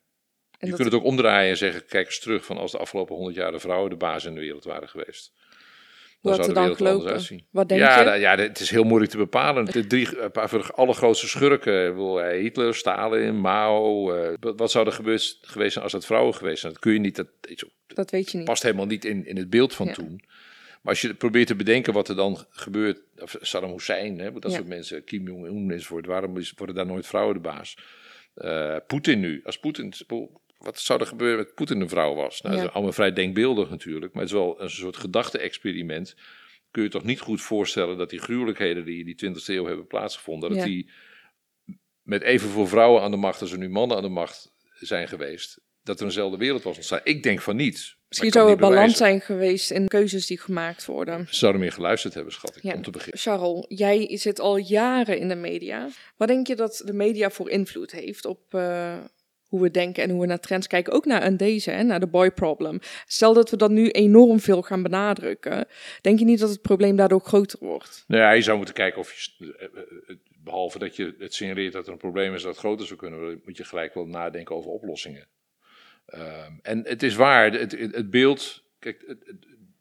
Je 0.59 0.67
dat, 0.67 0.77
kunt 0.77 0.93
het 0.93 1.01
ook 1.01 1.07
omdraaien 1.07 1.51
en 1.51 1.57
zeggen, 1.57 1.87
kijk 1.87 2.07
eens 2.07 2.19
terug 2.19 2.45
van 2.45 2.57
als 2.59 2.73
de 2.73 2.79
afgelopen 2.79 3.15
honderd 3.15 3.37
jaar 3.37 3.53
de 3.53 3.59
vrouwen 3.59 3.91
de 3.91 3.97
baas 3.97 4.25
in 4.25 4.35
de 4.35 4.41
wereld 4.41 4.65
waren 4.65 4.89
geweest. 4.89 5.33
hoe 6.21 6.31
had 6.31 6.35
zou 6.45 6.49
de 6.49 6.55
dan 6.55 6.63
wereld 6.63 6.81
er 6.81 6.87
anders 6.87 7.03
gelopen? 7.05 7.13
uitzien. 7.13 7.47
Wat 7.51 7.69
denk 7.69 7.81
ja, 7.81 7.99
je? 7.99 8.05
nou, 8.05 8.19
ja, 8.19 8.37
het 8.37 8.61
is 8.61 8.71
heel 8.71 8.85
moeilijk 8.85 9.11
te 9.11 9.17
bepalen. 9.17 9.65
De 9.65 9.87
drie 9.87 10.19
een 10.21 10.31
paar 10.31 10.49
van 10.49 10.59
de 10.61 10.67
allergrootste 10.73 11.29
schurken, 11.29 11.97
eh, 11.97 12.41
Hitler, 12.41 12.75
Stalin, 12.75 13.41
Mao. 13.41 14.13
eh, 14.15 14.35
wat- 14.41 14.59
wat 14.59 14.71
zou 14.71 14.87
er 14.87 14.93
gebeurd, 14.93 15.39
geweest 15.43 15.73
zijn 15.73 15.85
als 15.85 15.93
dat 15.93 16.07
vrouwen 16.07 16.35
geweest 16.35 16.61
zijn? 16.61 16.73
Dat 16.73 16.83
kun 16.83 16.93
je 16.93 16.99
niet, 16.99 17.17
dat, 17.17 17.29
dat 17.87 18.11
weet 18.11 18.31
je 18.31 18.37
niet. 18.37 18.47
past 18.47 18.63
helemaal 18.63 18.87
niet 18.87 19.05
in, 19.05 19.27
in 19.27 19.37
het 19.37 19.51
beeld 19.51 19.75
van 19.75 19.87
Ja. 19.87 19.93
toen. 19.93 20.21
Maar 20.83 20.95
als 20.95 21.01
je 21.01 21.15
probeert 21.15 21.47
te 21.47 21.55
bedenken 21.57 21.93
wat 21.93 22.09
er 22.09 22.17
dan 22.17 22.45
gebeurt, 22.51 23.01
of 23.19 23.37
Saddam 23.41 23.71
Hussein, 23.73 24.19
hè, 24.19 24.33
dat 24.33 24.51
Ja. 24.51 24.57
soort 24.57 24.69
mensen, 24.69 25.05
Kim 25.05 25.27
Jong-un 25.27 25.71
enzovoort, 25.71 26.07
waarom 26.07 26.37
is, 26.37 26.53
worden 26.57 26.75
daar 26.75 26.87
nooit 26.87 27.07
vrouwen 27.07 27.35
de 27.35 27.41
baas? 27.41 27.77
Eh, 28.35 28.77
Poetin 28.87 29.21
nu, 29.21 29.41
als 29.45 29.59
Poetin, 29.59 29.93
wat 30.59 30.79
zou 30.81 31.01
er 31.01 31.07
gebeuren 31.07 31.39
met 31.39 31.55
Poetin 31.55 31.81
een 31.81 31.89
vrouw 31.89 32.15
was? 32.15 32.41
Nou, 32.41 32.55
Ja. 32.55 32.61
dat 32.61 32.69
is 32.71 32.75
allemaal 32.75 32.93
vrij 32.95 33.13
denkbeeldig 33.13 33.71
natuurlijk, 33.71 34.13
maar 34.13 34.23
het 34.23 34.33
is 34.33 34.39
wel 34.39 34.61
een 34.63 34.71
soort 34.71 34.97
gedachte-experiment. 34.97 36.15
Kun 36.71 36.83
je 36.83 36.89
toch 36.89 37.05
niet 37.05 37.21
goed 37.21 37.41
voorstellen 37.41 37.97
dat 37.99 38.11
die 38.11 38.21
gruwelijkheden 38.21 38.85
die 38.85 38.99
in 38.99 39.05
die 39.05 39.15
20e 39.15 39.55
eeuw 39.55 39.65
hebben 39.67 39.87
plaatsgevonden, 39.87 40.55
dat 40.55 40.65
die 40.65 40.91
met 42.03 42.23
evenveel 42.23 42.67
vrouwen 42.67 43.03
aan 43.03 43.11
de 43.11 43.17
macht 43.17 43.41
als 43.41 43.53
er 43.53 43.59
nu 43.59 43.69
mannen 43.69 43.97
aan 43.97 44.03
de 44.03 44.09
macht 44.09 44.53
zijn 44.79 45.09
geweest, 45.09 45.61
dat 45.83 45.99
er 46.01 46.05
eenzelfde 46.07 46.37
wereld 46.37 46.63
was 46.63 46.77
ontstaan? 46.77 47.01
Ik 47.05 47.23
denk 47.23 47.41
van 47.41 47.57
niet. 47.57 47.95
Misschien 48.09 48.33
zou 48.33 48.51
er 48.51 48.57
balans 48.57 48.97
zijn 48.97 49.21
geweest 49.21 49.71
in 49.71 49.89
keuzes 49.89 50.27
die 50.27 50.41
gemaakt 50.41 50.85
worden. 50.85 51.27
Ze 51.29 51.35
zouden 51.37 51.61
meer 51.61 51.73
geluisterd 51.73 52.15
hebben, 52.15 52.33
schat 52.33 52.57
ik, 52.57 52.63
Ja. 52.63 52.75
om 52.75 52.83
te 52.83 52.91
beginnen. 52.91 53.19
Charles, 53.21 53.65
jij 53.69 54.17
zit 54.17 54.41
al 54.41 54.57
jaren 54.57 55.19
in 55.19 55.29
de 55.29 55.35
media. 55.35 55.89
Wat 56.17 56.29
denk 56.29 56.47
je 56.47 56.57
dat 56.57 56.83
de 56.85 56.93
media 56.93 57.31
voor 57.31 57.51
invloed 57.51 57.91
heeft 57.93 58.25
op 58.25 58.55
eh, 58.55 58.99
hoe 59.49 59.61
we 59.61 59.71
denken 59.71 60.03
en 60.03 60.11
hoe 60.11 60.21
we 60.21 60.27
naar 60.27 60.41
trends 60.41 60.67
kijken? 60.67 60.93
Ook 60.93 61.05
naar 61.05 61.27
een 61.27 61.37
deze, 61.37 61.71
hè, 61.71 61.83
naar 61.83 62.01
de 62.01 62.07
boy 62.07 62.31
problem. 62.31 62.79
Stel 63.07 63.35
dat 63.35 63.51
we 63.51 63.57
dat 63.57 63.71
nu 63.71 63.91
enorm 63.91 64.41
veel 64.41 64.63
gaan 64.63 64.83
benadrukken. 64.83 65.67
Denk 66.01 66.19
je 66.19 66.25
niet 66.25 66.39
dat 66.39 66.51
het 66.51 66.63
probleem 66.63 66.97
daardoor 66.97 67.21
groter 67.21 67.59
wordt? 67.61 68.05
Nou 68.07 68.23
ja, 68.23 68.31
je 68.31 68.43
zou 68.43 68.57
moeten 68.57 68.75
kijken 68.75 69.01
of 69.01 69.13
je, 69.13 69.57
eh, 69.59 69.65
eh, 69.65 69.83
eh, 70.07 70.17
behalve 70.45 70.79
dat 70.79 70.97
je 70.97 71.15
het 71.19 71.35
signaleert 71.35 71.73
dat 71.73 71.87
er 71.87 71.93
een 71.93 71.99
probleem 71.99 72.35
is 72.35 72.43
dat 72.43 72.57
groter 72.57 72.87
zou 72.87 72.99
kunnen 72.99 73.41
moet 73.45 73.57
je 73.57 73.65
gelijk 73.65 73.95
wel 73.95 74.07
nadenken 74.07 74.57
over 74.57 74.71
oplossingen. 74.71 75.27
Ehm, 76.07 76.53
en 76.63 76.83
het 76.85 77.03
is 77.03 77.15
waar, 77.15 77.53
het, 77.53 77.73
het, 77.73 78.11
beeld, 78.11 78.63
kijk, 78.79 79.17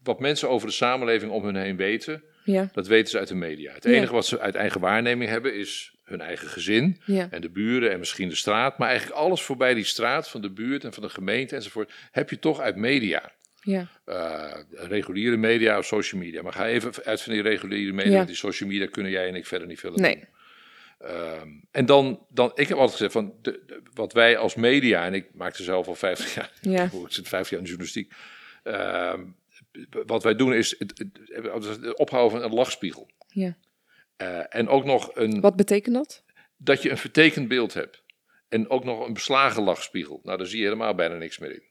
wat 0.04 0.20
mensen 0.20 0.50
over 0.50 0.68
de 0.68 0.74
samenleving 0.74 1.32
om 1.32 1.44
hun 1.44 1.56
heen 1.56 1.78
weten, 1.78 2.24
Ja, 2.46 2.70
dat 2.74 2.88
weten 2.88 3.10
ze 3.12 3.18
uit 3.18 3.28
de 3.28 3.36
media. 3.36 3.74
Het 3.74 3.84
Ja. 3.84 3.90
enige 3.92 4.14
wat 4.14 4.26
ze 4.26 4.40
uit 4.40 4.56
eigen 4.56 4.82
waarneming 4.82 5.30
hebben 5.30 5.56
is 5.56 5.94
hun 6.04 6.22
eigen 6.22 6.48
gezin 6.48 7.02
ja, 7.06 7.28
en 7.32 7.42
de 7.42 7.50
buren 7.50 7.92
en 7.92 8.00
misschien 8.00 8.30
de 8.30 8.36
straat. 8.36 8.78
Maar 8.78 8.90
eigenlijk 8.90 9.20
alles 9.20 9.42
voorbij 9.42 9.74
die 9.74 9.84
straat, 9.84 10.30
van 10.30 10.42
de 10.42 10.52
buurt 10.52 10.84
en 10.84 10.94
van 10.94 11.04
de 11.04 11.10
gemeente 11.10 11.56
enzovoort, 11.56 11.92
heb 12.12 12.30
je 12.30 12.40
toch 12.40 12.60
uit 12.60 12.76
media. 12.76 13.32
ja, 13.62 13.88
Eh, 14.06 14.54
reguliere 14.70 15.38
media 15.38 15.78
of 15.78 15.86
social 15.86 16.22
media. 16.22 16.42
Maar 16.42 16.54
ga 16.54 16.68
even 16.68 16.94
uit 17.04 17.22
van 17.22 17.34
die 17.34 17.42
reguliere 17.42 17.92
media. 17.94 18.16
Want 18.16 18.28
Die 18.28 18.36
social 18.36 18.70
media 18.70 18.88
kunnen 18.88 19.12
jij 19.12 19.28
en 19.28 19.36
ik 19.36 19.46
verder 19.46 19.68
niet 19.68 19.80
veel 19.80 19.90
aan 19.96 20.02
Nee. 20.02 20.16
doen. 20.16 20.28
Ehm, 21.10 21.48
en 21.72 21.86
dan, 21.86 22.26
dan, 22.30 22.52
ik 22.56 22.68
heb 22.68 22.78
altijd 22.78 22.92
gezegd 22.98 23.12
van 23.14 23.34
de, 23.42 23.62
de- 23.68 23.82
wat 23.94 24.14
wij 24.14 24.38
als 24.38 24.56
media, 24.56 25.06
en 25.06 25.14
ik 25.14 25.26
maakte 25.34 25.64
zelf 25.64 25.88
al 25.88 25.96
50 25.96 26.34
jaar, 26.34 26.52
ja, 26.62 26.84
ik 27.06 27.12
zit 27.12 27.28
50 27.28 27.50
jaar 27.50 27.60
in 27.60 27.66
de 27.66 27.70
journalistiek. 27.70 28.14
Ehm, 28.64 29.22
wat 30.06 30.24
wij 30.24 30.36
doen 30.36 30.54
is 30.54 30.76
het, 30.80 30.94
het, 30.98 31.66
het 31.82 31.98
ophouden 31.98 32.40
van 32.40 32.50
een 32.50 32.56
lachspiegel. 32.56 33.10
ja. 33.28 33.58
Eh, 34.16 34.40
en 34.56 34.68
ook 34.68 34.86
nog 34.86 35.12
een, 35.16 35.40
Wat 35.42 35.56
betekent 35.56 35.96
dat? 35.96 36.24
dat 36.58 36.82
je 36.82 36.90
een 36.90 36.98
vertekend 36.98 37.48
beeld 37.48 37.74
hebt. 37.74 38.04
En 38.50 38.70
ook 38.70 38.84
nog 38.84 39.08
een 39.08 39.14
beslagen 39.14 39.64
lachspiegel. 39.64 40.20
Nou, 40.24 40.38
daar 40.38 40.48
zie 40.48 40.58
je 40.58 40.64
helemaal 40.64 40.96
bijna 40.96 41.16
niks 41.16 41.38
meer 41.40 41.52
in. 41.52 41.64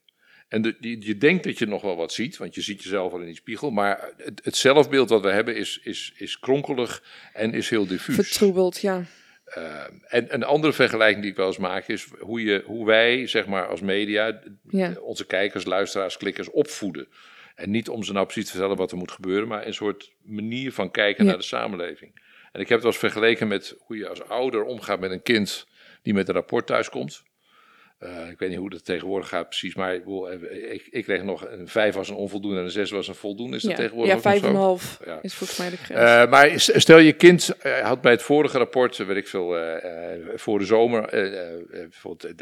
En 0.48 0.62
de, 0.62 0.76
die, 0.80 1.06
je 1.06 1.16
denkt 1.18 1.44
dat 1.44 1.58
je 1.58 1.66
nog 1.66 1.82
wel 1.82 1.96
wat 1.96 2.12
ziet, 2.12 2.36
want 2.36 2.54
je 2.54 2.60
ziet 2.60 2.82
jezelf 2.82 3.12
al 3.12 3.18
in 3.20 3.26
die 3.26 3.34
spiegel. 3.34 3.70
Maar 3.70 4.12
het, 4.16 4.40
het 4.44 4.56
zelfbeeld 4.56 5.08
wat 5.08 5.22
we 5.22 5.30
hebben 5.30 5.56
is, 5.56 5.80
is, 5.82 6.12
is 6.16 6.38
kronkelig 6.38 7.02
en 7.32 7.52
is 7.52 7.68
heel 7.70 7.86
diffuus. 7.86 8.14
Vertroebeld, 8.14 8.80
ja. 8.80 9.04
Eh, 9.44 9.82
en 10.08 10.34
een 10.34 10.44
andere 10.44 10.72
vergelijking 10.72 11.22
die 11.22 11.30
ik 11.30 11.36
wel 11.36 11.46
eens 11.46 11.58
maak 11.58 11.88
is 11.88 12.06
hoe, 12.18 12.42
je, 12.42 12.62
hoe 12.66 12.86
wij, 12.86 13.26
zeg 13.26 13.46
maar, 13.46 13.66
als 13.68 13.80
media, 13.80 14.40
Ja. 14.70 14.94
onze 15.00 15.26
kijkers, 15.26 15.64
luisteraars, 15.64 16.16
klikkers 16.16 16.50
opvoeden. 16.50 17.08
En 17.54 17.70
niet 17.70 17.88
om 17.88 18.02
ze 18.02 18.12
nou 18.12 18.24
precies 18.26 18.44
te 18.44 18.50
vertellen 18.50 18.76
wat 18.76 18.90
er 18.90 18.96
moet 18.96 19.10
gebeuren, 19.12 19.48
maar 19.48 19.66
een 19.66 19.74
soort 19.74 20.12
manier 20.22 20.72
van 20.72 20.90
kijken 20.90 21.24
Ja. 21.24 21.30
naar 21.30 21.38
de 21.38 21.46
samenleving. 21.46 22.20
En 22.52 22.60
ik 22.60 22.68
heb 22.68 22.68
het 22.68 22.82
wel 22.82 22.90
eens 22.90 22.98
vergeleken 23.00 23.48
met 23.48 23.76
hoe 23.78 23.96
je 23.96 24.08
als 24.08 24.22
ouder 24.22 24.64
omgaat 24.64 25.00
met 25.00 25.10
een 25.10 25.22
kind 25.22 25.66
die 26.02 26.14
met 26.14 26.28
een 26.28 26.34
rapport 26.34 26.66
thuiskomt. 26.66 27.22
Eh, 28.04 28.30
ik 28.30 28.38
weet 28.38 28.48
niet 28.48 28.58
hoe 28.58 28.70
dat 28.70 28.84
tegenwoordig 28.84 29.28
gaat 29.28 29.48
precies, 29.48 29.74
maar 29.74 29.94
ik, 29.94 30.02
eh, 30.06 30.72
ik, 30.72 30.86
ik 30.90 31.04
kreeg 31.04 31.22
nog 31.22 31.46
een 31.48 31.68
vijf 31.68 31.94
was 31.94 32.08
een 32.08 32.14
onvoldoende 32.14 32.58
en 32.58 32.64
een 32.64 32.70
zes 32.70 32.90
was 32.90 33.08
een 33.08 33.14
voldoende. 33.14 33.56
Is 33.56 33.62
dat 33.62 33.70
Ja, 33.70 33.76
tegenwoordig 33.76 34.12
ja 34.12 34.18
ook 34.18 34.24
nog 34.24 34.32
vijf 34.32 34.42
en 34.44 34.48
een 34.48 34.54
zo? 34.54 34.60
half 34.60 35.00
Ja. 35.04 35.18
is 35.22 35.34
volgens 35.34 35.58
mij 35.58 35.70
de 35.70 35.76
grens. 35.76 36.00
Eh, 36.00 36.30
maar 36.30 36.52
stel 36.56 36.98
je 36.98 37.12
kind 37.12 37.56
had 37.82 38.00
bij 38.00 38.12
het 38.12 38.22
vorige 38.22 38.58
rapport, 38.58 38.96
weet 38.96 39.16
ik 39.16 39.28
veel, 39.28 39.56
voor 40.34 40.58
de 40.58 40.64
zomer, 40.64 41.08
bijvoorbeeld 41.70 42.34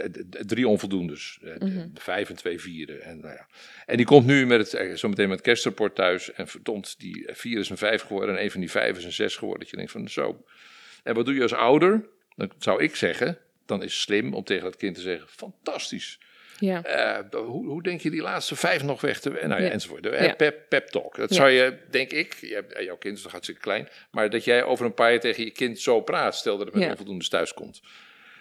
drie 0.49 0.69
onvoldoendes. 0.69 1.39
Mhm. 1.59 1.87
Vijf 1.95 2.29
en 2.29 2.37
twee 2.37 2.61
vierde. 2.61 2.97
En, 2.97 3.21
nou 3.21 3.35
ja. 3.35 3.47
en 3.87 3.97
die 3.97 4.07
komt 4.07 4.27
nu 4.27 4.47
met 4.47 4.73
het, 4.73 4.99
zometeen 4.99 5.29
met 5.29 5.37
het 5.37 5.47
kerstrapport 5.47 5.95
thuis. 5.95 6.33
En 6.33 6.49
verdomd, 6.49 6.95
die 6.99 7.29
vier 7.33 7.59
is 7.59 7.71
een 7.71 7.77
vijf 7.77 8.03
geworden 8.03 8.37
en 8.37 8.43
een 8.43 8.51
van 8.51 8.61
die 8.61 8.71
vijf 8.71 8.97
is 8.97 9.05
een 9.05 9.13
zes 9.13 9.37
geworden. 9.37 9.61
Dat 9.63 9.71
je 9.71 9.77
denkt 9.77 9.93
van 9.93 10.09
zo. 10.09 10.45
En 11.03 11.15
wat 11.15 11.25
doe 11.25 11.35
je 11.35 11.43
als 11.43 11.55
ouder? 11.55 12.05
Dan 12.37 12.51
zou 12.59 12.83
ik 12.83 12.97
zeggen, 12.97 13.39
dan 13.79 13.83
is 13.83 13.93
het 13.93 14.03
slim 14.03 14.35
om 14.35 14.45
tegen 14.45 14.65
dat 14.65 14.77
kind 14.77 14.95
te 14.95 15.01
zeggen, 15.01 15.29
fantastisch. 15.29 16.19
ja. 16.59 16.83
Eh, 16.83 17.41
hoe, 17.41 17.67
hoe 17.67 17.83
denk 17.83 18.01
je 18.01 18.11
die 18.11 18.23
laatste 18.23 18.57
vijf 18.57 18.83
nog 18.83 19.01
weg 19.01 19.21
te... 19.21 19.31
Nou 19.31 19.49
ja, 19.49 19.57
Ja. 19.59 19.71
enzovoort. 19.71 20.03
De 20.03 20.11
Ja. 20.21 20.35
pep, 20.35 20.69
pep 20.69 20.87
talk. 20.89 21.17
Dat 21.17 21.35
zou 21.35 21.51
je, 21.51 21.77
denk 21.91 22.11
ik... 22.13 22.35
Je 22.41 22.57
eh, 22.57 22.85
jouw 22.85 22.97
kind 22.97 23.17
is 23.17 23.23
nog 23.23 23.33
hartstikke 23.33 23.61
klein. 23.61 23.89
Maar 24.11 24.31
dat 24.31 24.45
jij 24.45 24.65
over 24.65 24.87
een 24.87 24.95
paar 24.95 25.11
jaar 25.11 25.21
tegen 25.21 25.45
je 25.45 25.51
kind 25.51 25.79
zo 25.81 26.01
praat. 26.01 26.37
Stel 26.37 26.57
dat 26.59 26.67
het 26.67 26.77
met 26.77 26.89
onvoldoende 26.91 27.29
thuis 27.29 27.55
komt. 27.55 27.81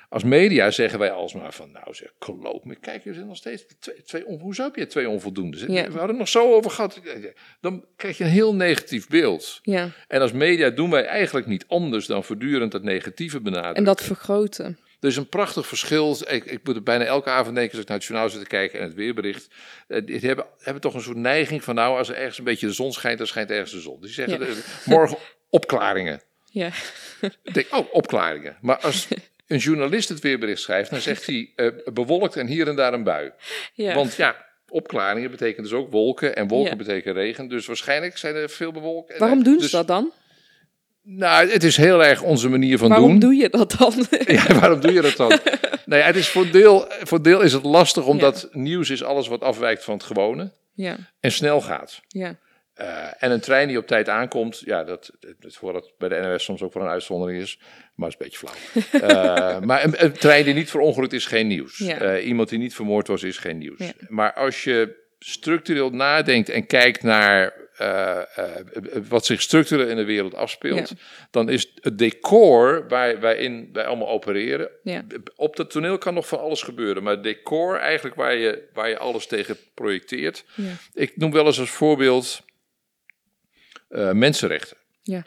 Als 0.10 0.24
media 0.24 0.72
zeggen 0.72 1.00
wij 1.00 1.12
alsmaar 1.12 1.54
van... 1.54 1.72
Nou 1.72 1.94
zeg, 1.96 2.14
geloof 2.20 2.64
me. 2.64 2.76
Kijk, 2.76 3.06
er 3.06 3.14
zijn 3.14 3.28
nog 3.28 3.38
steeds 3.38 3.66
twee... 3.80 4.02
twee 4.04 4.24
hoezo 4.24 4.64
heb 4.64 4.76
je 4.76 4.88
twee 4.88 5.10
onvoldoendes? 5.10 5.62
Ja. 5.62 5.68
We 5.68 5.82
hadden 5.82 6.08
het 6.08 6.18
nog 6.18 6.28
zo 6.30 6.54
over 6.54 6.72
gehad. 6.72 7.02
Dan 7.62 7.86
krijg 7.96 8.18
je 8.18 8.24
een 8.24 8.30
heel 8.30 8.56
negatief 8.56 9.08
beeld. 9.08 9.60
ja. 9.64 9.90
En 10.08 10.22
als 10.22 10.32
media 10.32 10.70
doen 10.70 10.90
wij 10.90 11.06
eigenlijk 11.06 11.48
niet 11.48 11.66
anders... 11.68 12.06
dan 12.06 12.24
voortdurend 12.24 12.72
dat 12.72 12.84
negatieve 12.84 13.40
benadrukken. 13.42 13.76
En 13.78 13.84
dat 13.84 14.02
vergroten. 14.04 14.80
Er 15.02 15.08
is 15.08 15.16
een 15.18 15.30
prachtig 15.30 15.68
verschil. 15.68 16.18
Ik, 16.28 16.46
ik 16.46 16.60
moet 16.64 16.76
er 16.76 16.84
bijna 16.84 17.04
elke 17.06 17.30
avond 17.30 17.56
denken 17.56 17.72
als 17.74 17.82
ik 17.82 17.88
naar 17.88 17.98
het 17.98 18.06
journaal 18.08 18.30
zit 18.30 18.40
te 18.42 18.48
kijken 18.48 18.80
en 18.80 18.86
het 18.86 18.94
weerbericht. 18.94 19.48
Eh, 19.88 20.06
die 20.06 20.20
hebben, 20.20 20.46
hebben 20.60 20.82
toch 20.82 20.94
een 20.94 21.02
soort 21.02 21.18
neiging 21.18 21.64
van 21.64 21.76
nou, 21.76 21.98
als 21.98 22.10
er 22.10 22.16
ergens 22.16 22.38
een 22.38 22.44
beetje 22.44 22.68
de 22.68 22.74
zon 22.74 22.94
schijnt, 22.94 23.18
dan 23.18 23.28
schijnt 23.28 23.52
ergens 23.52 23.72
de 23.72 23.80
zon. 23.80 24.02
Die 24.02 24.10
zeggen 24.10 24.40
Ja. 24.40 24.54
morgen 24.86 25.18
opklaringen. 25.50 26.22
Ja, 26.52 26.70
Ik 27.44 27.54
denk, 27.54 27.68
oh, 27.76 27.94
opklaringen. 27.94 28.58
Maar 28.62 28.78
als 28.78 29.08
een 29.48 29.58
journalist 29.58 30.10
het 30.10 30.20
weerbericht 30.20 30.62
schrijft, 30.62 30.90
dan 30.90 31.00
zegt 31.02 31.26
hij 31.26 31.52
eh, 31.56 31.68
bewolkt 31.94 32.36
en 32.36 32.48
hier 32.48 32.68
en 32.68 32.76
daar 32.76 32.94
een 32.94 33.04
bui. 33.04 33.32
ja. 33.74 33.94
Want 33.96 34.16
ja, 34.16 34.46
opklaringen 34.70 35.32
betekent 35.32 35.66
dus 35.70 35.76
ook 35.76 35.92
wolken 35.92 36.36
en 36.36 36.48
wolken 36.48 36.72
Ja. 36.72 36.76
betekenen 36.78 37.16
regen. 37.16 37.48
Dus 37.48 37.66
waarschijnlijk 37.66 38.18
zijn 38.18 38.36
er 38.36 38.50
veel 38.50 38.72
bewolkt. 38.72 39.18
Waarom 39.18 39.44
doen 39.44 39.54
ze 39.56 39.60
Dus, 39.62 39.72
dat 39.72 39.88
dan? 39.88 40.12
Nou, 41.04 41.50
het 41.50 41.64
is 41.64 41.78
heel 41.78 42.04
erg 42.04 42.22
onze 42.22 42.50
manier 42.50 42.78
van 42.78 42.90
Waarom 42.90 43.10
doen. 43.10 43.20
doe 43.20 43.36
je 43.36 43.50
dat 43.50 43.76
dan? 43.78 43.94
Ja, 44.36 44.60
waarom 44.60 44.80
doe 44.80 44.94
je 44.94 45.02
dat 45.02 45.16
dan? 45.16 45.30
nou 45.86 46.02
ja, 46.02 46.08
het 46.08 46.16
is 46.16 46.30
voor 46.30 46.52
deel, 46.52 46.86
voor 47.04 47.22
deel 47.22 47.42
is 47.42 47.54
het 47.54 47.64
lastig, 47.64 48.06
omdat 48.06 48.50
nieuws 48.52 48.90
is 48.90 49.04
alles 49.04 49.28
wat 49.28 49.42
afwijkt 49.42 49.84
van 49.84 49.94
het 49.94 50.04
gewone 50.04 50.52
ja, 50.74 50.98
en 51.20 51.32
snel 51.32 51.62
gaat. 51.62 52.02
ja, 52.08 52.40
Eh, 52.74 53.24
en 53.24 53.32
een 53.32 53.40
trein 53.40 53.68
die 53.68 53.78
op 53.78 53.88
tijd 53.88 54.10
aankomt, 54.10 54.62
ja, 54.66 54.84
dat, 54.84 55.12
dat, 55.40 55.56
voor 55.56 55.74
dat 55.74 55.94
bij 55.98 56.10
de 56.10 56.20
NOS 56.20 56.44
soms 56.44 56.62
ook 56.62 56.74
wel 56.74 56.84
een 56.84 56.90
uitzondering 56.90 57.42
is, 57.42 57.60
maar 57.96 58.08
is 58.08 58.16
een 58.20 58.24
beetje 58.24 58.38
flauw. 58.38 58.56
Eh, 59.10 59.60
maar 59.60 59.84
een, 59.84 60.04
een 60.04 60.12
trein 60.12 60.46
die 60.46 60.54
niet 60.54 60.70
verongelukt 60.70 61.14
is 61.14 61.26
geen 61.26 61.48
nieuws. 61.48 61.78
Ja. 61.78 61.98
Eh, 62.00 62.26
iemand 62.28 62.50
die 62.50 62.60
niet 62.60 62.76
vermoord 62.76 63.08
was 63.08 63.24
is 63.24 63.38
geen 63.38 63.58
nieuws. 63.58 63.94
Maar 64.08 64.34
als 64.34 64.64
je 64.64 65.00
structureel 65.20 65.90
nadenkt 65.90 66.50
en 66.50 66.66
kijkt 66.66 67.04
naar 67.04 67.54
eh, 67.82 68.22
eh, 68.60 68.66
wat 69.08 69.26
zich 69.26 69.42
structureel 69.42 69.88
in 69.88 69.96
de 69.96 70.04
wereld 70.06 70.36
afspeelt, 70.36 70.90
Ja. 70.90 70.96
dan 71.32 71.50
is 71.50 71.72
het 71.82 71.98
decor 71.98 72.88
waar, 72.88 73.20
waarin 73.20 73.70
wij 73.74 73.86
allemaal 73.86 74.10
opereren. 74.10 74.70
ja, 74.84 75.04
Op 75.36 75.56
dat 75.56 75.72
toneel 75.72 75.98
kan 75.98 76.14
nog 76.14 76.28
van 76.28 76.40
alles 76.40 76.62
gebeuren, 76.62 77.04
maar 77.04 77.14
het 77.14 77.24
decor 77.24 77.78
eigenlijk 77.78 78.16
waar 78.16 78.36
je, 78.36 78.68
waar 78.74 78.90
je 78.90 78.98
alles 78.98 79.28
tegen 79.28 79.58
projecteert. 79.74 80.44
ja, 80.56 80.72
Ik 80.94 81.18
noem 81.18 81.32
wel 81.32 81.46
eens 81.46 81.60
als 81.60 81.70
voorbeeld 81.70 82.42
eh, 83.90 84.12
mensenrechten. 84.12 84.78
ja, 85.04 85.24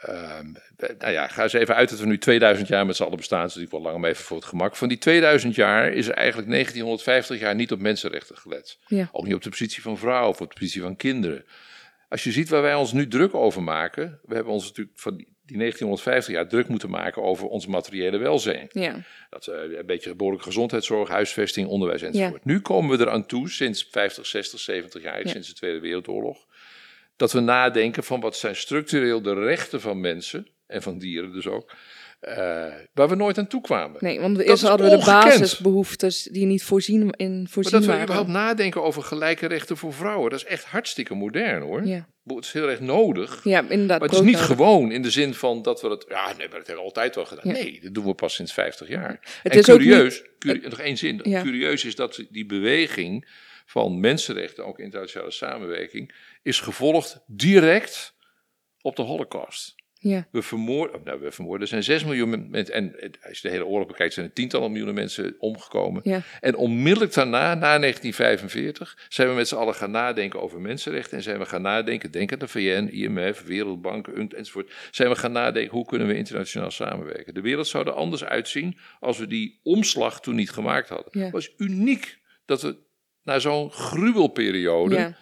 Ehm, 0.00 0.52
nou 0.98 1.12
ja, 1.12 1.28
ga 1.28 1.42
eens 1.42 1.52
even 1.52 1.74
uit 1.74 1.90
dat 1.90 1.98
we 1.98 2.06
nu 2.06 2.18
2000 2.18 2.68
jaar 2.68 2.86
met 2.86 2.96
z'n 2.96 3.02
allen 3.02 3.16
bestaan. 3.16 3.40
Dat 3.40 3.48
is 3.48 3.54
natuurlijk 3.54 3.82
wel 3.82 3.92
lang, 3.92 4.02
maar 4.02 4.10
even 4.12 4.24
voor 4.24 4.36
het 4.36 4.46
gemak. 4.46 4.76
Van 4.76 4.88
die 4.88 4.98
2000 4.98 5.54
jaar 5.54 5.92
is 5.92 6.06
er 6.06 6.14
eigenlijk 6.14 6.48
1950 6.48 7.40
jaar 7.40 7.54
niet 7.54 7.72
op 7.72 7.78
mensenrechten 7.80 8.36
gelet. 8.36 8.78
Ook 9.12 9.24
niet 9.24 9.34
op 9.34 9.42
de 9.42 9.48
positie 9.50 9.82
van 9.82 9.98
vrouwen 9.98 10.28
of 10.28 10.40
op 10.40 10.48
de 10.48 10.54
positie 10.58 10.82
van 10.82 10.96
kinderen. 10.96 11.44
Als 12.10 12.24
je 12.24 12.32
ziet 12.32 12.48
waar 12.48 12.62
wij 12.62 12.74
ons 12.74 12.92
nu 12.92 13.08
druk 13.08 13.34
over 13.34 13.62
maken. 13.62 14.20
We 14.22 14.34
hebben 14.34 14.52
ons 14.52 14.64
natuurlijk 14.68 14.98
van 14.98 15.16
die 15.16 15.28
die 15.50 15.58
1950 15.58 16.34
jaar 16.34 16.48
druk 16.48 16.68
moeten 16.68 16.90
maken 16.90 17.22
over 17.22 17.46
ons 17.46 17.66
materiële 17.66 18.18
welzijn. 18.18 18.66
ja, 18.72 19.00
Dat, 19.30 19.46
eh, 19.46 19.78
een 19.78 19.86
beetje 19.86 20.14
behoorlijke 20.14 20.46
gezondheidszorg, 20.46 21.08
huisvesting, 21.08 21.68
onderwijs 21.68 22.02
enzovoort. 22.02 22.44
Nu 22.44 22.60
komen 22.60 22.98
we 22.98 23.04
eraan 23.04 23.26
toe, 23.26 23.48
sinds 23.50 23.88
50, 23.90 24.26
60, 24.26 24.60
70 24.60 25.02
jaar, 25.02 25.24
Ja. 25.24 25.30
sinds 25.30 25.48
de 25.48 25.54
Tweede 25.54 25.80
Wereldoorlog, 25.80 26.46
dat 27.16 27.32
we 27.32 27.40
nadenken 27.40 28.04
van 28.04 28.20
wat 28.20 28.36
zijn 28.36 28.56
structureel 28.56 29.22
de 29.22 29.34
rechten 29.34 29.80
van 29.80 30.00
mensen, 30.00 30.46
en 30.66 30.82
van 30.82 30.98
dieren 30.98 31.32
dus 31.32 31.46
ook, 31.46 31.72
eh, 32.20 32.66
waar 32.94 33.08
we 33.08 33.14
nooit 33.14 33.38
aan 33.38 33.46
toe 33.46 33.60
kwamen. 33.60 33.96
Nee, 34.00 34.20
want 34.20 34.36
Dat 34.36 34.46
eerst 34.46 34.62
hadden 34.62 34.90
we 34.90 34.96
de 34.96 35.04
basisbehoeftes 35.04 36.22
die 36.22 36.46
niet 36.46 36.62
voorzien, 36.62 37.10
in 37.16 37.38
Maar 37.38 37.48
voorzien 37.50 37.72
dat 37.80 37.84
we 37.96 38.02
überhaupt 38.02 38.28
nadenken 38.28 38.82
over 38.82 39.02
gelijke 39.02 39.46
rechten 39.46 39.76
voor 39.76 39.92
vrouwen, 39.92 40.30
dat 40.30 40.38
is 40.38 40.44
echt 40.46 40.64
hartstikke 40.64 41.14
modern 41.14 41.62
hoor. 41.62 41.86
Ja. 41.86 42.08
Het 42.24 42.44
is 42.44 42.52
heel 42.52 42.68
erg 42.70 42.80
nodig. 42.80 43.40
ja, 43.44 43.60
inderdaad. 43.68 44.00
Maar 44.00 44.08
het 44.08 44.18
is 44.18 44.24
niet 44.24 44.36
gewoon 44.38 44.92
in 44.92 45.02
de 45.02 45.10
zin 45.10 45.34
van 45.34 45.62
dat 45.62 45.80
we 45.80 45.88
het. 45.88 46.04
Ja, 46.08 46.26
nee, 46.26 46.36
maar 46.48 46.58
dat 46.58 46.66
hebben 46.66 46.74
we 46.76 46.80
altijd 46.82 47.14
wel 47.14 47.24
gedaan. 47.26 47.46
Ja. 47.46 47.52
Nee, 47.52 47.80
dat 47.82 47.94
doen 47.94 48.04
we 48.04 48.14
pas 48.14 48.34
sinds 48.34 48.52
50 48.52 48.88
jaar. 48.88 49.18
Het 49.42 49.52
en 49.52 49.58
is 49.58 49.70
ook 49.70 49.76
curieus, 49.78 50.22
curi- 50.38 50.60
nog 50.68 50.78
één 50.80 50.96
zin. 50.96 51.20
Ja. 51.22 51.42
Curieus 51.42 51.84
is 51.84 51.94
dat 51.94 52.24
die 52.30 52.46
beweging 52.46 53.28
van 53.66 54.00
mensenrechten, 54.00 54.66
ook 54.66 54.78
internationale 54.78 55.30
samenwerking, 55.30 56.14
is 56.42 56.60
gevolgd 56.60 57.20
direct 57.26 58.14
op 58.80 58.96
de 58.96 59.02
Holocaust. 59.02 59.74
Ja, 60.02 60.26
We 60.30 60.42
vermoorden, 60.42 61.00
nou, 61.04 61.20
we 61.20 61.30
vermoorden, 61.32 61.62
er 61.62 61.68
zijn 61.68 61.82
6 61.82 62.04
miljoen 62.04 62.50
mensen, 62.50 62.74
en 62.74 62.94
als 63.22 63.38
je 63.38 63.48
de 63.48 63.54
hele 63.54 63.66
oorlog 63.66 63.88
bekijkt, 63.88 64.14
zijn 64.14 64.26
er 64.26 64.32
tientallen 64.32 64.68
miljoenen 64.68 64.94
mensen 64.94 65.34
omgekomen. 65.38 66.00
ja, 66.04 66.22
En 66.40 66.56
onmiddellijk 66.56 67.14
daarna, 67.14 67.54
na 67.54 67.78
1945, 67.78 69.06
zijn 69.08 69.28
we 69.28 69.34
met 69.34 69.48
z'n 69.48 69.54
allen 69.56 69.74
gaan 69.74 69.90
nadenken 69.90 70.40
over 70.40 70.60
mensenrechten. 70.60 71.16
En 71.16 71.22
zijn 71.22 71.38
we 71.38 71.46
gaan 71.46 71.62
nadenken, 71.62 72.10
denk 72.10 72.32
aan 72.32 72.38
de 72.38 72.48
VN, 72.48 72.88
IMF, 72.92 73.42
Wereldbank 73.42 74.08
enzovoort. 74.08 74.72
Zijn 74.90 75.08
we 75.08 75.16
gaan 75.16 75.32
nadenken, 75.32 75.76
hoe 75.76 75.86
kunnen 75.86 76.06
we 76.06 76.16
internationaal 76.16 76.70
samenwerken? 76.70 77.34
De 77.34 77.40
wereld 77.40 77.66
zou 77.66 77.86
er 77.86 77.92
anders 77.92 78.24
uitzien 78.24 78.78
als 79.00 79.18
we 79.18 79.26
die 79.26 79.60
omslag 79.62 80.20
toen 80.20 80.34
niet 80.34 80.50
gemaakt 80.50 80.88
hadden. 80.88 81.08
Ja. 81.10 81.22
Het 81.22 81.32
was 81.32 81.54
uniek 81.56 82.18
dat 82.44 82.62
we 82.62 82.76
na 83.22 83.38
zo'n 83.38 83.70
gruwelperiode 83.70 84.94
ja. 84.94 85.16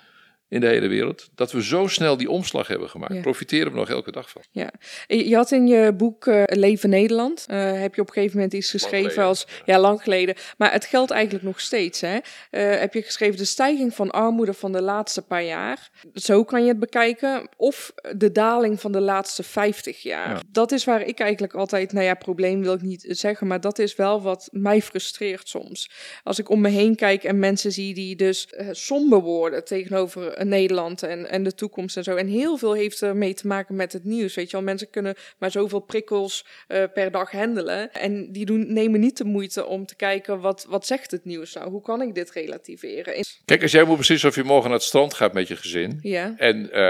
In 0.48 0.60
de 0.60 0.66
hele 0.66 0.88
wereld, 0.88 1.28
dat 1.34 1.52
we 1.52 1.62
zo 1.62 1.86
snel 1.86 2.16
die 2.16 2.30
omslag 2.30 2.66
hebben 2.66 2.88
gemaakt. 2.88 3.14
Ja. 3.14 3.20
Profiteren 3.20 3.72
we 3.72 3.78
nog 3.78 3.88
elke 3.88 4.10
dag 4.10 4.30
van. 4.30 4.42
Ja, 4.50 4.70
je 5.06 5.34
had 5.34 5.50
in 5.50 5.66
je 5.66 5.92
boek 5.92 6.26
eh, 6.26 6.42
Leven 6.46 6.90
Nederland, 6.90 7.44
eh, 7.48 7.80
heb 7.80 7.94
je 7.94 8.00
op 8.00 8.06
een 8.06 8.12
gegeven 8.12 8.36
moment 8.36 8.54
iets 8.54 8.70
geschreven 8.70 9.22
als, 9.22 9.46
ja, 9.64 9.78
lang 9.78 10.02
geleden, 10.02 10.34
maar 10.56 10.72
het 10.72 10.84
geldt 10.84 11.10
eigenlijk 11.10 11.44
nog 11.44 11.60
steeds. 11.60 12.00
Hè? 12.00 12.18
Eh, 12.50 12.80
heb 12.80 12.94
je 12.94 13.02
geschreven 13.02 13.36
de 13.36 13.44
stijging 13.44 13.94
van 13.94 14.10
armoede 14.10 14.54
van 14.54 14.72
de 14.72 14.82
laatste 14.82 15.22
paar 15.22 15.44
jaar, 15.44 15.90
zo 16.14 16.44
kan 16.44 16.62
je 16.62 16.68
het 16.68 16.78
bekijken, 16.78 17.48
of 17.56 17.92
de 18.16 18.32
daling 18.32 18.80
van 18.80 18.92
de 18.92 19.00
laatste 19.00 19.42
50 19.42 20.02
jaar. 20.02 20.30
Ja. 20.30 20.42
Dat 20.52 20.72
is 20.72 20.84
waar 20.84 21.02
ik 21.02 21.20
eigenlijk 21.20 21.54
altijd, 21.54 21.92
nou 21.92 22.04
ja, 22.04 22.14
probleem 22.14 22.62
wil 22.62 22.74
ik 22.74 22.82
niet 22.82 23.04
zeggen, 23.08 23.46
maar 23.46 23.60
dat 23.60 23.78
is 23.78 23.96
wel 23.96 24.22
wat 24.22 24.48
mij 24.52 24.82
frustreert 24.82 25.48
soms. 25.48 25.90
Als 26.22 26.38
ik 26.38 26.50
om 26.50 26.60
me 26.60 26.68
heen 26.68 26.96
kijk 26.96 27.24
en 27.24 27.38
mensen 27.38 27.72
zie 27.72 27.94
die 27.94 28.16
dus 28.16 28.48
somber 28.70 29.20
worden 29.20 29.64
tegenover 29.64 30.37
Nederland 30.44 31.02
en, 31.02 31.30
en 31.30 31.42
de 31.44 31.54
toekomst 31.54 31.96
en 31.96 32.04
zo. 32.04 32.16
En 32.16 32.26
heel 32.26 32.56
veel 32.56 32.72
heeft 32.72 33.02
ermee 33.02 33.34
te 33.34 33.46
maken 33.46 33.76
met 33.76 33.92
het 33.92 34.04
nieuws. 34.04 34.34
Weet 34.34 34.50
je 34.50 34.56
wel, 34.56 34.64
mensen 34.66 34.90
kunnen 34.90 35.14
maar 35.38 35.50
zoveel 35.50 35.80
prikkels 35.80 36.46
eh, 36.66 36.82
per 36.94 37.10
dag 37.10 37.30
handelen. 37.30 37.92
En 37.92 38.32
die 38.32 38.44
doen, 38.46 38.72
nemen 38.72 39.00
niet 39.00 39.16
de 39.16 39.24
moeite 39.24 39.66
om 39.66 39.86
te 39.86 39.96
kijken 39.96 40.40
wat, 40.40 40.66
wat 40.68 40.86
zegt 40.86 41.10
het 41.10 41.24
nieuws 41.24 41.54
nou? 41.54 41.70
Hoe 41.70 41.82
kan 41.82 42.02
ik 42.02 42.14
dit 42.14 42.30
relativeren? 42.30 43.16
In- 43.16 43.24
Kijk, 43.44 43.62
als 43.62 43.72
jij 43.72 43.84
moet 43.84 43.96
beslissen 43.96 44.28
of 44.28 44.34
je 44.34 44.42
morgen 44.44 44.68
naar 44.70 44.78
het 44.78 44.86
strand 44.88 45.14
gaat 45.14 45.32
met 45.32 45.48
je 45.48 45.56
gezin. 45.56 45.98
Ja, 46.02 46.34
En 46.36 46.72
eh, 46.72 46.80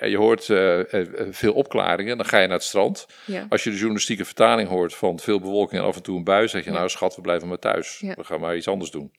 je, 0.00 0.08
je 0.10 0.16
hoort 0.16 0.50
eh, 0.50 0.94
eh, 1.00 1.08
veel 1.30 1.52
opklaringen, 1.52 2.16
dan 2.16 2.26
ga 2.26 2.38
je 2.38 2.46
naar 2.46 2.56
het 2.56 2.66
strand. 2.66 3.06
ja, 3.26 3.46
Als 3.48 3.64
je 3.64 3.70
de 3.70 3.76
journalistieke 3.76 4.24
vertaling 4.24 4.68
hoort 4.68 4.94
van 4.94 5.18
veel 5.18 5.40
bewolking 5.40 5.80
en 5.80 5.86
af 5.86 5.96
en 5.96 6.02
toe 6.02 6.16
een 6.16 6.24
bui, 6.24 6.48
zeg 6.48 6.64
je 6.64 6.70
Ja. 6.70 6.76
nou 6.76 6.88
schat, 6.88 7.16
we 7.16 7.22
blijven 7.22 7.48
maar 7.48 7.58
thuis. 7.58 8.02
We 8.16 8.24
gaan 8.24 8.40
maar 8.40 8.56
iets 8.56 8.68
anders 8.68 8.90
doen. 8.90 9.12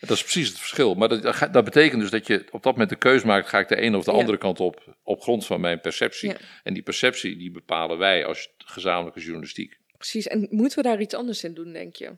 Dat 0.00 0.10
is 0.10 0.22
precies 0.22 0.48
het 0.48 0.58
verschil. 0.58 0.94
Maar 0.94 1.08
dat, 1.08 1.48
dat 1.52 1.64
betekent 1.64 2.00
dus 2.00 2.10
dat 2.10 2.26
je 2.26 2.44
op 2.50 2.62
dat 2.62 2.72
moment 2.72 2.90
de 2.90 2.96
keus 2.96 3.22
maakt, 3.22 3.48
ga 3.48 3.58
ik 3.58 3.68
de 3.68 3.76
ene 3.76 3.96
of 3.96 4.04
de 4.04 4.10
Ja. 4.12 4.16
andere 4.18 4.38
kant 4.38 4.60
op, 4.60 4.96
op 5.02 5.20
grond 5.20 5.46
van 5.46 5.60
mijn 5.60 5.80
perceptie. 5.80 6.28
Ja. 6.30 6.36
En 6.62 6.74
die 6.74 6.82
perceptie 6.82 7.36
die 7.36 7.50
bepalen 7.50 7.98
wij 7.98 8.24
als 8.24 8.48
gezamenlijke 8.58 9.20
journalistiek. 9.20 9.78
precies. 9.96 10.26
En 10.26 10.46
moeten 10.50 10.78
we 10.82 10.88
daar 10.88 11.00
iets 11.00 11.14
anders 11.14 11.44
in 11.44 11.54
doen, 11.54 11.72
denk 11.72 11.96
je? 11.96 12.10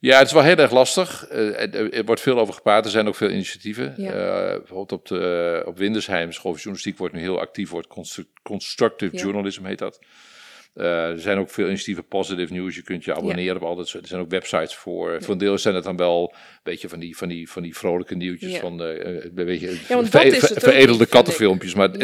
Ja, 0.00 0.18
het 0.18 0.26
is 0.26 0.32
wel 0.32 0.42
heel 0.42 0.56
erg 0.56 0.70
lastig. 0.72 1.26
Eh, 1.26 1.74
er, 1.74 1.92
er 1.92 2.04
wordt 2.04 2.20
veel 2.20 2.38
over 2.38 2.54
gepraat. 2.54 2.84
Er 2.84 2.90
zijn 2.90 3.08
ook 3.08 3.14
veel 3.14 3.30
initiatieven. 3.30 3.94
Ja. 3.96 4.12
Eh, 4.12 4.56
bijvoorbeeld 4.56 4.92
op, 4.92 5.06
de, 5.06 5.62
op 5.66 5.78
Windersheim, 5.78 6.32
School 6.32 6.50
voor 6.52 6.60
Journalistiek, 6.60 6.98
wordt 6.98 7.14
nu 7.14 7.20
heel 7.20 7.40
actief. 7.40 7.70
Wordt 7.70 7.86
constru- 7.86 8.24
constructive 8.42 9.16
journalism 9.16 9.64
heet 9.64 9.78
dat. 9.78 9.98
Eh, 10.78 11.08
er 11.10 11.20
zijn 11.20 11.38
ook 11.38 11.50
veel 11.50 11.66
initiatieven, 11.66 12.06
positive 12.06 12.52
news. 12.52 12.74
Je 12.74 12.82
kunt 12.82 13.04
je 13.04 13.14
abonneren 13.14 13.56
op 13.56 13.62
al 13.62 13.76
dat 13.76 13.88
soort. 13.88 14.02
Er 14.02 14.08
zijn 14.08 14.20
ook 14.20 14.30
websites 14.30 14.74
voor. 14.74 15.22
Voor 15.22 15.32
een 15.32 15.38
deel 15.38 15.58
zijn 15.58 15.74
het 15.74 15.84
dan 15.84 15.96
wel 15.96 16.32
een 16.34 16.60
beetje 16.62 16.88
van 16.88 16.98
die, 16.98 17.16
van 17.16 17.28
die, 17.28 17.50
van 17.50 17.62
die 17.62 17.76
vrolijke 17.76 18.14
nieuwtjes. 18.14 18.52
Ja. 18.52 18.60
Van 18.60 18.82
eh, 18.82 19.24
een 19.24 19.30
beetje 19.34 19.68
ver- 19.68 19.86
ver- 20.06 20.56
ook 20.56 20.60
veredelde 20.60 21.06
kattenfilmpjes. 21.06 21.74
Maar 21.74 21.88
het, 21.88 21.98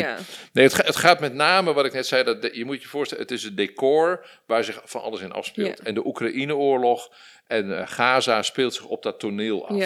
Nee, 0.53 0.65
het, 0.65 0.87
het 0.87 0.97
gaat 0.97 1.21
met 1.21 1.35
name, 1.35 1.73
wat 1.73 1.85
ik 1.85 1.93
net 1.93 2.07
zei, 2.07 2.25
dat 2.25 2.43
de- 2.43 2.51
je 2.53 2.65
moet 2.65 2.83
je 2.83 2.89
voorstellen, 2.89 3.23
het 3.23 3.33
is 3.33 3.43
het 3.43 3.57
decor 3.57 4.27
waar 4.47 4.65
zich 4.65 4.81
van 4.85 5.03
alles 5.03 5.21
in 5.21 5.33
afspeelt. 5.33 5.81
En 5.81 5.95
de 5.95 6.07
Oekraïne-oorlog 6.07 7.13
en 7.47 7.79
eh, 7.79 7.87
Gaza 7.89 8.43
speelt 8.43 8.75
zich 8.75 8.85
op 8.87 9.03
dat 9.03 9.21
toneel 9.21 9.69
af. 9.69 9.77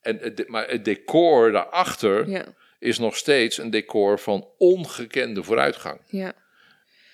En 0.00 0.34
maar 0.46 0.68
het 0.68 0.84
decor 0.84 1.52
daarachter 1.52 2.28
is 2.78 2.98
nog 2.98 3.16
steeds 3.16 3.58
een 3.58 3.70
decor 3.70 4.18
van 4.18 4.48
ongekende 4.58 5.42
vooruitgang. 5.42 6.00
ja, 6.06 6.32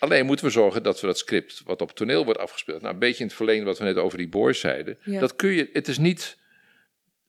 Alleen 0.01 0.27
moeten 0.27 0.45
we 0.45 0.51
zorgen 0.51 0.83
dat 0.83 1.01
we 1.01 1.07
dat 1.07 1.19
script 1.19 1.63
wat 1.65 1.83
op 1.83 1.91
toneel 1.93 2.25
wordt 2.25 2.41
afgespeeld, 2.41 2.81
nou 2.83 2.93
een 2.95 2.99
beetje 3.01 3.21
in 3.21 3.27
het 3.27 3.37
verlengde 3.37 3.65
wat 3.65 3.79
we 3.79 3.85
net 3.85 3.97
over 3.97 4.19
die 4.19 4.29
boys 4.29 4.61
zeiden, 4.61 4.99
Ja. 5.05 5.21
dat 5.21 5.37
kun 5.37 5.51
je, 5.51 5.71
het 5.73 5.89
is 5.89 5.99
niet, 5.99 6.39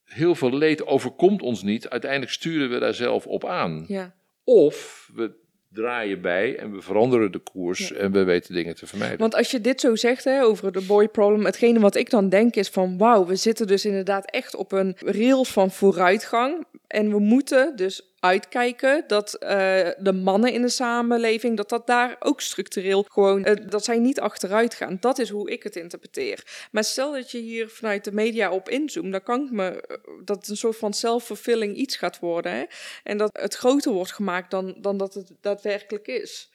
heel 0.03 0.35
veel 0.35 0.53
leed 0.57 0.85
overkomt 0.85 1.41
ons 1.41 1.63
niet, 1.63 1.89
uiteindelijk 1.89 2.31
sturen 2.31 2.69
we 2.69 2.79
daar 2.79 2.93
zelf 2.93 3.27
op 3.27 3.45
aan. 3.45 3.85
ja. 3.87 4.13
Of 4.43 5.09
we 5.15 5.31
draaien 5.73 6.21
bij 6.21 6.57
en 6.57 6.71
we 6.71 6.81
veranderen 6.81 7.31
de 7.31 7.39
koers 7.39 7.87
Ja. 7.87 7.95
en 7.95 8.11
we 8.11 8.23
weten 8.23 8.53
dingen 8.53 8.75
te 8.75 8.87
vermijden. 8.87 9.17
Want 9.17 9.35
als 9.35 9.51
je 9.51 9.61
dit 9.61 9.79
zo 9.81 9.95
zegt 9.95 10.23
hè, 10.23 10.43
over 10.43 10.71
de 10.71 10.81
boy 10.81 11.07
problem, 11.07 11.45
hetgene 11.45 11.79
wat 11.79 11.95
ik 11.95 12.09
dan 12.09 12.29
denk 12.29 12.55
is 12.55 12.69
van 12.69 12.97
wauw, 12.97 13.25
we 13.25 13.35
zitten 13.35 13.67
dus 13.67 13.85
inderdaad 13.85 14.31
echt 14.31 14.55
op 14.55 14.71
een 14.71 14.95
rails 14.99 15.49
van 15.51 15.71
vooruitgang. 15.71 16.65
En 16.87 17.09
we 17.09 17.19
moeten 17.19 17.75
dus 17.75 18.10
uitkijken 18.21 19.03
dat 19.07 19.33
eh, 19.33 19.89
de 19.97 20.13
mannen 20.13 20.53
in 20.53 20.61
de 20.61 20.69
samenleving, 20.69 21.57
dat 21.57 21.69
dat 21.69 21.87
daar 21.87 22.15
ook 22.19 22.41
structureel 22.41 23.05
gewoon, 23.09 23.45
eh, 23.45 23.67
dat 23.69 23.83
zij 23.83 23.99
niet 23.99 24.19
achteruit 24.19 24.73
gaan. 24.73 24.97
Dat 24.99 25.19
is 25.19 25.29
hoe 25.29 25.51
ik 25.51 25.63
het 25.63 25.75
interpreteer. 25.75 26.67
Maar 26.71 26.83
stel 26.83 27.11
dat 27.11 27.31
je 27.31 27.37
hier 27.37 27.69
vanuit 27.69 28.03
de 28.03 28.11
media 28.11 28.51
op 28.51 28.69
inzoomt, 28.69 29.11
dan 29.11 29.23
kan 29.23 29.45
ik 29.45 29.51
me, 29.51 29.81
eh, 29.81 29.97
dat 30.25 30.37
het 30.37 30.47
een 30.47 30.57
soort 30.57 30.77
van 30.77 30.93
self-fulfilling 30.93 31.75
iets 31.75 31.95
gaat 31.95 32.19
worden. 32.19 32.51
Hè? 32.51 32.63
En 33.03 33.17
dat 33.17 33.29
het 33.33 33.55
groter 33.55 33.91
wordt 33.91 34.11
gemaakt 34.11 34.51
dan, 34.51 34.75
dan 34.77 34.97
dat 34.97 35.13
het 35.13 35.31
daadwerkelijk 35.41 36.07
is. 36.07 36.51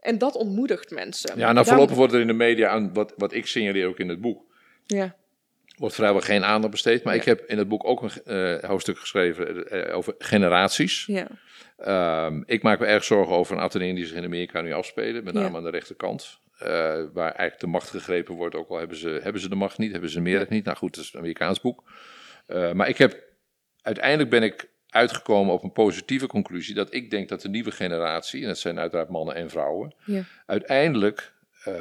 En 0.00 0.18
dat 0.18 0.34
ontmoedigt 0.34 0.90
mensen. 0.90 1.38
ja, 1.38 1.52
nou 1.52 1.66
voorlopig 1.66 1.96
wordt 1.96 2.12
er 2.12 2.20
in 2.20 2.26
de 2.26 2.32
media 2.32 2.68
aan, 2.68 2.92
wat, 2.92 3.12
wat 3.16 3.32
ik 3.32 3.46
signaleer 3.46 3.86
ook 3.86 3.98
in 3.98 4.08
het 4.08 4.20
boek, 4.20 4.42
Ja, 4.86 5.16
wordt 5.78 5.94
vrijwel 5.94 6.20
geen 6.20 6.44
aandacht 6.44 6.72
besteed. 6.72 7.02
Maar 7.04 7.14
Ja. 7.14 7.20
ik 7.20 7.26
heb 7.26 7.40
in 7.46 7.58
het 7.58 7.68
boek 7.68 7.84
ook 7.84 8.02
een 8.02 8.10
eh, 8.60 8.68
hoofdstuk 8.68 8.98
geschreven 8.98 9.68
eh, 9.70 9.96
over 9.96 10.14
generaties. 10.18 11.06
ja, 11.06 11.26
Ehm, 11.76 12.42
ik 12.46 12.62
maak 12.62 12.78
me 12.78 12.86
erg 12.86 13.04
zorgen 13.04 13.34
over 13.36 13.56
een 13.56 13.62
aantal 13.62 13.80
dingen 13.80 13.94
die 13.94 14.06
zich 14.06 14.16
in 14.16 14.24
Amerika 14.24 14.60
nu 14.60 14.72
afspelen, 14.72 15.24
met 15.24 15.34
Ja. 15.34 15.40
name 15.40 15.56
aan 15.56 15.62
de 15.64 15.70
rechterkant. 15.70 16.38
eh, 16.58 16.68
waar 17.12 17.24
eigenlijk 17.32 17.60
de 17.60 17.66
macht 17.66 17.90
gegrepen 17.90 18.34
wordt, 18.34 18.54
ook 18.54 18.68
al 18.68 18.78
hebben 18.78 18.96
ze, 18.96 19.20
hebben 19.22 19.40
ze 19.42 19.48
de 19.48 19.54
macht 19.54 19.78
niet, 19.78 19.92
hebben 19.92 20.10
ze 20.10 20.16
de 20.16 20.22
meerderheid 20.22 20.50
niet. 20.52 20.64
Nou 20.64 20.76
goed, 20.76 20.94
dat 20.94 21.04
is 21.04 21.12
een 21.12 21.18
Amerikaans 21.18 21.60
boek. 21.60 21.84
Maar 22.72 22.88
ik 22.88 22.98
heb, 22.98 23.22
uiteindelijk 23.82 24.30
ben 24.30 24.42
ik 24.42 24.68
uitgekomen 24.88 25.52
op 25.54 25.62
een 25.62 25.72
positieve 25.72 26.26
conclusie, 26.26 26.74
dat 26.74 26.94
ik 26.94 27.10
denk 27.10 27.28
dat 27.28 27.40
de 27.42 27.48
nieuwe 27.48 27.70
generatie, 27.70 28.42
en 28.42 28.48
dat 28.48 28.58
zijn 28.58 28.78
uiteraard 28.78 29.08
mannen 29.08 29.34
en 29.34 29.50
vrouwen, 29.50 29.94
ja, 30.04 30.22
uiteindelijk 30.46 31.32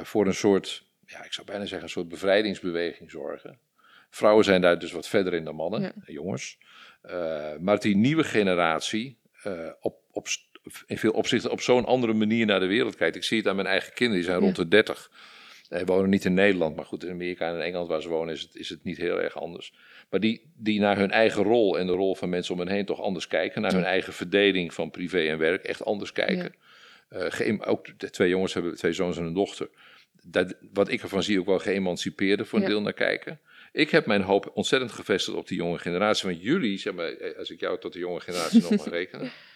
voor 0.03 0.25
een 0.25 0.33
soort, 0.33 0.83
ja, 1.05 1.23
ik 1.23 1.33
zou 1.33 1.47
bijna 1.47 1.61
zeggen, 1.65 1.83
een 1.83 1.89
soort 1.89 2.07
bevrijdingsbeweging 2.09 3.11
zorgen. 3.11 3.59
Vrouwen 4.09 4.45
zijn 4.45 4.61
daar 4.61 4.79
dus 4.79 4.91
wat 4.91 5.07
verder 5.07 5.33
in 5.33 5.43
dan 5.43 5.55
mannen, 5.55 5.81
Ja. 5.81 5.91
jongens. 6.05 6.57
Eh, 7.01 7.51
maar 7.59 7.79
die 7.79 7.95
nieuwe 7.95 8.23
generatie 8.23 9.17
eh, 9.43 9.69
op, 9.79 9.99
op, 10.11 10.27
in 10.85 10.97
veel 10.97 11.11
opzichten 11.11 11.51
op 11.51 11.61
zo'n 11.61 11.85
andere 11.85 12.13
manier 12.13 12.45
naar 12.45 12.59
de 12.59 12.65
wereld 12.65 12.95
kijkt. 12.95 13.15
Ik 13.15 13.23
zie 13.23 13.37
het 13.37 13.47
aan 13.47 13.55
mijn 13.55 13.67
eigen 13.67 13.93
kinderen, 13.93 14.15
die 14.21 14.29
zijn 14.29 14.37
Ja. 14.39 14.43
rond 14.45 14.55
de 14.55 14.67
30. 14.67 15.11
Zij 15.69 15.85
wonen 15.85 16.09
niet 16.09 16.25
in 16.25 16.33
Nederland, 16.33 16.75
maar 16.75 16.85
goed, 16.85 17.03
in 17.03 17.11
Amerika 17.11 17.47
en 17.49 17.55
in 17.55 17.61
Engeland 17.61 17.87
waar 17.89 18.01
ze 18.01 18.07
wonen 18.09 18.33
is 18.33 18.41
het, 18.41 18.55
is 18.55 18.69
het 18.69 18.83
niet 18.83 18.97
heel 18.97 19.21
erg 19.21 19.37
anders. 19.39 19.73
Maar 20.09 20.19
die, 20.19 20.51
die 20.55 20.79
naar 20.79 20.97
hun 20.97 21.11
eigen 21.11 21.43
rol 21.43 21.77
en 21.79 21.87
de 21.87 21.93
rol 21.93 22.15
van 22.15 22.29
mensen 22.29 22.53
om 22.53 22.59
hen 22.59 22.69
heen 22.69 22.85
toch 22.85 23.01
anders 23.01 23.27
kijken. 23.27 23.61
Naar 23.61 23.73
hun 23.73 23.83
eigen 23.83 24.13
verdeling 24.13 24.73
van 24.73 24.91
privé 24.91 25.19
en 25.27 25.37
werk 25.37 25.63
echt 25.63 25.85
anders 25.85 26.11
kijken. 26.11 26.55
Eh, 27.09 27.53
ook 27.65 27.99
de 27.99 28.09
twee 28.09 28.29
jongens 28.29 28.53
hebben 28.53 28.75
twee 28.75 28.93
zoons 28.93 29.17
en 29.17 29.23
een 29.23 29.33
dochter. 29.33 29.69
Dat, 30.23 30.53
wat 30.73 30.89
ik 30.89 31.01
ervan 31.01 31.23
zie, 31.23 31.39
ook 31.39 31.45
wel 31.45 31.59
geëmancipeerde 31.59 32.45
voor 32.45 32.57
een 32.59 32.65
Ja. 32.65 32.71
deel 32.71 32.81
naar 32.81 32.93
kijken. 32.93 33.39
Ik 33.77 33.89
heb 33.89 34.05
mijn 34.05 34.21
hoop 34.21 34.51
ontzettend 34.53 34.91
gevestigd 34.91 35.37
op 35.37 35.47
die 35.47 35.57
jonge 35.57 35.77
generatie. 35.77 36.29
Want 36.29 36.41
jullie, 36.41 36.77
zeg 36.77 36.93
maar, 36.93 37.11
eh, 37.11 37.37
als 37.37 37.49
ik 37.49 37.59
jou 37.59 37.79
tot 37.79 37.93
de 37.93 37.99
jonge 37.99 38.19
generatie 38.19 38.61
nog 38.61 38.75
mag 38.75 38.89
rekenen. 38.89 39.31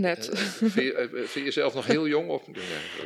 net. 0.00 0.28
eh, 0.28 0.38
vind, 0.38 0.72
je, 0.74 0.92
eh, 0.94 1.06
vind 1.12 1.32
je 1.32 1.42
jezelf 1.44 1.74
nog 1.74 1.86
heel 1.86 2.08
jong? 2.08 2.28
Of, 2.28 2.42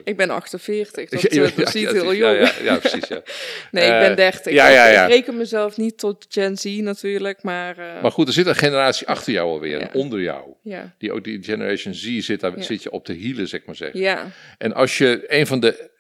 ik 0.04 0.16
ben 0.16 0.30
48, 0.30 1.11
dat, 1.11 1.33
Ja, 1.33 1.42
eh, 1.42 1.59
is 1.59 1.72
niet 1.72 1.83
ja, 1.85 1.92
heel 1.92 2.14
jong. 2.14 2.50
Ja, 2.62 2.76
precies. 2.76 3.09
Ja. 3.09 3.22
Nee, 3.70 3.85
ik 3.87 3.92
Eh, 3.92 3.98
ben 4.00 4.16
30. 4.16 4.52
ja, 4.52 4.68
ja, 4.68 4.87
ja. 4.88 5.04
Ik 5.04 5.11
reken 5.11 5.37
mezelf 5.37 5.76
niet 5.76 5.98
tot 5.98 6.26
Gen 6.28 6.57
Z 6.57 6.64
natuurlijk, 6.64 7.42
maar, 7.42 7.78
eh, 7.78 8.02
Maar 8.02 8.11
goed, 8.12 8.26
er 8.26 8.33
zit 8.33 8.46
een 8.46 8.54
generatie 8.57 9.06
achter 9.06 9.33
jou 9.33 9.48
alweer, 9.50 9.81
en 9.81 9.94
onder 9.94 10.21
jou. 10.21 10.54
ja. 10.62 10.94
Die 10.98 11.12
ook 11.12 11.25
die 11.25 11.42
Generation 11.42 11.94
Z 11.94 12.18
zit, 12.18 12.40
daar 12.40 12.52
zit 12.62 12.83
je 12.83 12.90
op 12.90 13.06
de 13.06 13.12
hielen, 13.12 13.48
zeg 13.48 13.64
maar 13.64 13.77
zeggen. 13.77 14.00
Ja, 14.00 14.31
En 14.58 14.73
als 14.75 14.98
je 14.98 15.25
een 15.27 15.46
van 15.46 15.60
de 15.60 15.92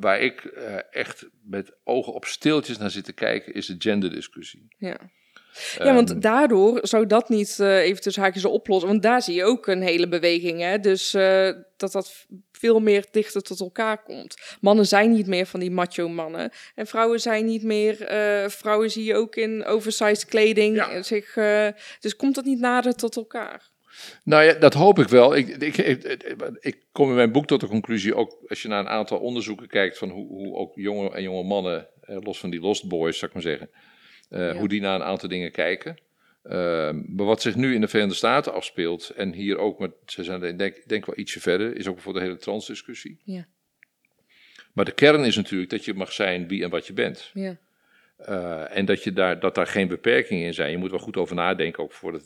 waar 0.00 0.20
ik 0.20 0.44
eh, 0.44 0.74
echt 0.90 1.26
met 1.44 1.72
ogen 1.84 2.12
op 2.12 2.24
stiltjes 2.24 2.78
naar 2.78 2.90
zit 2.90 3.04
te 3.04 3.12
kijken, 3.12 3.54
is 3.54 3.66
de 3.66 3.74
genderdiscussie. 3.78 4.66
Ja. 4.78 4.96
Ja, 5.78 5.94
want 5.94 6.10
Ehm, 6.10 6.20
daardoor 6.20 6.78
zou 6.82 7.06
dat 7.06 7.28
niet 7.28 7.60
eh, 7.60 7.78
even 7.78 8.02
tussen 8.02 8.22
haakjes 8.22 8.44
oplossen. 8.44 8.88
Want 8.88 9.02
daar 9.02 9.22
zie 9.22 9.34
je 9.34 9.44
ook 9.44 9.66
een 9.66 9.82
hele 9.82 10.08
beweging. 10.08 10.60
Hè? 10.60 10.78
Dus 10.78 11.14
eh, 11.14 11.50
dat 11.76 11.92
dat 11.92 12.26
veel 12.52 12.80
meer 12.80 13.04
dichter 13.10 13.42
tot 13.42 13.60
elkaar 13.60 14.02
komt. 14.02 14.36
Mannen 14.60 14.86
zijn 14.86 15.12
niet 15.12 15.26
meer 15.26 15.46
van 15.46 15.60
die 15.60 15.70
macho 15.70 16.08
mannen. 16.08 16.50
En 16.74 16.86
vrouwen 16.86 17.20
zijn 17.20 17.44
niet 17.44 17.62
meer... 17.62 18.02
eh, 18.02 18.48
vrouwen 18.48 18.90
zie 18.90 19.04
je 19.04 19.14
ook 19.14 19.36
in 19.36 19.64
oversized 19.64 20.24
kleding. 20.24 20.76
Ja. 20.76 21.02
Zich, 21.02 21.34
dus 22.00 22.16
komt 22.16 22.34
dat 22.34 22.44
niet 22.44 22.60
nader 22.60 22.94
tot 22.94 23.16
elkaar? 23.16 23.72
Nou 24.24 24.44
ja, 24.44 24.52
dat 24.52 24.74
hoop 24.74 24.98
ik 24.98 25.08
wel. 25.08 25.36
Ik, 25.36 25.48
ik, 25.48 25.76
ik, 25.76 26.24
ik 26.60 26.76
kom 26.92 27.08
in 27.08 27.14
mijn 27.14 27.32
boek 27.32 27.46
tot 27.46 27.60
de 27.60 27.66
conclusie, 27.66 28.14
ook 28.14 28.36
als 28.48 28.62
je 28.62 28.68
naar 28.68 28.80
een 28.80 28.88
aantal 28.88 29.18
onderzoeken 29.18 29.68
kijkt 29.68 29.98
van 29.98 30.08
hoe, 30.08 30.26
hoe 30.26 30.56
ook 30.56 30.72
jonge 30.74 31.10
en 31.10 31.22
jonge 31.22 31.42
mannen, 31.42 31.88
los 32.00 32.38
van 32.38 32.50
die 32.50 32.60
lost 32.60 32.88
boys, 32.88 33.18
zou 33.18 33.26
ik 33.26 33.32
maar 33.32 33.52
zeggen, 33.52 33.70
Ja. 34.38 34.54
hoe 34.54 34.68
die 34.68 34.80
naar 34.80 34.94
een 34.94 35.06
aantal 35.06 35.28
dingen 35.28 35.50
kijken. 35.50 35.96
Ehm, 36.42 37.02
maar 37.06 37.26
wat 37.26 37.42
zich 37.42 37.56
nu 37.56 37.74
in 37.74 37.80
de 37.80 37.88
Verenigde 37.88 38.16
Staten 38.16 38.52
afspeelt, 38.52 39.10
en 39.10 39.32
hier 39.32 39.58
ook, 39.58 39.78
maar 39.78 39.90
ze 40.06 40.24
zijn 40.24 40.56
denk, 40.56 40.82
denk 40.86 41.06
wel 41.06 41.18
ietsje 41.18 41.40
verder, 41.40 41.76
is 41.76 41.86
ook 41.86 41.94
bijvoorbeeld 41.94 42.24
de 42.24 42.30
hele 42.30 42.42
transdiscussie. 42.42 43.20
Ja. 43.24 43.46
Maar 44.72 44.84
de 44.84 44.92
kern 44.92 45.24
is 45.24 45.36
natuurlijk 45.36 45.70
dat 45.70 45.84
je 45.84 45.94
mag 45.94 46.12
zijn 46.12 46.48
wie 46.48 46.62
en 46.62 46.70
wat 46.70 46.86
je 46.86 46.92
bent. 46.92 47.30
Ja. 47.34 47.56
Uh, 48.20 48.76
en 48.76 48.84
dat, 48.84 49.02
je 49.02 49.12
daar, 49.12 49.40
dat 49.40 49.54
daar 49.54 49.66
geen 49.66 49.88
beperkingen 49.88 50.46
in 50.46 50.54
zijn. 50.54 50.70
Je 50.70 50.76
moet 50.76 50.90
wel 50.90 50.98
goed 50.98 51.16
over 51.16 51.34
nadenken, 51.34 51.82
ook 51.82 51.92
voor 51.92 52.12
de, 52.12 52.22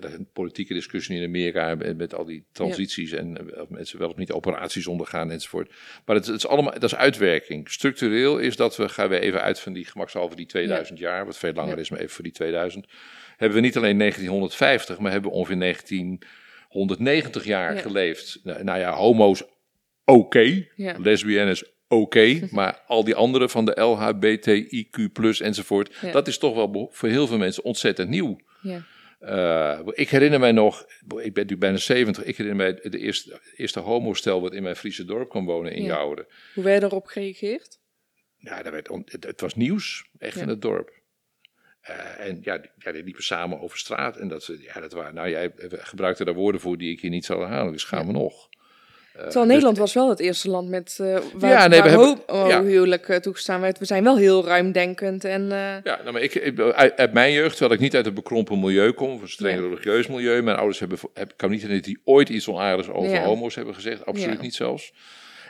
de 0.00 0.26
politieke 0.32 0.74
discussie 0.74 1.16
in 1.16 1.26
Amerika 1.26 1.74
met, 1.74 1.96
met 1.96 2.14
al 2.14 2.24
die 2.24 2.44
transities 2.52 3.12
en 3.12 3.60
of 3.60 3.68
mensen 3.68 3.98
wel 3.98 4.08
of 4.08 4.16
niet 4.16 4.32
operaties 4.32 4.86
ondergaan 4.86 5.30
enzovoort. 5.30 5.72
Maar 6.04 6.16
het, 6.16 6.26
het, 6.26 6.36
is 6.36 6.46
allemaal, 6.46 6.72
dat 6.72 6.82
is 6.82 6.94
uitwerking. 6.94 7.70
Structureel 7.70 8.38
is 8.38 8.56
dat 8.56 8.76
we, 8.76 8.88
gaan 8.88 9.08
we 9.08 9.20
even 9.20 9.42
uit 9.42 9.60
van 9.60 9.72
die 9.72 9.84
gemakshalve 9.84 10.36
die 10.36 10.46
2000 10.46 10.98
ja. 10.98 11.08
jaar, 11.08 11.26
wat 11.26 11.38
veel 11.38 11.52
langer 11.52 11.74
ja. 11.74 11.80
is, 11.80 11.90
maar 11.90 11.98
even 11.98 12.14
voor 12.14 12.24
die 12.24 12.32
2000, 12.32 12.86
hebben 13.36 13.58
we 13.58 13.64
niet 13.64 13.76
alleen 13.76 13.98
1950, 13.98 14.98
maar 14.98 15.12
hebben 15.12 15.30
we 15.30 15.36
ongeveer 15.36 15.58
1990 15.58 17.44
jaar 17.44 17.74
ja. 17.74 17.80
geleefd. 17.80 18.40
Nou, 18.42 18.64
nou, 18.64 18.78
ja, 18.78 18.92
homo's 18.92 19.42
oké, 20.04 20.18
okay. 20.18 20.70
lesbiennes 20.98 21.71
oké, 21.92 22.18
okay, 22.18 22.48
maar 22.50 22.82
al 22.86 23.04
die 23.04 23.14
andere 23.14 23.48
van 23.48 23.64
de 23.64 23.80
LHBTIQ 23.80 25.12
plus 25.12 25.40
enzovoort, 25.40 25.96
ja. 26.00 26.12
dat 26.12 26.28
is 26.28 26.38
toch 26.38 26.54
wel 26.54 26.88
voor 26.92 27.08
heel 27.08 27.26
veel 27.26 27.38
mensen 27.38 27.64
ontzettend 27.64 28.08
nieuw. 28.08 28.36
Ja. 28.62 28.84
Uh, 29.20 29.88
ik 29.92 30.10
herinner 30.10 30.40
mij 30.40 30.52
nog, 30.52 30.86
ik 31.22 31.34
ben 31.34 31.46
nu 31.46 31.56
bijna 31.56 31.76
70, 31.76 32.24
ik 32.24 32.36
herinner 32.36 32.64
mij 32.64 32.90
de 32.90 32.98
eerste, 32.98 33.40
eerste 33.56 33.80
homostel 33.80 34.40
wat 34.40 34.52
in 34.52 34.62
mijn 34.62 34.76
Friese 34.76 35.04
dorp 35.04 35.28
kwam 35.28 35.44
wonen 35.44 35.72
in 35.72 35.82
ja. 35.82 35.88
Jouden. 35.88 36.26
Hoe 36.54 36.64
werd 36.64 36.82
erop 36.82 37.06
gereageerd? 37.06 37.80
Ja, 38.36 38.62
dat 38.62 38.72
werd 38.72 38.88
het, 39.04 39.24
het, 39.24 39.40
was 39.40 39.54
nieuws, 39.54 40.08
echt 40.18 40.34
ja. 40.34 40.42
in 40.42 40.48
het 40.48 40.62
dorp. 40.62 41.00
Uh, 41.90 42.26
en 42.26 42.38
ja, 42.42 42.60
ja, 42.78 42.92
die 42.92 43.04
liepen 43.04 43.22
samen 43.22 43.60
over 43.60 43.78
straat 43.78 44.16
en 44.16 44.28
dat, 44.28 44.50
ja, 44.60 44.80
dat 44.80 44.92
waren, 44.92 45.14
nou 45.14 45.28
jij 45.28 45.52
gebruikte 45.68 46.24
daar 46.24 46.34
woorden 46.34 46.60
voor 46.60 46.78
die 46.78 46.92
ik 46.92 47.00
hier 47.00 47.10
niet 47.10 47.24
zal 47.24 47.40
herhalen, 47.40 47.72
dus 47.72 47.84
gaan 47.84 48.06
we 48.06 48.12
nog. 48.12 48.48
Uh, 49.16 49.22
Terwijl 49.22 49.46
Nederland 49.46 49.76
dus, 49.76 49.84
was 49.84 49.94
wel 49.94 50.08
het 50.08 50.20
eerste 50.20 50.50
land 50.50 50.68
met 50.68 50.98
uh, 51.00 51.18
waar, 51.34 51.50
ja, 51.50 51.66
nee, 51.66 51.82
waar 51.82 51.92
homohuwelijk 52.26 53.08
ja. 53.08 53.20
toegestaan 53.20 53.60
werd. 53.60 53.78
We 53.78 53.84
zijn 53.84 54.04
wel 54.04 54.16
heel 54.16 54.44
ruimdenkend. 54.44 55.24
En, 55.24 55.42
uh... 55.42 55.50
Ja, 55.82 55.98
nou, 56.00 56.12
maar 56.12 56.22
ik, 56.22 56.34
ik, 56.34 56.60
uit, 56.60 56.96
uit, 56.96 57.12
mijn 57.12 57.32
jeugd, 57.32 57.56
terwijl 57.56 57.72
ik 57.72 57.80
niet 57.80 57.96
uit 57.96 58.06
een 58.06 58.14
bekrompen 58.14 58.60
milieu 58.60 58.92
kom, 58.92 59.10
of 59.10 59.22
een 59.22 59.28
streng 59.28 59.60
religieus 59.60 60.06
milieu. 60.06 60.42
Mijn 60.42 60.56
ouders 60.56 60.78
hebben, 60.78 60.98
heb, 61.14 61.32
kan 61.36 61.50
niet 61.50 61.62
herinneren 61.62 61.92
die 61.92 62.00
ooit 62.04 62.28
iets 62.28 62.48
onaardigs 62.48 62.88
over 62.88 63.10
ja. 63.10 63.22
homo's 63.22 63.54
hebben 63.54 63.74
gezegd. 63.74 64.06
Absoluut 64.06 64.40
niet 64.40 64.54
zelfs. 64.54 64.92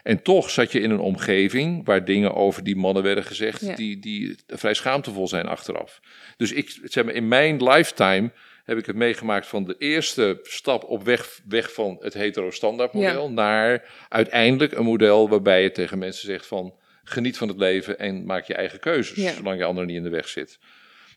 En 0.02 0.22
toch 0.22 0.50
zat 0.50 0.72
je 0.72 0.80
in 0.80 0.90
een 0.90 1.00
omgeving 1.00 1.84
waar 1.84 2.04
dingen 2.04 2.34
over 2.34 2.64
die 2.64 2.76
mannen 2.76 3.02
werden 3.02 3.24
gezegd 3.24 3.76
die, 3.76 3.98
die 3.98 4.36
vrij 4.46 4.74
schaamtevol 4.74 5.28
zijn 5.28 5.46
achteraf. 5.46 6.00
Dus 6.36 6.52
ik, 6.52 6.78
zeg 6.84 7.04
maar, 7.04 7.14
in 7.14 7.28
mijn 7.28 7.64
lifetime 7.64 8.30
heb 8.64 8.78
ik 8.78 8.86
het 8.86 8.96
meegemaakt 8.96 9.46
van 9.46 9.64
de 9.64 9.74
eerste 9.78 10.38
stap 10.42 10.84
op 10.84 11.04
weg, 11.04 11.40
weg 11.48 11.72
van 11.72 11.96
het 12.00 12.14
hetero-standaardmodel 12.14 13.28
ja. 13.28 13.34
naar 13.34 13.90
uiteindelijk 14.08 14.72
een 14.72 14.84
model 14.84 15.28
waarbij 15.28 15.62
je 15.62 15.72
tegen 15.72 15.98
mensen 15.98 16.26
zegt 16.26 16.46
van 16.46 16.74
geniet 17.04 17.36
van 17.36 17.48
het 17.48 17.56
leven 17.56 17.98
en 17.98 18.24
maak 18.24 18.44
je 18.44 18.54
eigen 18.54 18.80
keuzes, 18.80 19.16
ja. 19.16 19.32
zolang 19.32 19.58
je 19.58 19.64
anderen 19.64 19.88
niet 19.88 19.96
in 19.96 20.02
de 20.02 20.08
weg 20.08 20.28
zit. 20.28 20.58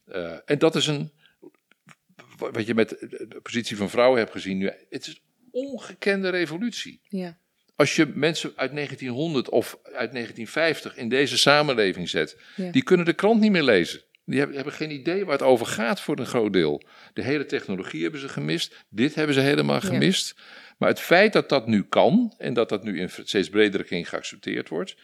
Uh, 0.08 0.32
en 0.46 0.60
dat 0.60 0.76
is 0.76 0.88
een, 0.88 1.12
wat 2.38 2.66
je 2.66 2.74
met 2.74 2.90
de 2.90 3.40
positie 3.44 3.78
van 3.78 3.90
vrouwen 3.90 4.20
hebt 4.20 4.32
gezien 4.32 4.58
nu, 4.58 4.72
het 4.90 5.08
is 5.08 5.08
een 5.08 5.22
ongekende 5.52 6.30
revolutie. 6.30 7.02
Ja. 7.10 7.38
Als 7.76 7.96
je 7.96 8.12
mensen 8.14 8.54
uit 8.56 8.76
1900 8.76 9.50
of 9.50 9.80
uit 9.84 10.12
1950 10.12 10.96
in 10.96 11.10
deze 11.10 11.38
samenleving 11.38 12.10
zet, 12.10 12.38
die 12.72 12.84
kunnen 12.84 13.06
de 13.06 13.14
krant 13.14 13.42
niet 13.42 13.52
meer 13.52 13.64
lezen. 13.64 14.02
Die 14.26 14.40
hebben, 14.40 14.74
geen 14.74 14.92
idee 14.92 15.26
waar 15.26 15.34
het 15.34 15.48
over 15.48 15.66
gaat 15.66 16.02
voor 16.02 16.20
een 16.20 16.26
groot 16.26 16.54
deel. 16.54 16.82
De 17.14 17.22
hele 17.22 17.46
technologie 17.46 18.02
hebben 18.02 18.20
ze 18.20 18.30
gemist. 18.30 18.86
Dit 18.90 19.16
hebben 19.16 19.36
ze 19.36 19.42
helemaal 19.42 19.82
gemist. 19.82 20.34
Ja. 20.38 20.44
Maar 20.78 20.90
het 20.90 21.00
feit 21.00 21.34
dat 21.34 21.50
dat 21.50 21.68
nu 21.68 21.84
kan 21.84 22.34
en 22.38 22.54
dat 22.54 22.70
dat 22.70 22.84
nu 22.84 23.00
in 23.00 23.10
steeds 23.10 23.50
bredere 23.50 23.84
kring 23.84 24.10
geaccepteerd 24.10 24.70
wordt. 24.70 24.96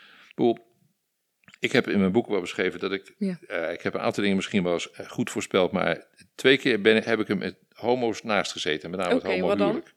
Ik 1.59 1.72
heb 1.72 1.88
in 1.88 1.99
mijn 1.99 2.11
boek 2.11 2.28
wel 2.28 2.41
beschreven 2.41 2.80
dat 2.80 2.91
ik. 2.91 3.13
Ja. 3.17 3.39
Uh, 3.47 3.72
ik 3.72 3.82
heb 3.82 3.93
een 3.93 3.99
aantal 3.99 4.22
dingen 4.22 4.36
misschien 4.36 4.63
wel 4.63 4.74
eens 4.74 4.89
goed 5.07 5.30
voorspeld. 5.30 5.72
Maar 5.72 6.07
twee 6.36 6.57
keer 6.57 6.82
ben, 6.82 7.03
heb 7.03 7.19
ik 7.19 7.28
hem 7.28 7.38
met 7.38 7.55
homo's 7.74 8.24
naast 8.24 8.51
gezeten. 8.51 8.89
Met 8.89 8.99
name 8.99 9.15
okay, 9.15 9.32
het 9.32 9.41
homohuwelijk. 9.41 9.93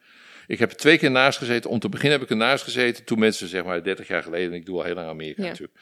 Ik 0.46 0.58
heb 0.58 0.70
er 0.70 0.76
twee 0.76 0.98
keer 0.98 1.10
naast 1.10 1.38
gezeten. 1.38 1.70
Om 1.70 1.78
te 1.78 1.88
beginnen 1.88 2.18
heb 2.18 2.22
ik 2.22 2.30
er 2.30 2.36
naast 2.36 2.64
gezeten. 2.64 3.04
Toen 3.04 3.18
mensen, 3.18 3.48
zeg 3.48 3.64
maar 3.64 3.82
30 3.84 4.08
jaar 4.08 4.22
geleden. 4.22 4.50
En 4.50 4.58
ik 4.58 4.66
doe 4.66 4.76
al 4.76 4.84
heel 4.84 4.94
lang 4.94 5.08
Amerika 5.08 5.42
ja. 5.42 5.48
natuurlijk 5.48 5.78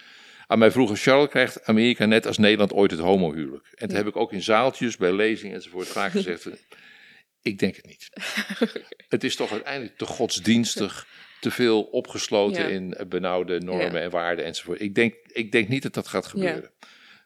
aan 0.52 0.58
mij 0.58 0.70
vroegen, 0.70 0.96
Charles, 0.96 1.28
krijgt 1.28 1.64
Amerika 1.64 2.04
net 2.04 2.26
als 2.26 2.38
Nederland 2.38 2.72
ooit 2.72 2.90
het 2.90 3.00
homohuwelijk? 3.00 3.66
En 3.70 3.88
toen 3.88 3.96
ja. 3.96 3.96
heb 3.96 4.06
ik 4.06 4.16
ook 4.16 4.32
in 4.32 4.42
zaaltjes, 4.42 4.96
bij 4.96 5.12
lezingen 5.12 5.54
enzovoort 5.54 5.88
vaak 5.88 6.10
gezegd, 6.10 6.48
ik 7.50 7.58
denk 7.58 7.76
het 7.76 7.86
niet. 7.86 8.08
het 9.08 9.24
is 9.24 9.36
toch 9.36 9.50
uiteindelijk 9.50 9.96
te 9.96 10.04
godsdienstig, 10.04 11.06
te 11.40 11.50
veel 11.50 11.82
opgesloten 11.82 12.62
ja. 12.62 12.68
in 12.68 12.96
benauwde 13.08 13.60
normen 13.60 13.92
ja. 13.92 14.00
en 14.00 14.10
waarden 14.10 14.44
enzovoort. 14.44 14.80
Ik 14.80 14.94
denk, 14.94 15.14
ik 15.26 15.52
denk 15.52 15.68
niet 15.68 15.82
dat 15.82 15.94
dat 15.94 16.08
gaat 16.08 16.26
gebeuren. 16.26 16.70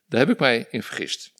Daar 0.08 0.20
heb 0.20 0.30
ik 0.30 0.38
mij 0.38 0.66
in 0.70 0.82
vergist. 0.82 1.32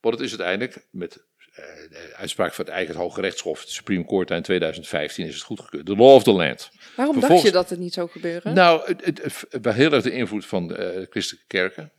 Want 0.00 0.14
het 0.14 0.20
is 0.20 0.30
uiteindelijk 0.30 0.86
met 0.90 1.24
de 1.56 2.12
uitspraak 2.16 2.54
van 2.54 2.64
het 2.64 2.74
eigen 2.74 2.94
Hoge 2.94 3.20
Rechtshof, 3.20 3.60
het 3.60 3.70
Supreme 3.70 4.04
Court 4.04 4.30
in 4.30 4.42
2015, 4.42 5.26
is 5.26 5.34
het 5.34 5.42
goedgekeurd. 5.42 5.86
De 5.86 5.96
law 5.96 6.14
of 6.14 6.22
the 6.22 6.32
land. 6.32 6.70
Waarom 6.96 7.20
dacht 7.20 7.42
je 7.42 7.50
dat 7.50 7.70
het 7.70 7.78
niet 7.78 7.94
zou 7.94 8.08
gebeuren? 8.08 8.54
Nou, 8.54 8.86
het, 8.86 9.04
het, 9.04 9.22
het, 9.22 9.44
het 9.50 9.74
heel 9.74 9.92
erg 9.92 10.02
de 10.02 10.10
invloed 10.10 10.46
van 10.46 10.68
de 10.68 11.06
christelijke 11.10 11.46
kerken. 11.46 11.92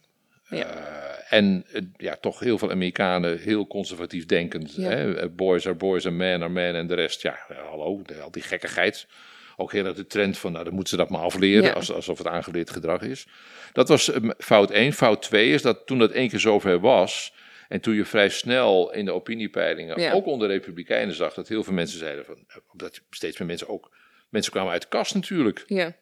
Ja. 0.50 0.76
Uh, 0.76 1.34
en 1.34 1.66
ja, 1.98 2.16
toch 2.16 2.40
heel 2.40 2.58
veel 2.58 2.72
Amerikanen 2.72 3.40
heel 3.40 3.68
conservatief 3.68 4.26
denkend. 4.26 4.76
Ja. 4.76 4.90
Hè? 4.90 5.30
Boys 5.30 5.66
are 5.66 5.76
boys 5.76 6.06
and 6.06 6.16
men 6.16 6.42
are 6.42 6.52
men 6.52 6.76
en 6.76 6.88
de 6.88 6.94
rest, 6.94 7.22
ja, 7.22 7.38
hallo, 7.70 8.02
al 8.22 8.32
die 8.32 8.44
gekkigheid. 8.44 9.08
Ook 9.56 9.72
heel 9.72 9.86
erg 9.86 9.96
de 9.96 10.08
trend 10.08 10.38
van, 10.38 10.52
nou, 10.52 10.64
dan 10.64 10.74
moeten 10.74 10.92
ze 10.92 11.04
dat 11.04 11.10
maar 11.10 11.22
afleren, 11.22 11.64
ja. 11.64 11.94
alsof 11.94 12.18
het 12.18 12.28
aangeleerd 12.28 12.70
gedrag 12.70 13.02
is. 13.02 13.28
Dat 13.74 13.88
was 13.90 14.12
fout 14.38 14.72
1. 14.72 14.94
Fout 14.94 15.22
2 15.22 15.52
is 15.52 15.62
dat 15.62 15.86
toen 15.86 16.00
dat 16.00 16.12
één 16.12 16.30
keer 16.30 16.40
zover 16.40 16.80
was, 16.80 17.34
en 17.68 17.82
toen 17.82 17.96
je 17.96 18.06
vrij 18.06 18.30
snel 18.30 18.94
in 18.94 19.06
de 19.06 19.12
opiniepeilingen, 19.12 20.02
ja. 20.02 20.12
ook 20.12 20.26
onder 20.26 20.48
republikeinen 20.48 21.16
zag, 21.16 21.34
dat 21.34 21.48
heel 21.48 21.64
veel 21.64 21.74
mensen 21.74 22.00
zeiden 22.00 22.26
van, 22.26 22.38
dat 22.74 23.02
steeds 23.10 23.38
meer 23.38 23.48
mensen 23.48 23.70
ook, 23.70 23.96
mensen 24.30 24.52
kwamen 24.52 24.72
uit 24.72 24.82
de 24.82 24.88
kast 24.88 25.14
natuurlijk. 25.14 25.64
Ja. 25.68 25.96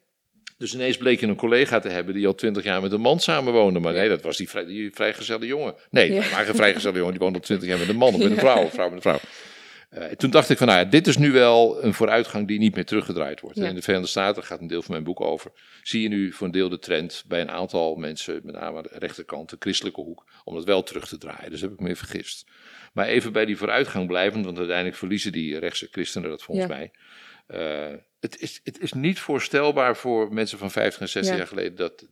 Dus 0.58 0.74
ineens 0.74 0.96
bleek 0.96 1.20
je 1.20 1.26
een 1.26 1.36
collega 1.36 1.78
te 1.78 1.88
hebben 1.88 2.14
die 2.14 2.26
al 2.26 2.34
twintig 2.34 2.64
jaar 2.64 2.82
met 2.82 2.92
een 2.92 3.00
man 3.00 3.20
samenwoonde. 3.20 3.78
Maar 3.80 3.92
nee, 3.92 4.08
dat 4.08 4.22
was 4.22 4.36
die, 4.36 4.48
vrij, 4.48 4.64
die 4.64 4.90
vrijgezelle 4.94 5.46
jongen. 5.46 5.74
Nee, 5.90 6.12
ja. 6.12 6.30
waren 6.30 6.46
geen 6.46 6.54
vrijgezelle 6.54 6.96
jongen, 6.96 7.12
die 7.12 7.20
woonde 7.20 7.38
al 7.38 7.44
twintig 7.44 7.68
jaar 7.68 7.78
met 7.78 7.88
een 7.88 7.96
man 7.96 8.14
of 8.14 8.18
met 8.18 8.30
een 8.30 8.38
vrouw, 8.38 8.62
of 8.62 8.72
vrouw 8.72 8.86
met 8.90 8.94
een 8.94 9.02
vrouw. 9.02 9.20
Uh, 9.98 10.04
toen 10.04 10.30
dacht 10.30 10.50
ik 10.50 10.58
van, 10.58 10.66
nou 10.66 10.78
ja, 10.78 10.84
dit 10.84 11.06
is 11.06 11.16
nu 11.16 11.32
wel 11.32 11.84
een 11.84 11.94
vooruitgang 11.94 12.46
die 12.48 12.58
niet 12.58 12.74
meer 12.74 12.84
teruggedraaid 12.84 13.40
wordt. 13.40 13.56
Ja. 13.56 13.62
En 13.62 13.68
in 13.68 13.74
de 13.74 13.82
Verenigde 13.82 14.10
Staten, 14.10 14.42
gaat 14.42 14.60
een 14.60 14.66
deel 14.66 14.82
van 14.82 14.92
mijn 14.92 15.04
boek 15.04 15.20
over, 15.20 15.52
zie 15.82 16.02
je 16.02 16.08
nu 16.08 16.32
voor 16.32 16.46
een 16.46 16.52
deel 16.52 16.68
de 16.68 16.78
trend 16.78 17.24
bij 17.26 17.40
een 17.40 17.50
aantal 17.50 17.94
mensen, 17.94 18.40
met 18.44 18.54
name 18.54 18.76
aan 18.76 18.82
de 18.82 18.98
rechterkant, 18.98 19.50
de 19.50 19.56
christelijke 19.58 20.00
hoek, 20.00 20.24
om 20.44 20.54
dat 20.54 20.64
wel 20.64 20.82
terug 20.82 21.08
te 21.08 21.18
draaien. 21.18 21.50
Dus 21.50 21.60
heb 21.60 21.72
ik 21.72 21.80
me 21.80 21.96
vergist. 21.96 22.50
Maar 22.92 23.06
even 23.06 23.32
bij 23.32 23.44
die 23.44 23.56
vooruitgang 23.56 24.06
blijvend, 24.06 24.44
want 24.44 24.58
uiteindelijk 24.58 24.96
verliezen 24.96 25.32
die 25.32 25.58
rechtse 25.58 25.88
christenen 25.90 26.30
dat 26.30 26.42
volgens 26.42 26.66
ja. 26.66 26.74
mij. 26.74 26.90
Uh, 27.48 27.98
het, 28.20 28.40
is, 28.40 28.60
het 28.64 28.80
is 28.80 28.92
niet 28.92 29.18
voorstelbaar 29.18 29.96
voor 29.96 30.32
mensen 30.32 30.58
van 30.58 30.70
50 30.70 31.00
en 31.00 31.08
60 31.08 31.32
ja. 31.32 31.38
jaar 31.38 31.48
geleden, 31.48 31.74
dat 31.74 32.06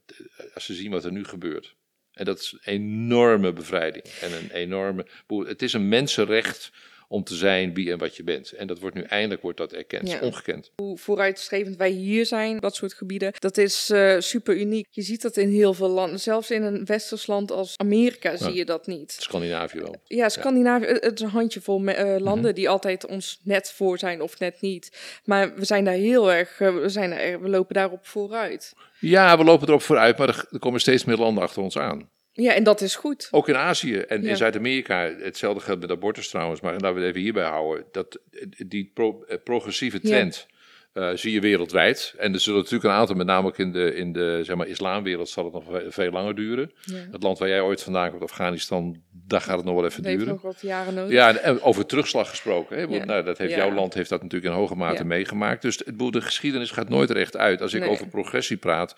als 0.55 0.65
ze 0.65 0.75
zien 0.75 0.91
wat 0.91 1.05
er 1.05 1.13
nu 1.13 1.25
gebeurt. 1.25 1.77
En 2.13 2.25
dat 2.25 2.39
is 2.39 2.53
een 2.53 2.75
enorme 2.75 3.53
bevrijding. 3.53 4.05
En 4.05 4.33
een 4.33 4.51
enorme. 4.51 5.07
Het 5.27 5.63
is 5.63 5.73
een 5.73 5.89
mensenrecht 5.89 6.73
om 7.09 7.25
te 7.25 7.35
zijn 7.35 7.75
wie 7.75 7.93
en 7.93 7.99
wat 7.99 8.17
je 8.17 8.25
bent. 8.25 8.53
En 8.53 8.67
dat 8.67 8.79
wordt 8.79 8.97
nu 8.97 9.03
eindelijk 9.03 9.43
wordt 9.43 9.59
dat 9.59 9.73
erkend, 9.73 10.11
Ja. 10.11 10.19
ongekend. 10.21 10.71
Hoe 10.77 10.99
vooruitstrevend 10.99 11.77
wij 11.77 11.91
hier 11.91 12.27
zijn, 12.27 12.59
dat 12.61 12.75
soort 12.75 12.93
gebieden, 12.95 13.33
dat 13.39 13.57
is 13.59 13.91
eh, 13.91 14.15
super 14.19 14.57
uniek. 14.57 14.87
Je 14.91 15.03
ziet 15.03 15.23
dat 15.23 15.37
in 15.37 15.49
heel 15.49 15.75
veel 15.75 15.89
landen. 15.89 16.21
Zelfs 16.21 16.51
in 16.51 16.63
een 16.63 16.85
westers 16.85 17.27
land 17.27 17.51
als 17.51 17.75
Amerika 17.77 18.37
zie 18.37 18.55
je 18.55 18.65
dat 18.65 18.87
niet. 18.87 19.17
Scandinavië 19.19 19.79
wel. 19.81 19.95
Ja, 20.05 20.29
Scandinavië, 20.29 20.85
het 20.87 21.05
het 21.05 21.15
is 21.15 21.21
een 21.21 21.33
handjevol 21.33 21.79
me- 21.79 21.93
eh, 21.93 22.21
landen 22.21 22.45
Mhm. 22.45 22.55
die 22.55 22.69
altijd 22.69 23.07
ons 23.07 23.41
net 23.45 23.71
voor 23.73 23.99
zijn 23.99 24.21
of 24.23 24.39
net 24.39 24.61
niet. 24.61 24.99
Maar 25.25 25.55
we 25.55 25.65
zijn 25.65 25.85
daar 25.85 25.95
heel 25.95 26.33
erg, 26.33 26.61
eh, 26.61 26.75
we, 26.75 26.89
zijn 26.89 27.11
daar, 27.11 27.41
we 27.43 27.49
lopen 27.49 27.75
daarop 27.75 28.07
vooruit. 28.07 28.73
Ja, 29.01 29.39
we 29.39 29.45
lopen 29.45 29.69
erop 29.69 29.83
vooruit, 29.83 30.19
maar 30.19 30.29
er, 30.29 30.45
er 30.51 30.59
komen 30.59 30.81
steeds 30.81 31.05
meer 31.05 31.17
landen 31.17 31.43
achter 31.43 31.63
ons 31.63 31.79
aan. 31.79 32.11
Ja, 32.37 32.55
en 32.55 32.65
dat 32.65 32.81
is 32.81 32.97
goed. 32.97 33.29
Ook 33.31 33.49
in 33.49 33.57
Azië 33.57 33.97
en 33.99 34.23
Ja. 34.23 34.29
in 34.29 34.37
Zuid-Amerika. 34.37 35.11
Hetzelfde 35.19 35.61
geldt 35.61 35.81
met 35.81 35.91
abortus 35.91 36.29
trouwens, 36.29 36.61
maar 36.61 36.73
laten 36.73 36.95
we 36.95 37.01
het 37.01 37.09
even 37.09 37.21
hierbij 37.21 37.45
houden. 37.45 37.85
Dat, 37.93 38.19
die 38.67 38.91
pro- 38.95 39.25
eh, 39.29 39.37
progressieve 39.45 39.99
Ja. 40.03 40.09
trend 40.09 40.47
eh, 40.93 41.11
zie 41.15 41.33
je 41.33 41.41
wereldwijd. 41.41 42.15
En 42.19 42.33
er 42.33 42.41
zullen 42.41 42.59
natuurlijk 42.59 42.85
een 42.85 42.99
aantal, 42.99 43.17
met 43.17 43.27
name 43.27 43.47
ook 43.47 43.59
in 43.59 43.73
de, 43.73 43.95
in 43.95 44.13
de 44.13 44.41
zeg 44.43 44.57
maar, 44.57 44.67
islamwereld, 44.67 45.29
zal 45.29 45.45
het 45.45 45.53
nog 45.53 45.65
ve- 45.71 45.87
veel 45.89 46.11
langer 46.11 46.35
duren. 46.35 46.73
Ja. 46.85 46.97
Het 47.13 47.23
land 47.23 47.39
waar 47.39 47.49
jij 47.49 47.61
ooit 47.61 47.83
vandaan 47.83 48.11
komt, 48.11 48.23
Afghanistan, 48.23 49.03
daar 49.27 49.41
gaat 49.41 49.57
het 49.57 49.65
nog 49.67 49.75
wel 49.75 49.85
even 49.85 50.05
heeft 50.05 50.19
duren. 50.19 50.33
nog 50.33 50.43
wat 50.43 50.61
jaren 50.61 50.95
nodig. 50.95 51.13
Ja, 51.13 51.37
en- 51.37 51.63
over 51.63 51.87
terugslag 51.87 52.29
gesproken. 52.29 52.77
Hè? 52.79 52.89
Want, 52.89 53.05
nou, 53.05 53.25
dat 53.25 53.39
heeft. 53.39 53.55
Jouw 53.55 53.73
land 53.73 53.95
heeft 53.95 54.09
dat 54.11 54.23
natuurlijk 54.23 54.53
in 54.53 54.59
hoge 54.61 54.75
mate 54.75 55.05
meegemaakt. 55.05 55.63
Dus 55.63 55.81
het, 55.85 55.99
de 56.13 56.21
geschiedenis 56.21 56.71
gaat 56.71 56.89
nooit 56.89 57.11
recht 57.11 57.37
uit. 57.37 57.61
Als 57.61 57.75
ik 57.75 57.81
Nee. 57.81 57.91
over 57.91 58.09
progressie 58.09 58.57
praat, 58.57 58.97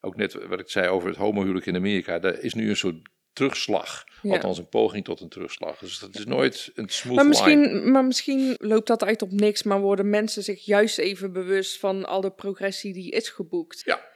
ook 0.00 0.16
net 0.16 0.46
wat 0.48 0.60
ik 0.60 0.70
zei 0.70 0.88
over 0.88 1.08
het 1.08 1.16
homohuwelijk 1.18 1.66
in 1.66 1.76
Amerika, 1.76 2.18
daar 2.18 2.38
is 2.40 2.54
nu 2.54 2.68
een 2.68 2.76
soort 2.76 2.96
terugslag. 3.32 4.04
Ja. 4.22 4.32
Althans, 4.32 4.58
een 4.58 4.68
poging 4.68 5.04
tot 5.04 5.20
een 5.20 5.28
terugslag. 5.28 5.78
Dus 5.78 5.98
dat 5.98 6.14
is 6.14 6.24
nooit 6.24 6.70
een 6.74 6.88
smooth 6.88 7.16
Maar 7.16 7.24
line. 7.24 7.56
misschien, 7.56 7.90
maar 7.92 8.04
misschien 8.04 8.54
loopt 8.58 8.86
dat 8.86 9.04
uit 9.04 9.22
op 9.22 9.32
niks, 9.32 9.62
maar 9.62 9.80
worden 9.80 10.10
mensen 10.10 10.42
zich 10.42 10.64
juist 10.64 10.98
even 10.98 11.32
bewust 11.32 11.78
van 11.78 12.04
al 12.06 12.20
de 12.20 12.30
progressie 12.30 12.92
die 12.92 13.10
is 13.10 13.28
geboekt. 13.28 13.82
Ja, 13.84 14.06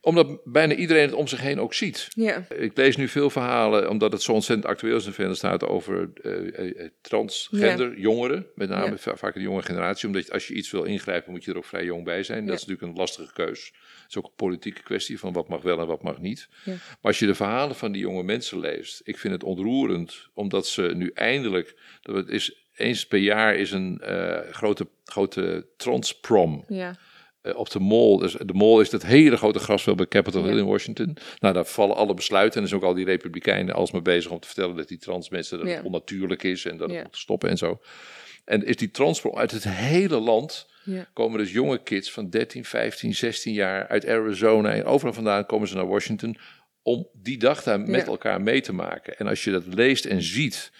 omdat 0.00 0.40
bijna 0.44 0.74
iedereen 0.74 1.02
het 1.02 1.12
om 1.12 1.26
zich 1.26 1.40
heen 1.40 1.60
ook 1.60 1.74
ziet. 1.74 2.08
Ja, 2.14 2.44
Ik 2.48 2.76
lees 2.76 2.96
nu 2.96 3.08
veel 3.08 3.30
verhalen, 3.30 3.88
omdat 3.90 4.12
het 4.12 4.22
zo 4.22 4.32
ontzettend 4.32 4.68
actueel 4.68 4.96
is 4.96 5.02
in 5.02 5.08
de 5.08 5.14
Verenigde 5.14 5.46
Staten, 5.46 5.68
over 5.68 6.10
eh, 6.22 6.88
transgender 7.00 7.98
jongeren. 7.98 8.46
Met 8.54 8.68
name 8.68 8.96
Ja. 9.04 9.16
vaak 9.16 9.34
de 9.34 9.40
jonge 9.40 9.62
generatie. 9.62 10.06
Omdat 10.06 10.26
je- 10.26 10.32
als 10.32 10.46
je 10.48 10.54
iets 10.54 10.70
wil 10.70 10.84
ingrijpen, 10.84 11.32
moet 11.32 11.44
je 11.44 11.50
er 11.50 11.56
ook 11.56 11.64
vrij 11.64 11.84
jong 11.84 12.04
bij 12.04 12.22
zijn. 12.22 12.46
Dat 12.46 12.54
is 12.58 12.64
natuurlijk 12.66 12.92
een 12.92 12.98
lastige 12.98 13.32
keus. 13.32 13.72
Is 14.10 14.16
ook 14.16 14.24
een 14.24 14.32
politieke 14.36 14.82
kwestie 14.82 15.18
van 15.18 15.32
wat 15.32 15.48
mag 15.48 15.62
wel 15.62 15.80
en 15.80 15.86
wat 15.86 16.02
mag 16.02 16.20
niet. 16.20 16.48
Ja. 16.64 16.72
Maar 16.72 16.96
als 17.00 17.18
je 17.18 17.26
de 17.26 17.34
verhalen 17.34 17.76
van 17.76 17.92
die 17.92 18.00
jonge 18.02 18.22
mensen 18.22 18.58
leest, 18.60 19.00
ik 19.04 19.18
vind 19.18 19.32
het 19.32 19.44
ontroerend, 19.44 20.28
omdat 20.34 20.66
ze 20.66 20.82
nu 20.82 21.10
eindelijk, 21.14 21.76
dat 22.02 22.14
het 22.16 22.28
is, 22.28 22.64
eens 22.74 23.06
per 23.06 23.18
jaar 23.18 23.54
is 23.54 23.70
een 23.70 23.98
eh, 24.00 24.52
grote, 24.52 24.88
grote 25.04 25.66
transprom 25.76 26.64
ja, 26.68 26.96
eh, 27.42 27.56
op 27.56 27.70
de 27.70 27.78
mall. 27.80 28.18
Dus 28.18 28.32
de 28.32 28.52
mall 28.54 28.80
is 28.80 28.90
dat 28.90 29.02
hele 29.02 29.36
grote 29.36 29.58
grasveld 29.58 29.96
bij 29.96 30.06
Capitol 30.06 30.42
Hill 30.44 30.52
Ja. 30.54 30.58
in 30.60 30.66
Washington. 30.66 31.16
Nou, 31.38 31.54
daar 31.54 31.64
vallen 31.66 31.96
alle 31.96 32.14
besluiten. 32.14 32.62
En 32.62 32.68
zijn 32.68 32.80
ook 32.80 32.86
al 32.86 32.94
die 32.94 33.04
republikeinen 33.04 33.74
alsmaar 33.74 34.02
bezig 34.02 34.30
om 34.30 34.40
te 34.40 34.46
vertellen 34.46 34.76
dat 34.76 34.88
die 34.88 34.98
trans 34.98 35.28
mensen 35.28 35.58
dat 35.58 35.68
Ja. 35.68 35.74
het 35.74 35.84
onnatuurlijk 35.84 36.42
is 36.42 36.64
en 36.64 36.76
dat 36.76 36.88
het 36.88 36.96
Ja. 36.96 37.02
moet 37.02 37.16
stoppen 37.16 37.48
en 37.50 37.58
zo. 37.58 37.80
En 38.44 38.64
is 38.66 38.76
die 38.76 38.90
transport 38.90 39.34
uit 39.36 39.50
het 39.50 39.64
hele 39.64 40.18
land 40.20 40.68
ja, 40.84 41.08
komen 41.12 41.38
dus 41.38 41.52
jonge 41.52 41.82
kids 41.82 42.12
van 42.12 42.30
13, 42.30 42.64
15, 42.64 43.14
16 43.14 43.52
jaar 43.52 43.88
uit 43.88 44.06
Arizona 44.08 44.72
en 44.72 44.84
overal 44.84 45.12
vandaan 45.14 45.46
komen 45.46 45.68
ze 45.68 45.74
naar 45.74 45.86
Washington 45.88 46.36
om 46.82 47.08
die 47.12 47.38
dag 47.38 47.62
daar 47.62 47.80
met 47.80 48.00
Ja. 48.00 48.06
elkaar 48.06 48.40
mee 48.40 48.60
te 48.60 48.72
maken. 48.72 49.16
En 49.18 49.26
als 49.26 49.44
je 49.44 49.50
dat 49.50 49.66
leest 49.66 50.04
en 50.04 50.22
ziet, 50.22 50.72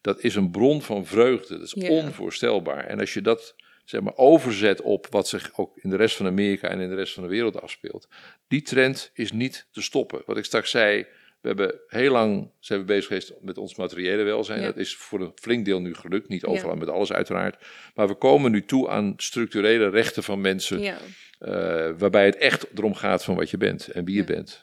dat 0.00 0.22
is 0.22 0.34
een 0.34 0.50
bron 0.50 0.82
van 0.82 1.06
vreugde. 1.06 1.58
Dat 1.58 1.66
is 1.66 1.74
Ja. 1.76 1.88
onvoorstelbaar. 1.88 2.84
En 2.86 3.00
als 3.00 3.14
je 3.14 3.20
dat 3.22 3.54
zeg 3.84 4.00
maar 4.00 4.16
overzet 4.16 4.80
op 4.80 5.06
wat 5.10 5.28
zich 5.28 5.50
ook 5.58 5.78
in 5.78 5.90
de 5.90 5.96
rest 5.96 6.16
van 6.16 6.26
Amerika 6.26 6.68
en 6.68 6.80
in 6.80 6.88
de 6.88 6.94
rest 6.94 7.14
van 7.14 7.22
de 7.22 7.28
wereld 7.28 7.60
afspeelt, 7.60 8.08
die 8.48 8.62
trend 8.62 9.10
is 9.14 9.32
niet 9.32 9.66
te 9.72 9.82
stoppen. 9.82 10.22
Wat 10.26 10.36
ik 10.36 10.44
straks 10.44 10.70
zei, 10.70 11.06
we 11.44 11.50
hebben 11.50 11.80
heel 11.88 12.10
lang 12.12 12.50
zijn 12.60 12.78
we 12.80 12.84
bezig 12.84 13.06
geweest 13.06 13.32
met 13.40 13.58
ons 13.58 13.74
materiële 13.76 14.22
welzijn. 14.22 14.60
Ja. 14.60 14.66
Dat 14.66 14.76
is 14.76 14.96
voor 14.96 15.20
een 15.20 15.32
flink 15.34 15.64
deel 15.64 15.80
nu 15.80 15.94
gelukt, 15.94 16.28
niet 16.28 16.44
overal 16.44 16.72
Ja. 16.72 16.78
met 16.78 16.88
alles 16.88 17.12
uiteraard. 17.12 17.56
Maar 17.94 18.08
we 18.08 18.14
komen 18.14 18.50
nu 18.50 18.64
toe 18.64 18.88
aan 18.88 19.14
structurele 19.16 19.88
rechten 19.88 20.22
van 20.22 20.40
mensen, 20.40 20.80
ja. 20.80 20.96
eh, 21.38 21.90
waarbij 21.98 22.24
het 22.26 22.36
echt 22.36 22.66
erom 22.74 22.94
gaat 22.94 23.24
van 23.24 23.34
wat 23.34 23.50
je 23.50 23.56
bent 23.56 23.86
en 23.88 24.04
wie 24.04 24.16
je 24.16 24.24
bent. 24.24 24.62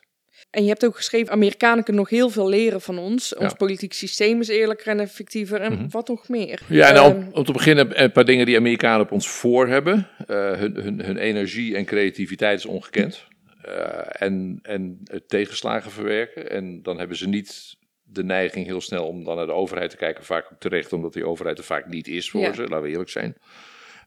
En 0.49 0.61
je 0.63 0.69
hebt 0.69 0.85
ook 0.85 0.95
geschreven, 0.95 1.31
Amerikanen 1.33 1.83
kunnen 1.83 2.01
nog 2.01 2.11
heel 2.11 2.29
veel 2.29 2.49
leren 2.49 2.81
van 2.81 2.97
ons. 2.97 3.35
Ons 3.35 3.53
politiek 3.53 3.93
systeem 3.93 4.39
is 4.39 4.47
eerlijker 4.47 4.87
en 4.87 4.99
effectiever 4.99 5.61
en 5.61 5.73
Mhm. 5.73 5.89
wat 5.89 6.07
nog 6.07 6.29
meer. 6.29 6.61
Ja, 6.67 6.93
Ehm, 6.93 7.05
om, 7.15 7.29
om 7.31 7.43
te 7.43 7.51
beginnen 7.51 8.01
een 8.03 8.11
paar 8.11 8.25
dingen 8.25 8.45
die 8.45 8.57
Amerikanen 8.57 9.01
op 9.01 9.11
ons 9.11 9.29
voor 9.29 9.67
hebben. 9.67 10.07
Eh, 10.27 10.51
hun, 10.53 10.75
hun, 10.75 11.01
hun 11.01 11.17
energie 11.17 11.75
en 11.75 11.85
creativiteit 11.85 12.59
is 12.59 12.65
ongekend. 12.65 13.27
Eh, 13.63 14.21
en, 14.27 14.59
en 14.61 14.99
het 15.03 15.29
tegenslagen 15.29 15.91
verwerken. 15.91 16.49
En 16.49 16.81
dan 16.81 16.97
hebben 16.97 17.17
ze 17.17 17.27
niet 17.27 17.77
de 18.03 18.23
neiging 18.23 18.65
heel 18.65 18.81
snel 18.81 19.07
om 19.07 19.23
dan 19.23 19.35
naar 19.35 19.45
de 19.45 19.51
overheid 19.51 19.89
te 19.89 19.97
kijken. 19.97 20.23
Vaak 20.23 20.47
ook 20.51 20.59
terecht, 20.59 20.93
omdat 20.93 21.13
die 21.13 21.25
overheid 21.25 21.57
er 21.57 21.63
vaak 21.63 21.87
niet 21.87 22.07
is 22.07 22.29
voor 22.29 22.41
Ja. 22.41 22.53
ze, 22.53 22.61
laten 22.61 22.81
we 22.81 22.89
eerlijk 22.89 23.09
zijn. 23.09 23.35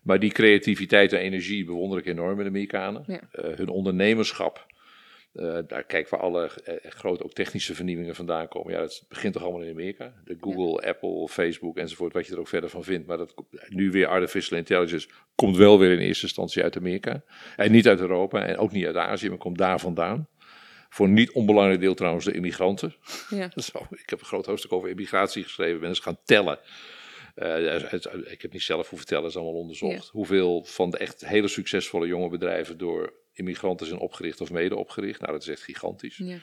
Maar 0.03 0.19
die 0.19 0.33
creativiteit 0.33 1.13
en 1.13 1.19
energie 1.19 1.65
bewonder 1.65 1.99
ik 1.99 2.07
enorm 2.07 2.39
in 2.39 2.45
de 2.45 2.51
Amerikanen. 2.51 3.05
Ja. 3.07 3.21
Eh, 3.31 3.57
hun 3.57 3.69
ondernemerschap. 3.69 4.67
Eh, 5.35 5.59
daar 5.67 5.85
kijk 5.85 6.09
waar 6.09 6.21
alle 6.21 6.51
eh, 6.65 6.91
grote 6.91 7.25
ook 7.25 7.33
technische 7.33 7.75
vernieuwingen 7.75 8.15
vandaan 8.15 8.49
komen. 8.49 8.73
Ja, 8.73 8.81
dat 8.81 9.05
begint 9.09 9.33
toch 9.33 9.43
allemaal 9.43 9.63
in 9.63 9.71
Amerika. 9.71 10.15
De 10.25 10.37
Google, 10.41 10.89
Apple, 10.89 11.29
Facebook 11.29 11.77
enzovoort, 11.77 12.13
wat 12.13 12.27
je 12.27 12.33
er 12.33 12.39
ook 12.39 12.49
verder 12.49 12.71
van 12.71 12.85
vindt. 12.85 13.07
Maar 13.07 13.17
dat 13.17 13.35
nu 13.69 13.91
weer 13.91 14.07
artificial 14.07 14.59
intelligence 14.59 15.09
komt 15.35 15.57
wel 15.57 15.79
weer 15.79 15.93
in 15.93 15.99
eerste 15.99 16.25
instantie 16.25 16.63
uit 16.63 16.77
Amerika. 16.77 17.25
En 17.57 17.73
niet 17.73 17.89
uit 17.89 18.01
Europa 18.01 18.47
en 18.47 18.57
ook 18.57 18.73
niet 18.73 18.87
uit 18.87 18.97
Azië, 18.97 19.29
maar 19.29 19.39
komt 19.39 19.59
daar 19.59 19.81
vandaan. 19.81 20.29
Voor 20.89 21.07
een 21.07 21.13
niet 21.13 21.33
onbelangrijk 21.33 21.81
deel 21.81 21.95
trouwens 21.95 22.25
de 22.25 22.33
immigranten. 22.33 22.95
ja. 23.31 23.51
Zo, 23.73 23.87
ik 23.91 24.11
heb 24.11 24.21
een 24.21 24.27
groot 24.27 24.47
hoofdstuk 24.47 24.73
over 24.73 24.89
immigratie 24.89 25.43
geschreven. 25.43 25.81
Ben 25.81 25.89
eens 25.89 25.99
gaan 25.99 26.19
tellen. 26.25 26.59
Eh, 27.35 27.93
ik 28.33 28.43
heb 28.43 28.53
niet 28.53 28.63
zelf 28.63 28.89
hoeven 28.89 29.09
tellen, 29.09 29.29
is 29.29 29.37
allemaal 29.37 29.61
onderzocht. 29.61 30.09
Hoeveel 30.09 30.65
van 30.65 30.91
de 30.91 30.99
echt 30.99 31.27
hele 31.27 31.49
succesvolle 31.49 32.07
jonge 32.07 32.29
bedrijven 32.29 32.79
door 32.79 33.13
immigranten 33.35 33.87
zijn 33.87 33.99
opgericht 34.01 34.41
of 34.41 34.51
mede 34.51 34.77
opgericht. 34.77 35.21
Nou, 35.21 35.33
dat 35.33 35.43
is 35.43 35.49
echt 35.49 35.63
gigantisch. 35.63 36.17
ja. 36.17 36.37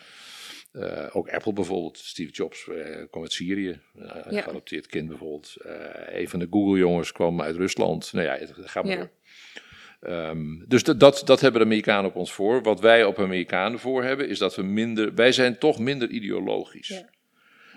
Eh, 0.71 1.07
ook 1.15 1.29
Apple 1.29 1.53
bijvoorbeeld, 1.53 1.97
Steve 1.97 2.31
Jobs 2.31 2.67
eh, 2.67 3.03
kwam 3.09 3.23
uit 3.23 3.33
Syrië, 3.33 3.79
uh, 3.95 4.05
Ja. 4.29 4.41
geadopteerd 4.41 4.87
kind 4.87 5.07
bijvoorbeeld. 5.07 5.55
Een 6.05 6.29
van 6.29 6.39
de 6.39 6.47
Google-jongens 6.49 7.11
kwam 7.11 7.41
uit 7.41 7.55
Rusland. 7.55 8.13
Nou 8.13 8.25
ja, 8.25 8.33
het 8.37 8.53
gaat 8.55 8.83
maar 8.83 8.93
Ja. 8.93 8.97
door. 8.99 9.09
Ehm, 10.11 10.65
dus 10.67 10.83
dat, 10.83 10.99
dat, 10.99 11.21
dat 11.25 11.41
hebben 11.41 11.59
de 11.61 11.65
Amerikanen 11.65 12.09
op 12.09 12.15
ons 12.15 12.33
voor. 12.33 12.61
Wat 12.63 12.79
wij 12.79 13.03
op 13.03 13.19
Amerikanen 13.19 13.79
voor 13.79 14.03
hebben, 14.03 14.27
is 14.29 14.37
dat 14.37 14.55
we 14.55 14.61
minder, 14.63 15.13
wij 15.15 15.31
zijn 15.31 15.57
toch 15.57 15.79
minder 15.79 16.09
ideologisch. 16.09 16.87
Ja. 16.87 17.09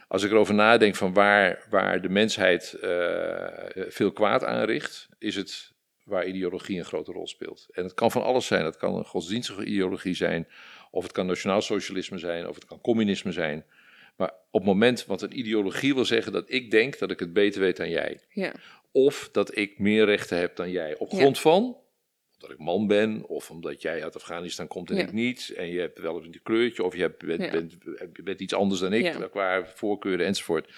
Als 0.09 0.23
ik 0.23 0.31
erover 0.31 0.55
nadenk 0.55 0.95
van 0.97 1.12
waar, 1.12 1.67
waar 1.71 2.01
de 2.03 2.09
mensheid 2.09 2.77
veel 3.89 4.12
kwaad 4.12 4.45
aanricht, 4.45 5.09
is 5.19 5.37
het 5.37 5.73
waar 6.05 6.27
ideologie 6.27 6.79
een 6.79 6.85
grote 6.85 7.13
rol 7.13 7.27
speelt. 7.27 7.67
En 7.71 7.83
het 7.85 7.95
kan 7.95 8.11
van 8.11 8.23
alles 8.23 8.47
zijn. 8.47 8.65
Het 8.65 8.77
kan 8.77 8.95
een 8.95 9.05
godsdienstige 9.05 9.65
ideologie 9.65 10.15
zijn, 10.15 10.49
of 10.91 11.03
het 11.03 11.13
kan 11.13 11.27
nationaal 11.27 11.63
socialisme 11.63 12.19
zijn, 12.19 12.49
of 12.49 12.55
het 12.55 12.65
kan 12.65 12.81
communisme 12.81 13.33
zijn. 13.33 13.65
Maar 14.17 14.33
op 14.51 14.61
het 14.61 14.65
moment, 14.65 15.07
want 15.07 15.23
een 15.23 15.39
ideologie 15.39 15.95
wil 15.95 16.05
zeggen 16.05 16.33
dat 16.33 16.45
ik 16.47 16.71
denk 16.71 16.99
dat 16.99 17.11
ik 17.11 17.21
het 17.21 17.33
beter 17.33 17.61
weet 17.61 17.77
dan 17.77 17.91
jij. 17.91 18.21
ja. 18.29 18.53
Of 18.93 19.29
dat 19.33 19.57
ik 19.57 19.79
meer 19.79 20.05
rechten 20.05 20.39
heb 20.39 20.57
dan 20.57 20.71
jij. 20.71 20.97
Op 20.99 21.11
Ja. 21.11 21.19
grond 21.19 21.39
van 21.41 21.77
dat 22.39 22.51
ik 22.51 22.59
man 22.59 22.87
ben, 22.87 23.27
of 23.27 23.51
omdat 23.51 23.83
jij 23.83 24.03
uit 24.03 24.15
Afghanistan 24.17 24.67
komt 24.67 24.91
en 24.91 24.97
Ja. 24.97 25.03
ik 25.03 25.13
niet. 25.13 25.53
En 25.57 25.67
je 25.69 25.81
hebt 25.81 25.99
wel 25.99 26.23
een 26.23 26.41
kleurtje, 26.43 26.83
of 26.83 26.95
je 26.95 27.01
hebt, 27.01 27.25
bent, 27.25 27.77
bent, 28.25 28.41
iets 28.41 28.55
anders 28.55 28.81
dan 28.81 28.93
ik, 28.93 29.29
qua 29.31 29.67
voorkeuren 29.67 30.27
enzovoort. 30.27 30.69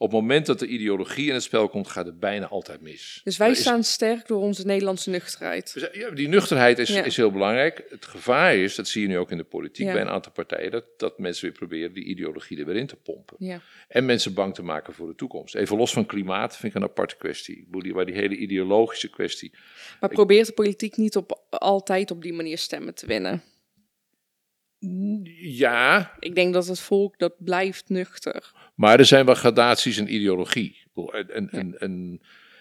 Op 0.00 0.10
het 0.12 0.20
moment 0.20 0.46
dat 0.46 0.58
de 0.58 0.66
ideologie 0.66 1.28
in 1.28 1.34
het 1.34 1.42
spel 1.42 1.68
komt, 1.68 1.88
gaat 1.88 2.06
het 2.06 2.20
bijna 2.20 2.48
altijd 2.48 2.80
mis. 2.80 3.20
Dus 3.24 3.36
wij 3.36 3.50
is- 3.50 3.60
staan 3.60 3.84
sterk 3.84 4.26
door 4.26 4.40
onze 4.40 4.66
Nederlandse 4.66 5.10
nuchterheid. 5.10 5.88
Ja, 5.92 6.10
die 6.10 6.28
nuchterheid 6.28 6.78
is, 6.78 6.88
Ja. 6.88 7.02
is 7.04 7.16
heel 7.16 7.30
belangrijk. 7.32 7.84
Het 7.88 8.06
gevaar 8.06 8.56
is, 8.56 8.74
dat 8.74 8.88
zie 8.88 9.02
je 9.02 9.08
nu 9.08 9.18
ook 9.18 9.30
in 9.30 9.36
de 9.36 9.44
politiek 9.44 9.86
Ja. 9.86 9.92
bij 9.92 10.00
een 10.02 10.08
aantal 10.08 10.32
partijen, 10.32 10.70
dat, 10.70 10.84
dat 10.96 11.18
mensen 11.18 11.44
weer 11.44 11.52
proberen 11.58 11.92
die 11.92 12.04
ideologie 12.04 12.58
er 12.58 12.66
weer 12.66 12.76
in 12.76 12.86
te 12.86 12.96
pompen. 12.96 13.36
Ja. 13.38 13.60
En 13.88 14.04
mensen 14.06 14.34
bang 14.34 14.54
te 14.54 14.62
maken 14.62 14.92
voor 14.92 15.06
de 15.08 15.14
toekomst. 15.14 15.54
Even 15.54 15.76
los 15.76 15.92
van 15.92 16.06
klimaat 16.06 16.56
vind 16.56 16.74
ik 16.74 16.80
een 16.82 16.88
aparte 16.88 17.16
kwestie. 17.16 17.66
Waar 17.70 18.06
die 18.06 18.14
hele 18.14 18.36
ideologische 18.36 19.10
kwestie. 19.10 19.52
Maar 20.00 20.10
probeert 20.10 20.46
de 20.46 20.52
politiek 20.52 20.96
niet 20.96 21.16
op, 21.16 21.42
altijd 21.50 22.10
op 22.10 22.22
die 22.22 22.32
manier 22.32 22.58
stemmen 22.58 22.94
te 22.94 23.06
winnen? 23.06 23.42
Ja, 25.40 26.16
Ik 26.20 26.34
denk 26.34 26.52
dat 26.52 26.66
het 26.66 26.80
volk 26.80 27.18
dat 27.18 27.34
blijft 27.44 27.88
nuchter. 27.88 28.52
Maar 28.78 28.98
er 28.98 29.04
zijn 29.04 29.26
wel 29.26 29.34
gradaties 29.34 29.98
in 29.98 30.14
ideologie. 30.14 30.76
Een, 30.94 31.26
een, 31.36 31.48
een, 31.50 31.74
een, 31.78 32.20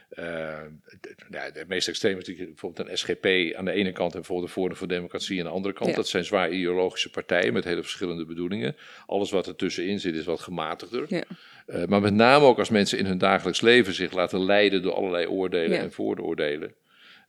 eh, 0.10 0.62
de, 1.02 1.16
nou, 1.30 1.52
de 1.52 1.64
meest 1.68 1.88
extreme 1.88 2.20
is 2.20 2.28
natuurlijk 2.28 2.50
bijvoorbeeld 2.50 2.90
een 2.90 2.98
SGP 2.98 3.56
aan 3.58 3.66
de 3.66 3.72
ene 3.72 3.92
kant 3.92 4.12
en 4.14 4.20
bijvoorbeeld 4.20 4.48
de 4.48 4.54
Forum 4.54 4.76
voor 4.76 4.88
Democratie 4.88 5.40
aan 5.40 5.46
de 5.46 5.52
andere 5.52 5.74
kant. 5.74 5.90
Ja. 5.90 5.96
Dat 5.96 6.08
zijn 6.08 6.24
zwaar 6.26 6.52
ideologische 6.52 7.10
partijen 7.10 7.54
met 7.54 7.64
hele 7.64 7.82
verschillende 7.82 8.26
bedoelingen. 8.26 8.76
Alles 9.06 9.32
wat 9.32 9.48
er 9.48 9.56
tussenin 9.56 10.00
zit 10.00 10.16
is 10.16 10.26
wat 10.26 10.40
gematigder. 10.40 11.06
Ja. 11.08 11.24
Eh, 11.66 11.86
maar 11.86 12.02
met 12.02 12.14
name 12.14 12.46
ook 12.46 12.60
als 12.60 12.70
mensen 12.70 12.98
in 12.98 13.06
hun 13.06 13.18
dagelijks 13.18 13.62
leven 13.62 13.94
zich 13.94 14.12
laten 14.12 14.44
leiden 14.46 14.82
door 14.82 14.94
allerlei 14.94 15.28
oordelen 15.28 15.78
Ja. 15.78 15.84
en 15.84 15.92
vooroordelen. 15.92 16.74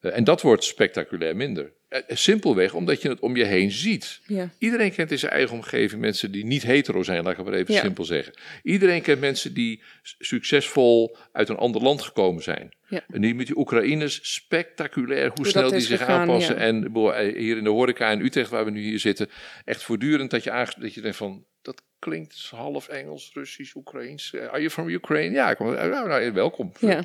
Eh, 0.00 0.16
en 0.16 0.24
dat 0.24 0.42
wordt 0.42 0.64
spectaculair 0.64 1.36
minder. 1.36 1.72
Eh, 1.88 2.00
simpelweg 2.08 2.74
omdat 2.74 3.02
je 3.02 3.08
het 3.08 3.20
om 3.20 3.36
je 3.36 3.44
heen 3.44 3.70
ziet. 3.70 4.20
Ja. 4.26 4.50
Iedereen 4.58 4.92
kent 4.92 5.10
in 5.10 5.18
zijn 5.18 5.32
eigen 5.32 5.54
omgeving 5.54 6.00
mensen 6.00 6.30
die 6.32 6.44
niet 6.44 6.62
hetero 6.62 7.02
zijn, 7.02 7.22
laat 7.22 7.30
ik 7.30 7.36
het 7.36 7.46
maar 7.46 7.54
even 7.54 7.74
Ja. 7.74 7.80
simpel 7.80 8.04
zeggen. 8.04 8.34
Iedereen 8.62 9.02
kent 9.02 9.20
mensen 9.20 9.54
die 9.54 9.82
succesvol 10.18 11.16
uit 11.32 11.48
een 11.48 11.56
ander 11.56 11.82
land 11.82 12.02
gekomen 12.02 12.42
zijn. 12.42 12.76
Ja. 12.88 13.04
En 13.08 13.20
die 13.20 13.34
met 13.34 13.46
die 13.46 13.58
Oekraïners, 13.58 14.34
spectaculair 14.34 15.26
hoe, 15.26 15.36
Hoe 15.36 15.46
snel 15.46 15.70
die 15.70 15.80
zich 15.80 15.98
gegaan, 15.98 16.20
aanpassen. 16.20 16.56
En 16.56 16.94
eh, 16.94 17.36
hier 17.36 17.56
in 17.56 17.64
de 17.64 17.70
horeca 17.70 18.10
in 18.10 18.20
Utrecht, 18.20 18.50
waar 18.50 18.64
we 18.64 18.70
nu 18.70 18.82
hier 18.82 18.98
zitten, 18.98 19.28
echt 19.64 19.82
voortdurend 19.82 20.30
dat 20.30 20.44
je, 20.44 20.66
dat 20.78 20.94
je 20.94 21.00
denkt 21.00 21.16
van, 21.16 21.46
dat 21.62 21.82
klinkt 21.98 22.48
half 22.50 22.88
Engels, 22.88 23.30
Russisch, 23.34 23.74
Oekraïens. 23.74 24.34
Eh, 24.34 24.46
Are 24.46 24.58
you 24.58 24.70
from 24.70 24.88
Ukraine? 24.88 25.34
Ja, 25.34 25.50
ik 25.50 25.56
kom, 25.56 25.74
eh, 25.74 25.90
nou, 25.90 26.08
nou, 26.08 26.32
welkom. 26.32 26.72
Ja. 26.80 27.02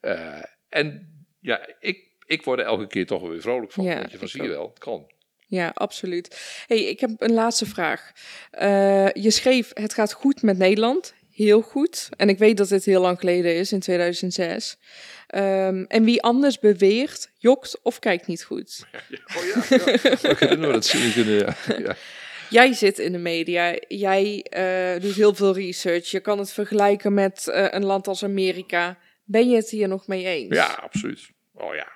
Eh, 0.00 0.42
en 0.68 1.08
ja, 1.40 1.68
ik, 1.80 2.10
ik 2.32 2.44
word 2.44 2.58
er 2.58 2.64
elke 2.64 2.86
keer 2.86 3.06
toch 3.06 3.20
wel 3.20 3.30
weer 3.30 3.40
vrolijk 3.40 3.72
van. 3.72 3.84
Ja, 3.84 3.94
denk 3.94 4.10
je 4.10 4.18
van, 4.18 4.28
zie 4.28 4.42
je 4.42 4.48
wel, 4.48 4.68
het 4.68 4.78
kan. 4.78 5.10
Ja, 5.46 5.70
absoluut. 5.74 6.40
hey, 6.66 6.84
ik 6.84 7.00
heb 7.00 7.10
een 7.18 7.32
laatste 7.32 7.66
vraag. 7.66 8.12
Eh, 8.50 9.12
je 9.12 9.30
schreef, 9.30 9.70
het 9.74 9.94
gaat 9.94 10.12
goed 10.12 10.42
met 10.42 10.58
Nederland. 10.58 11.14
Heel 11.30 11.60
goed. 11.60 12.08
En 12.16 12.28
ik 12.28 12.38
weet 12.38 12.56
dat 12.56 12.68
dit 12.68 12.84
heel 12.84 13.00
lang 13.00 13.18
geleden 13.18 13.54
is, 13.54 13.72
in 13.72 13.80
2006. 13.80 14.78
Ehm, 15.26 15.84
en 15.88 16.04
wie 16.04 16.22
anders 16.22 16.58
beweert, 16.58 17.30
jokt 17.38 17.80
of 17.82 17.98
kijkt 17.98 18.26
niet 18.26 18.44
goed. 18.44 18.80
Oh 19.36 19.44
ja, 19.44 19.76
ja. 19.76 19.84
we 20.20 20.34
kunnen 20.38 20.72
dat 20.72 20.86
zien. 20.86 21.12
Kunnen, 21.12 21.34
ja. 21.34 21.56
Ja. 21.78 21.96
Jij 22.50 22.72
zit 22.72 22.98
in 22.98 23.12
de 23.12 23.18
media, 23.18 23.78
jij 23.88 24.46
eh, 24.50 25.00
doet 25.00 25.14
heel 25.14 25.34
veel 25.34 25.54
research. 25.54 26.10
Je 26.10 26.20
kan 26.20 26.38
het 26.38 26.52
vergelijken 26.52 27.14
met 27.14 27.48
eh, 27.48 27.66
een 27.70 27.84
land 27.84 28.08
als 28.08 28.24
Amerika. 28.24 28.98
Ben 29.24 29.50
je 29.50 29.56
het 29.56 29.70
hier 29.70 29.88
nog 29.88 30.06
mee 30.06 30.24
eens? 30.24 30.54
ja, 30.54 30.66
absoluut. 30.66 31.30
Oh 31.54 31.74
ja, 31.74 31.92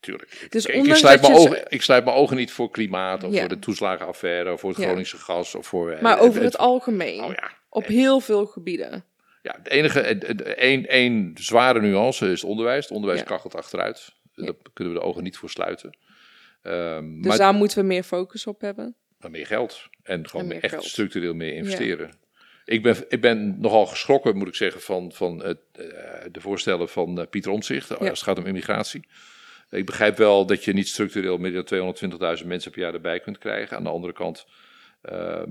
tuurlijk. 0.00 0.46
Dus 0.48 0.66
ik, 0.66 0.84
ik, 0.86 0.94
sluit 0.94 1.20
mijn 1.20 1.34
ogen, 1.34 1.64
ik 1.68 1.82
sluit 1.82 2.04
mijn 2.04 2.16
ogen 2.16 2.36
niet 2.36 2.52
voor 2.52 2.70
klimaat 2.70 3.24
of 3.24 3.32
Ja. 3.32 3.38
voor 3.40 3.48
de 3.48 3.58
toeslagenaffaire 3.58 4.52
of 4.52 4.60
voor 4.60 4.70
het 4.70 4.78
Ja. 4.78 4.84
Groningse 4.84 5.16
gas. 5.16 5.54
Of 5.54 5.66
voor, 5.66 5.90
eh, 5.90 6.02
Maar 6.02 6.16
eh, 6.18 6.22
over 6.22 6.42
het 6.42 6.58
algemeen, 6.58 7.20
Oh 7.24 7.32
ja. 7.32 7.50
op 7.68 7.86
heel 7.86 8.20
veel 8.20 8.46
gebieden. 8.46 9.04
Ja, 9.42 9.54
het 9.58 9.68
enige, 9.68 10.00
één, 10.54 10.86
één 10.88 11.30
zware 11.34 11.80
nuance 11.80 12.26
is 12.30 12.40
het 12.40 12.50
onderwijs. 12.50 12.84
Het 12.84 12.92
onderwijs 12.94 13.22
kachelt 13.24 13.54
achteruit. 13.54 14.12
Daar 14.34 14.54
kunnen 14.72 14.94
we 14.94 15.00
de 15.00 15.04
ogen 15.06 15.22
niet 15.22 15.36
voor 15.36 15.50
sluiten. 15.50 15.96
Ehm, 16.62 17.14
Dus 17.16 17.26
maar, 17.26 17.38
daar 17.38 17.54
moeten 17.54 17.78
we 17.78 17.84
meer 17.84 18.02
focus 18.02 18.46
op 18.46 18.60
hebben. 18.60 18.94
maar 19.18 19.30
meer 19.30 19.46
geld. 19.46 19.88
En 20.02 20.28
gewoon 20.28 20.42
En 20.44 20.52
meer 20.52 20.62
echt 20.62 20.72
geld. 20.72 20.84
structureel 20.84 21.34
meer 21.34 21.54
investeren. 21.54 22.10
Ik, 22.64 22.82
ben, 22.82 22.96
ik 23.08 23.20
ben 23.20 23.60
nogal 23.60 23.86
geschrokken, 23.86 24.36
moet 24.36 24.48
ik 24.48 24.54
zeggen, 24.54 24.80
van, 24.80 25.12
van 25.12 25.42
het, 25.44 25.58
eh, 25.72 25.84
de 26.32 26.40
voorstellen 26.40 26.88
van 26.88 27.20
eh, 27.20 27.26
Pieter 27.30 27.50
Omtzigt. 27.52 27.98
als 27.98 28.08
het 28.08 28.22
gaat 28.22 28.38
om 28.38 28.46
immigratie. 28.46 29.06
Ik 29.70 29.86
begrijp 29.86 30.16
wel 30.16 30.46
dat 30.46 30.64
je 30.64 30.72
niet 30.72 30.88
structureel 30.88 31.38
meer 31.38 31.64
dan 31.64 31.96
220.000 32.40 32.46
mensen 32.46 32.70
per 32.70 32.80
jaar 32.80 32.94
erbij 32.94 33.20
kunt 33.20 33.38
krijgen. 33.38 33.76
Aan 33.76 33.82
de 33.82 33.90
andere 33.90 34.12
kant, 34.12 34.46
ehm, 35.02 35.50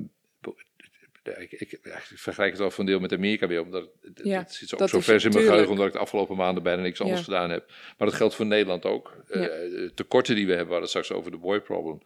ik, 1.38 1.52
ik, 1.52 1.80
vergelijk 2.16 2.52
het 2.52 2.60
wel 2.60 2.72
van 2.72 2.86
deel 2.86 3.00
met 3.00 3.14
Amerika 3.14 3.48
weer, 3.48 3.62
omdat 3.62 3.90
het, 4.02 4.20
Ja, 4.24 4.40
het 4.40 4.54
zit 4.54 4.82
ook 4.82 4.90
zo 4.90 5.00
vers 5.00 5.24
in 5.24 5.32
mijn 5.32 5.46
geheugen, 5.46 5.72
omdat 5.72 5.88
ik 5.88 5.94
de 5.94 6.00
afgelopen 6.00 6.36
maanden 6.36 6.64
bijna 6.64 6.82
niks 6.82 7.02
anders 7.02 7.20
Ja. 7.20 7.26
gedaan 7.26 7.50
heb. 7.50 7.68
Maar 7.98 8.08
dat 8.08 8.18
geldt 8.18 8.36
voor 8.36 8.46
Nederland 8.46 8.86
ook. 8.86 9.24
Eh, 9.28 9.42
de 9.42 9.92
tekorten 9.96 10.36
die 10.36 10.46
we 10.46 10.54
hebben, 10.54 10.68
we 10.68 10.74
hadden 10.74 10.92
het 10.92 11.04
straks 11.04 11.20
over 11.20 11.32
de 11.32 11.38
boy 11.38 11.60
problem. 11.62 12.02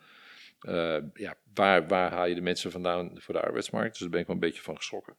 Eh, 0.59 0.97
ja, 1.14 1.36
waar, 1.53 1.88
waar 1.88 2.11
haal 2.11 2.26
je 2.26 2.36
de 2.36 2.41
mensen 2.41 2.72
vandaan 2.72 3.11
voor 3.16 3.34
de 3.34 3.41
arbeidsmarkt? 3.41 3.91
Dus 3.91 3.99
daar 3.99 4.09
ben 4.09 4.20
ik 4.20 4.28
wel 4.28 4.36
een 4.36 4.41
beetje 4.41 4.61
van 4.61 4.78
geschrokken. 4.78 5.16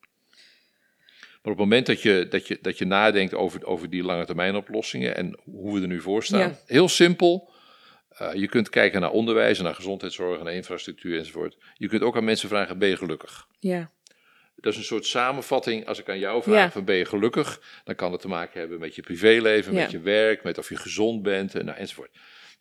Maar 1.45 1.53
op 1.53 1.59
het 1.59 1.68
moment 1.68 1.86
dat 1.86 2.03
je, 2.03 2.26
dat 2.28 2.47
je, 2.47 2.59
dat 2.62 2.78
je 2.78 2.84
nadenkt 2.84 3.34
over, 3.34 3.64
over 3.66 3.90
die 3.90 4.03
lange 4.03 4.24
termijn 4.24 4.57
oplossingen 4.57 5.16
en 5.16 5.38
hoe 5.45 5.74
we 5.74 5.80
er 5.80 5.86
nu 5.86 6.01
voor 6.01 6.24
staan, 6.24 6.38
Ja. 6.40 6.59
heel 6.66 6.88
simpel. 6.88 7.53
Eh, 8.09 8.34
je 8.34 8.49
kunt 8.49 8.68
kijken 8.68 9.01
naar 9.01 9.11
onderwijs 9.11 9.61
naar 9.61 9.74
gezondheidszorg 9.74 10.40
en 10.40 10.47
infrastructuur 10.47 11.18
enzovoort. 11.18 11.57
Je 11.74 11.88
kunt 11.88 12.03
ook 12.03 12.16
aan 12.16 12.24
mensen 12.24 12.49
vragen, 12.49 12.78
ben 12.78 12.88
je 12.88 12.97
gelukkig? 12.97 13.47
Ja, 13.59 13.90
Dat 14.57 14.72
is 14.72 14.78
een 14.78 14.84
soort 14.84 15.07
samenvatting. 15.07 15.86
Als 15.86 15.99
ik 16.01 16.09
aan 16.09 16.18
jou 16.18 16.42
vraag, 16.42 16.55
Ja. 16.64 16.70
van 16.70 16.84
ben 16.84 16.97
je 16.97 17.05
gelukkig? 17.05 17.61
Dan 17.84 17.95
kan 17.95 18.12
het 18.12 18.20
te 18.20 18.28
maken 18.28 18.61
hebben 18.61 18.80
met 18.80 18.95
je 18.95 19.03
privéleven, 19.03 19.72
Ja. 19.74 19.80
met 19.80 19.90
je 19.90 20.01
werk, 20.01 20.42
met 20.42 20.59
of 20.59 20.68
je 20.68 20.76
gezond 20.76 21.22
bent 21.22 21.55
en, 21.55 21.64
nou, 21.64 21.78
enzovoort. 21.78 22.11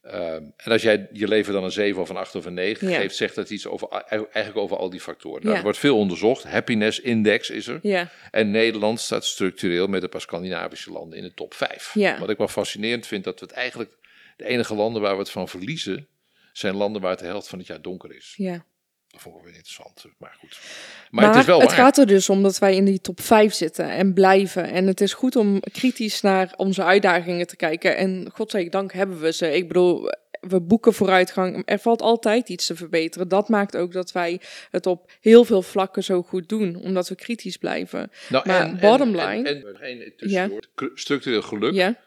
Ehm, 0.04 0.44
en 0.58 0.72
als 0.72 0.82
jij 0.82 1.08
je 1.12 1.28
leven 1.28 1.54
dan 1.54 1.64
een 1.64 1.72
7 1.72 2.02
of 2.02 2.10
een 2.10 2.18
8 2.18 2.36
of 2.36 2.46
een 2.46 2.54
9 2.54 2.90
Ja. 2.90 2.98
geeft, 2.98 3.16
zegt 3.16 3.36
dat 3.36 3.50
iets 3.50 3.68
over, 3.68 3.88
eigenlijk 3.90 4.58
over 4.58 4.78
al 4.78 4.90
die 4.90 5.00
factoren. 5.02 5.40
Nou, 5.40 5.50
Ja. 5.52 5.58
Er 5.58 5.64
wordt 5.64 5.78
veel 5.78 5.98
onderzocht. 5.98 6.44
Happiness 6.44 7.00
index 7.00 7.50
is 7.50 7.68
er. 7.68 7.80
ja, 7.82 8.10
En 8.32 8.52
Nederland 8.52 9.00
staat 9.00 9.26
structureel 9.26 9.88
met 9.88 10.04
een 10.04 10.10
paar 10.10 10.22
Scandinavische 10.22 10.92
landen 10.92 11.18
in 11.18 11.24
de 11.24 11.34
top 11.34 11.54
5. 11.54 11.92
Ja. 11.94 12.20
Wat 12.20 12.30
ik 12.30 12.38
wel 12.38 12.48
fascinerend 12.48 13.08
vind, 13.08 13.24
dat 13.24 13.40
we 13.40 13.46
het 13.46 13.56
eigenlijk... 13.56 13.98
De 14.38 14.46
enige 14.46 14.76
landen 14.76 15.02
waar 15.02 15.14
we 15.14 15.20
het 15.20 15.30
van 15.30 15.48
verliezen, 15.48 16.08
zijn 16.54 16.76
landen 16.76 17.02
waar 17.02 17.12
het 17.12 17.20
de 17.20 17.26
helft 17.26 17.48
van 17.48 17.58
het 17.60 17.68
jaar 17.68 17.82
donker 17.82 18.16
is. 18.16 18.34
ja. 18.38 18.66
Dat 19.14 19.22
vond 19.22 19.36
ik 19.36 19.42
wel 19.42 19.52
weer 19.52 19.60
interessant, 19.60 20.06
maar 20.18 20.36
goed. 20.40 20.60
Maar, 21.12 21.28
het 21.28 21.36
is 21.36 21.46
wel 21.46 21.60
waar. 21.60 21.70
gaat 21.70 21.98
er 21.98 22.08
dus 22.08 22.30
om 22.30 22.44
dat 22.44 22.58
wij 22.60 22.76
in 22.76 22.86
die 22.86 23.02
top 23.02 23.22
5 23.22 23.54
zitten 23.54 23.90
en 23.90 24.14
blijven. 24.14 24.64
En 24.72 24.88
het 24.88 25.02
is 25.02 25.14
goed 25.14 25.36
om 25.36 25.60
kritisch 25.60 26.22
naar 26.22 26.54
onze 26.58 26.84
uitdagingen 26.84 27.48
te 27.48 27.56
kijken. 27.56 27.98
En 27.98 28.30
godzijdank 28.34 28.94
hebben 28.94 29.20
we 29.20 29.32
ze. 29.34 29.52
Ik 29.56 29.68
bedoel, 29.68 30.10
we 30.40 30.62
boeken 30.62 30.94
vooruitgang. 30.94 31.62
Er 31.66 31.80
valt 31.80 32.02
altijd 32.02 32.50
iets 32.50 32.66
te 32.66 32.76
verbeteren. 32.76 33.28
Dat 33.28 33.50
maakt 33.50 33.78
ook 33.78 33.92
dat 33.92 34.12
wij 34.12 34.42
het 34.72 34.86
op 34.86 35.12
heel 35.20 35.44
veel 35.46 35.62
vlakken 35.62 36.04
zo 36.04 36.22
goed 36.22 36.50
doen. 36.50 36.76
Omdat 36.76 37.10
we 37.10 37.16
kritisch 37.16 37.58
blijven. 37.58 38.12
Nou, 38.30 38.48
Maar 38.48 38.76
bottom 38.76 39.20
en, 39.20 39.28
line- 39.36 39.50
En, 39.50 39.66
en, 39.82 40.02
en 40.02 40.14
tussendoor, 40.18 40.66
k- 40.76 40.92
structureel 40.94 41.42
geluk, 41.42 41.74
Ja, 41.74 42.00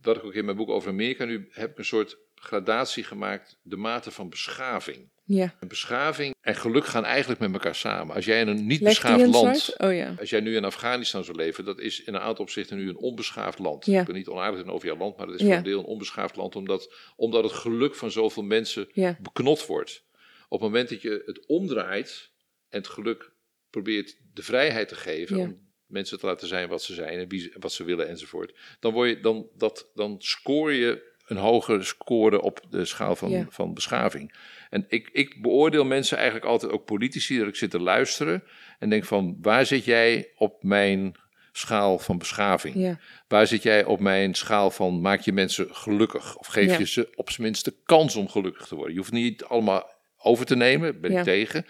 dat 0.00 0.16
ik 0.16 0.24
ook 0.24 0.34
in 0.34 0.44
mijn 0.44 0.56
boek 0.56 0.68
over 0.68 0.90
Amerika 0.90 1.24
nu 1.24 1.48
heb 1.50 1.70
ik 1.70 1.78
een 1.78 1.84
soort 1.84 2.18
gradatie 2.40 3.04
gemaakt, 3.04 3.58
de 3.62 3.76
mate 3.76 4.10
van 4.10 4.28
beschaving. 4.28 5.08
ja. 5.24 5.54
En 5.60 5.68
beschaving 5.68 6.34
en 6.40 6.56
geluk 6.56 6.86
gaan 6.86 7.04
eigenlijk 7.04 7.40
met 7.40 7.52
elkaar 7.52 7.74
samen. 7.74 8.14
Als 8.14 8.24
jij 8.24 8.40
in 8.40 8.48
een 8.48 8.66
niet 8.66 8.82
beschaafd 8.82 9.26
land. 9.26 9.74
Oh 9.76 9.94
ja. 9.94 10.14
als 10.18 10.30
jij 10.30 10.40
nu 10.40 10.56
in 10.56 10.64
Afghanistan 10.64 11.24
zou 11.24 11.36
leven, 11.36 11.64
dat 11.64 11.78
is 11.80 12.02
in 12.04 12.14
een 12.14 12.20
aantal 12.20 12.44
opzichten 12.44 12.76
nu 12.76 12.88
een 12.88 12.96
onbeschaafd 12.96 13.58
land. 13.58 13.86
Ja. 13.86 14.00
Ik 14.00 14.06
ben 14.06 14.14
niet 14.14 14.28
onaardig 14.28 14.66
over 14.66 14.88
jouw 14.88 14.96
land, 14.96 15.16
maar 15.16 15.26
het 15.26 15.40
is 15.40 15.46
voor 15.46 15.54
een 15.54 15.62
deel 15.62 15.78
een 15.78 15.84
onbeschaafd 15.84 16.36
land, 16.36 16.56
omdat, 16.56 16.94
omdat 17.16 17.42
het 17.42 17.52
geluk 17.52 17.94
van 17.94 18.10
zoveel 18.10 18.42
mensen 18.42 18.88
beknot 19.20 19.66
wordt. 19.66 20.04
Op 20.48 20.60
het 20.60 20.70
moment 20.70 20.88
dat 20.88 21.02
je 21.02 21.22
het 21.26 21.46
omdraait 21.46 22.30
en 22.68 22.78
het 22.78 22.88
geluk 22.88 23.32
probeert 23.70 24.16
de 24.34 24.42
vrijheid 24.42 24.88
te 24.88 24.94
geven 24.94 25.36
om 25.36 25.66
mensen 25.86 26.18
te 26.18 26.26
laten 26.26 26.48
zijn 26.48 26.68
wat 26.68 26.82
ze 26.82 26.94
zijn 26.94 27.18
en 27.18 27.28
wie, 27.28 27.52
wat 27.58 27.72
ze 27.72 27.84
willen 27.84 28.08
enzovoort, 28.08 28.54
dan, 28.80 28.92
word 28.92 29.08
je, 29.08 29.20
dan, 29.20 29.48
dat, 29.56 29.90
dan 29.94 30.16
scoor 30.18 30.72
je 30.72 31.16
een 31.28 31.36
hogere 31.36 31.82
score 31.82 32.40
op 32.42 32.60
de 32.70 32.84
schaal 32.84 33.16
van, 33.16 33.30
Ja. 33.30 33.46
van 33.48 33.74
beschaving. 33.74 34.34
En 34.70 34.84
ik, 34.88 35.08
ik 35.12 35.42
beoordeel 35.42 35.84
mensen 35.84 36.16
eigenlijk 36.16 36.46
altijd, 36.46 36.72
ook 36.72 36.84
politici, 36.84 37.38
dat 37.38 37.48
ik 37.48 37.56
zit 37.56 37.70
te 37.70 37.80
luisteren 37.80 38.42
en 38.78 38.88
denk 38.90 39.04
van, 39.04 39.36
waar 39.40 39.66
zit 39.66 39.84
jij 39.84 40.28
op 40.36 40.62
mijn 40.62 41.14
schaal 41.52 41.98
van 41.98 42.18
beschaving? 42.18 42.74
ja, 42.74 42.98
Waar 43.28 43.46
zit 43.46 43.62
jij 43.62 43.84
op 43.84 44.00
mijn 44.00 44.34
schaal 44.34 44.70
van 44.70 45.00
maak 45.00 45.20
je 45.20 45.32
mensen 45.32 45.68
gelukkig? 45.74 46.36
Of 46.36 46.46
geef 46.46 46.70
Ja. 46.70 46.78
je 46.78 46.86
ze 46.86 47.08
op 47.14 47.30
zijn 47.30 47.42
minst 47.46 47.64
de 47.64 47.74
kans 47.84 48.16
om 48.16 48.28
gelukkig 48.28 48.66
te 48.66 48.74
worden? 48.74 48.92
Je 48.92 48.98
hoeft 48.98 49.12
niet 49.12 49.44
allemaal 49.44 49.90
over 50.18 50.46
te 50.46 50.56
nemen, 50.56 51.00
ben 51.00 51.10
ik 51.16 51.22
tegen. 51.22 51.66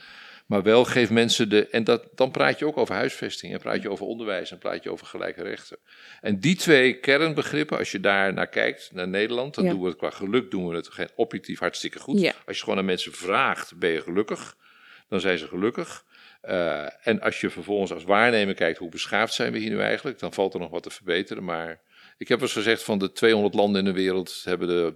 Maar 0.49 0.63
wel 0.63 0.85
geef 0.85 1.11
mensen 1.11 1.49
de. 1.49 1.69
En 1.69 1.85
dat, 1.85 2.09
dan 2.15 2.31
praat 2.31 2.59
je 2.59 2.67
ook 2.67 2.77
over 2.77 2.95
huisvesting. 2.95 3.53
En 3.53 3.59
praat 3.59 3.83
je 3.83 3.91
over 3.91 4.07
onderwijs. 4.07 4.51
En 4.51 4.59
praat 4.59 4.83
je 4.83 4.91
over 4.91 5.07
gelijke 5.07 5.43
rechten. 5.43 5.79
En 6.21 6.41
die 6.41 6.57
twee 6.57 6.99
kernbegrippen, 7.01 7.79
als 7.79 7.93
je 7.93 8.01
daar 8.01 8.33
naar 8.33 8.49
kijkt, 8.49 8.91
naar 8.93 9.09
Nederland. 9.09 9.55
dan 9.55 9.65
Ja. 9.65 9.71
doen 9.71 9.81
we 9.81 9.89
het 9.89 9.97
qua 9.97 10.11
geluk 10.11 10.51
doen 10.51 10.69
we 10.69 10.75
het 10.77 10.89
geen 10.89 11.09
objectief 11.15 11.59
hartstikke 11.59 11.99
goed. 11.99 12.21
Ja. 12.21 12.33
Als 12.47 12.57
je 12.57 12.63
gewoon 12.63 12.79
aan 12.79 12.85
mensen 12.85 13.13
vraagt: 13.13 13.79
ben 13.79 13.91
je 13.91 14.01
gelukkig? 14.01 14.57
Dan 15.09 15.21
zijn 15.21 15.39
ze 15.39 15.47
gelukkig. 15.49 16.05
Eh, 16.41 17.07
en 17.07 17.21
als 17.21 17.41
je 17.41 17.51
vervolgens 17.51 17.93
als 17.93 18.05
waarnemer 18.05 18.55
kijkt 18.55 18.79
hoe 18.79 18.89
beschaafd 18.91 19.35
zijn 19.35 19.53
we 19.53 19.59
hier 19.59 19.71
nu 19.71 19.81
eigenlijk, 19.81 20.19
dan 20.19 20.33
valt 20.33 20.55
er 20.55 20.61
nog 20.61 20.71
wat 20.71 20.83
te 20.83 20.91
verbeteren. 20.91 21.45
Maar 21.45 21.81
ik 22.19 22.29
heb 22.29 22.39
wel 22.39 22.49
eens 22.49 22.57
gezegd 22.57 22.83
van 22.83 22.99
de 22.99 23.13
200 23.13 23.55
landen 23.55 23.79
in 23.79 23.93
de 23.93 24.01
wereld 24.01 24.41
hebben 24.45 24.69
de 24.69 24.95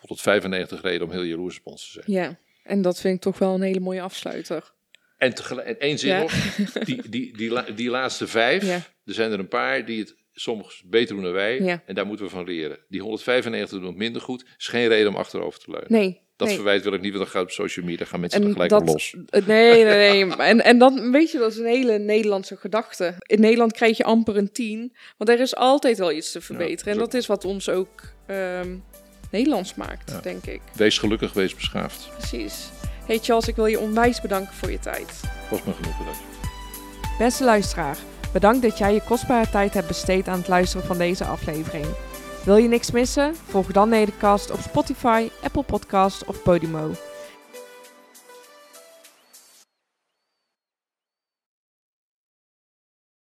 195 0.00 0.82
reden 0.82 1.06
om 1.06 1.12
heel 1.12 1.22
jaloers 1.22 1.58
op 1.58 1.66
ons 1.66 1.84
te 1.84 1.90
zijn. 1.90 2.04
ja. 2.22 2.38
En 2.62 2.82
dat 2.82 3.00
vind 3.00 3.14
ik 3.14 3.20
toch 3.20 3.38
wel 3.38 3.54
een 3.54 3.62
hele 3.62 3.80
mooie 3.80 4.00
afsluiter. 4.00 4.72
En, 5.18 5.34
tegelijk, 5.34 5.66
en 5.66 5.78
één 5.78 5.98
zin 5.98 6.10
Ja. 6.10 6.20
nog, 6.20 6.32
die, 6.84 7.08
die, 7.08 7.36
die, 7.36 7.74
die 7.74 7.90
laatste 7.90 8.26
vijf, 8.26 8.64
Ja. 8.64 8.74
er 9.04 9.14
zijn 9.14 9.32
er 9.32 9.38
een 9.38 9.48
paar 9.48 9.84
die 9.84 9.98
het 10.00 10.16
soms 10.32 10.82
beter 10.86 11.14
doen 11.14 11.24
dan 11.24 11.32
wij. 11.32 11.60
Ja. 11.60 11.82
En 11.86 11.94
daar 11.94 12.06
moeten 12.06 12.24
we 12.24 12.30
van 12.30 12.44
leren. 12.44 12.78
Die 12.88 13.00
195 13.00 13.78
doen 13.78 13.86
het 13.88 13.96
minder 13.96 14.22
goed, 14.22 14.44
is 14.58 14.66
geen 14.68 14.88
reden 14.88 15.08
om 15.08 15.16
achterover 15.16 15.60
te 15.60 15.70
leunen. 15.70 15.92
Nee. 15.92 16.20
Dat 16.36 16.48
nee. 16.48 16.56
verwijt 16.56 16.82
wil 16.84 16.92
ik 16.92 17.00
niet, 17.00 17.12
want 17.12 17.24
dan 17.24 17.32
gaat 17.32 17.42
op 17.42 17.50
social 17.50 17.86
media, 17.86 18.06
gaan 18.06 18.20
mensen 18.20 18.42
En 18.42 18.52
gelijk 18.52 18.70
dat, 18.70 18.86
los. 18.86 19.14
Nee, 19.46 19.84
nee, 19.84 20.24
nee. 20.24 20.36
En, 20.36 20.64
en 20.64 20.78
dan, 20.78 21.12
weet 21.12 21.30
je, 21.30 21.38
dat 21.38 21.50
is 21.52 21.58
een 21.58 21.66
hele 21.66 21.98
Nederlandse 21.98 22.56
gedachte. 22.56 23.14
In 23.26 23.40
Nederland 23.40 23.72
krijg 23.72 23.96
je 23.96 24.04
amper 24.04 24.36
een 24.36 24.52
10, 24.52 24.96
want 25.16 25.30
er 25.30 25.40
is 25.40 25.56
altijd 25.56 25.98
wel 25.98 26.12
iets 26.12 26.32
te 26.32 26.40
verbeteren. 26.40 26.92
en 26.92 26.98
dat 26.98 27.14
is 27.14 27.26
wat 27.26 27.44
ons 27.44 27.68
ook 27.68 28.00
ehm, 28.26 28.76
Nederlands 29.30 29.74
maakt, 29.74 30.10
Ja. 30.10 30.20
denk 30.20 30.44
ik. 30.46 30.60
Wees 30.72 30.98
gelukkig, 30.98 31.32
wees 31.32 31.54
beschaafd. 31.54 32.08
Precies. 32.18 32.68
Hey 33.06 33.18
Charles, 33.22 33.48
ik 33.48 33.56
wil 33.56 33.66
je 33.66 33.80
onwijs 33.80 34.20
bedanken 34.20 34.54
voor 34.54 34.70
je 34.70 34.78
tijd. 34.78 35.20
Was 35.50 35.62
me 35.62 35.72
genoeg 35.72 35.98
bedankt. 35.98 36.20
Beste 37.18 37.44
luisteraar, 37.44 37.96
Bedankt 38.32 38.62
dat 38.62 38.78
jij 38.78 38.94
je 38.94 39.02
kostbare 39.02 39.50
tijd 39.50 39.74
hebt 39.74 39.86
besteed 39.86 40.28
aan 40.28 40.38
het 40.38 40.48
luisteren 40.48 40.86
van 40.86 40.98
deze 40.98 41.24
aflevering. 41.24 41.86
Wil 42.44 42.56
je 42.56 42.68
niks 42.68 42.90
missen? 42.90 43.34
Volg 43.48 43.66
dan 43.72 43.88
Nedercast 43.88 44.50
op 44.50 44.60
Spotify, 44.60 45.28
Apple 45.42 45.62
Podcast 45.62 46.24
of 46.24 46.42
Podimo. 46.42 46.90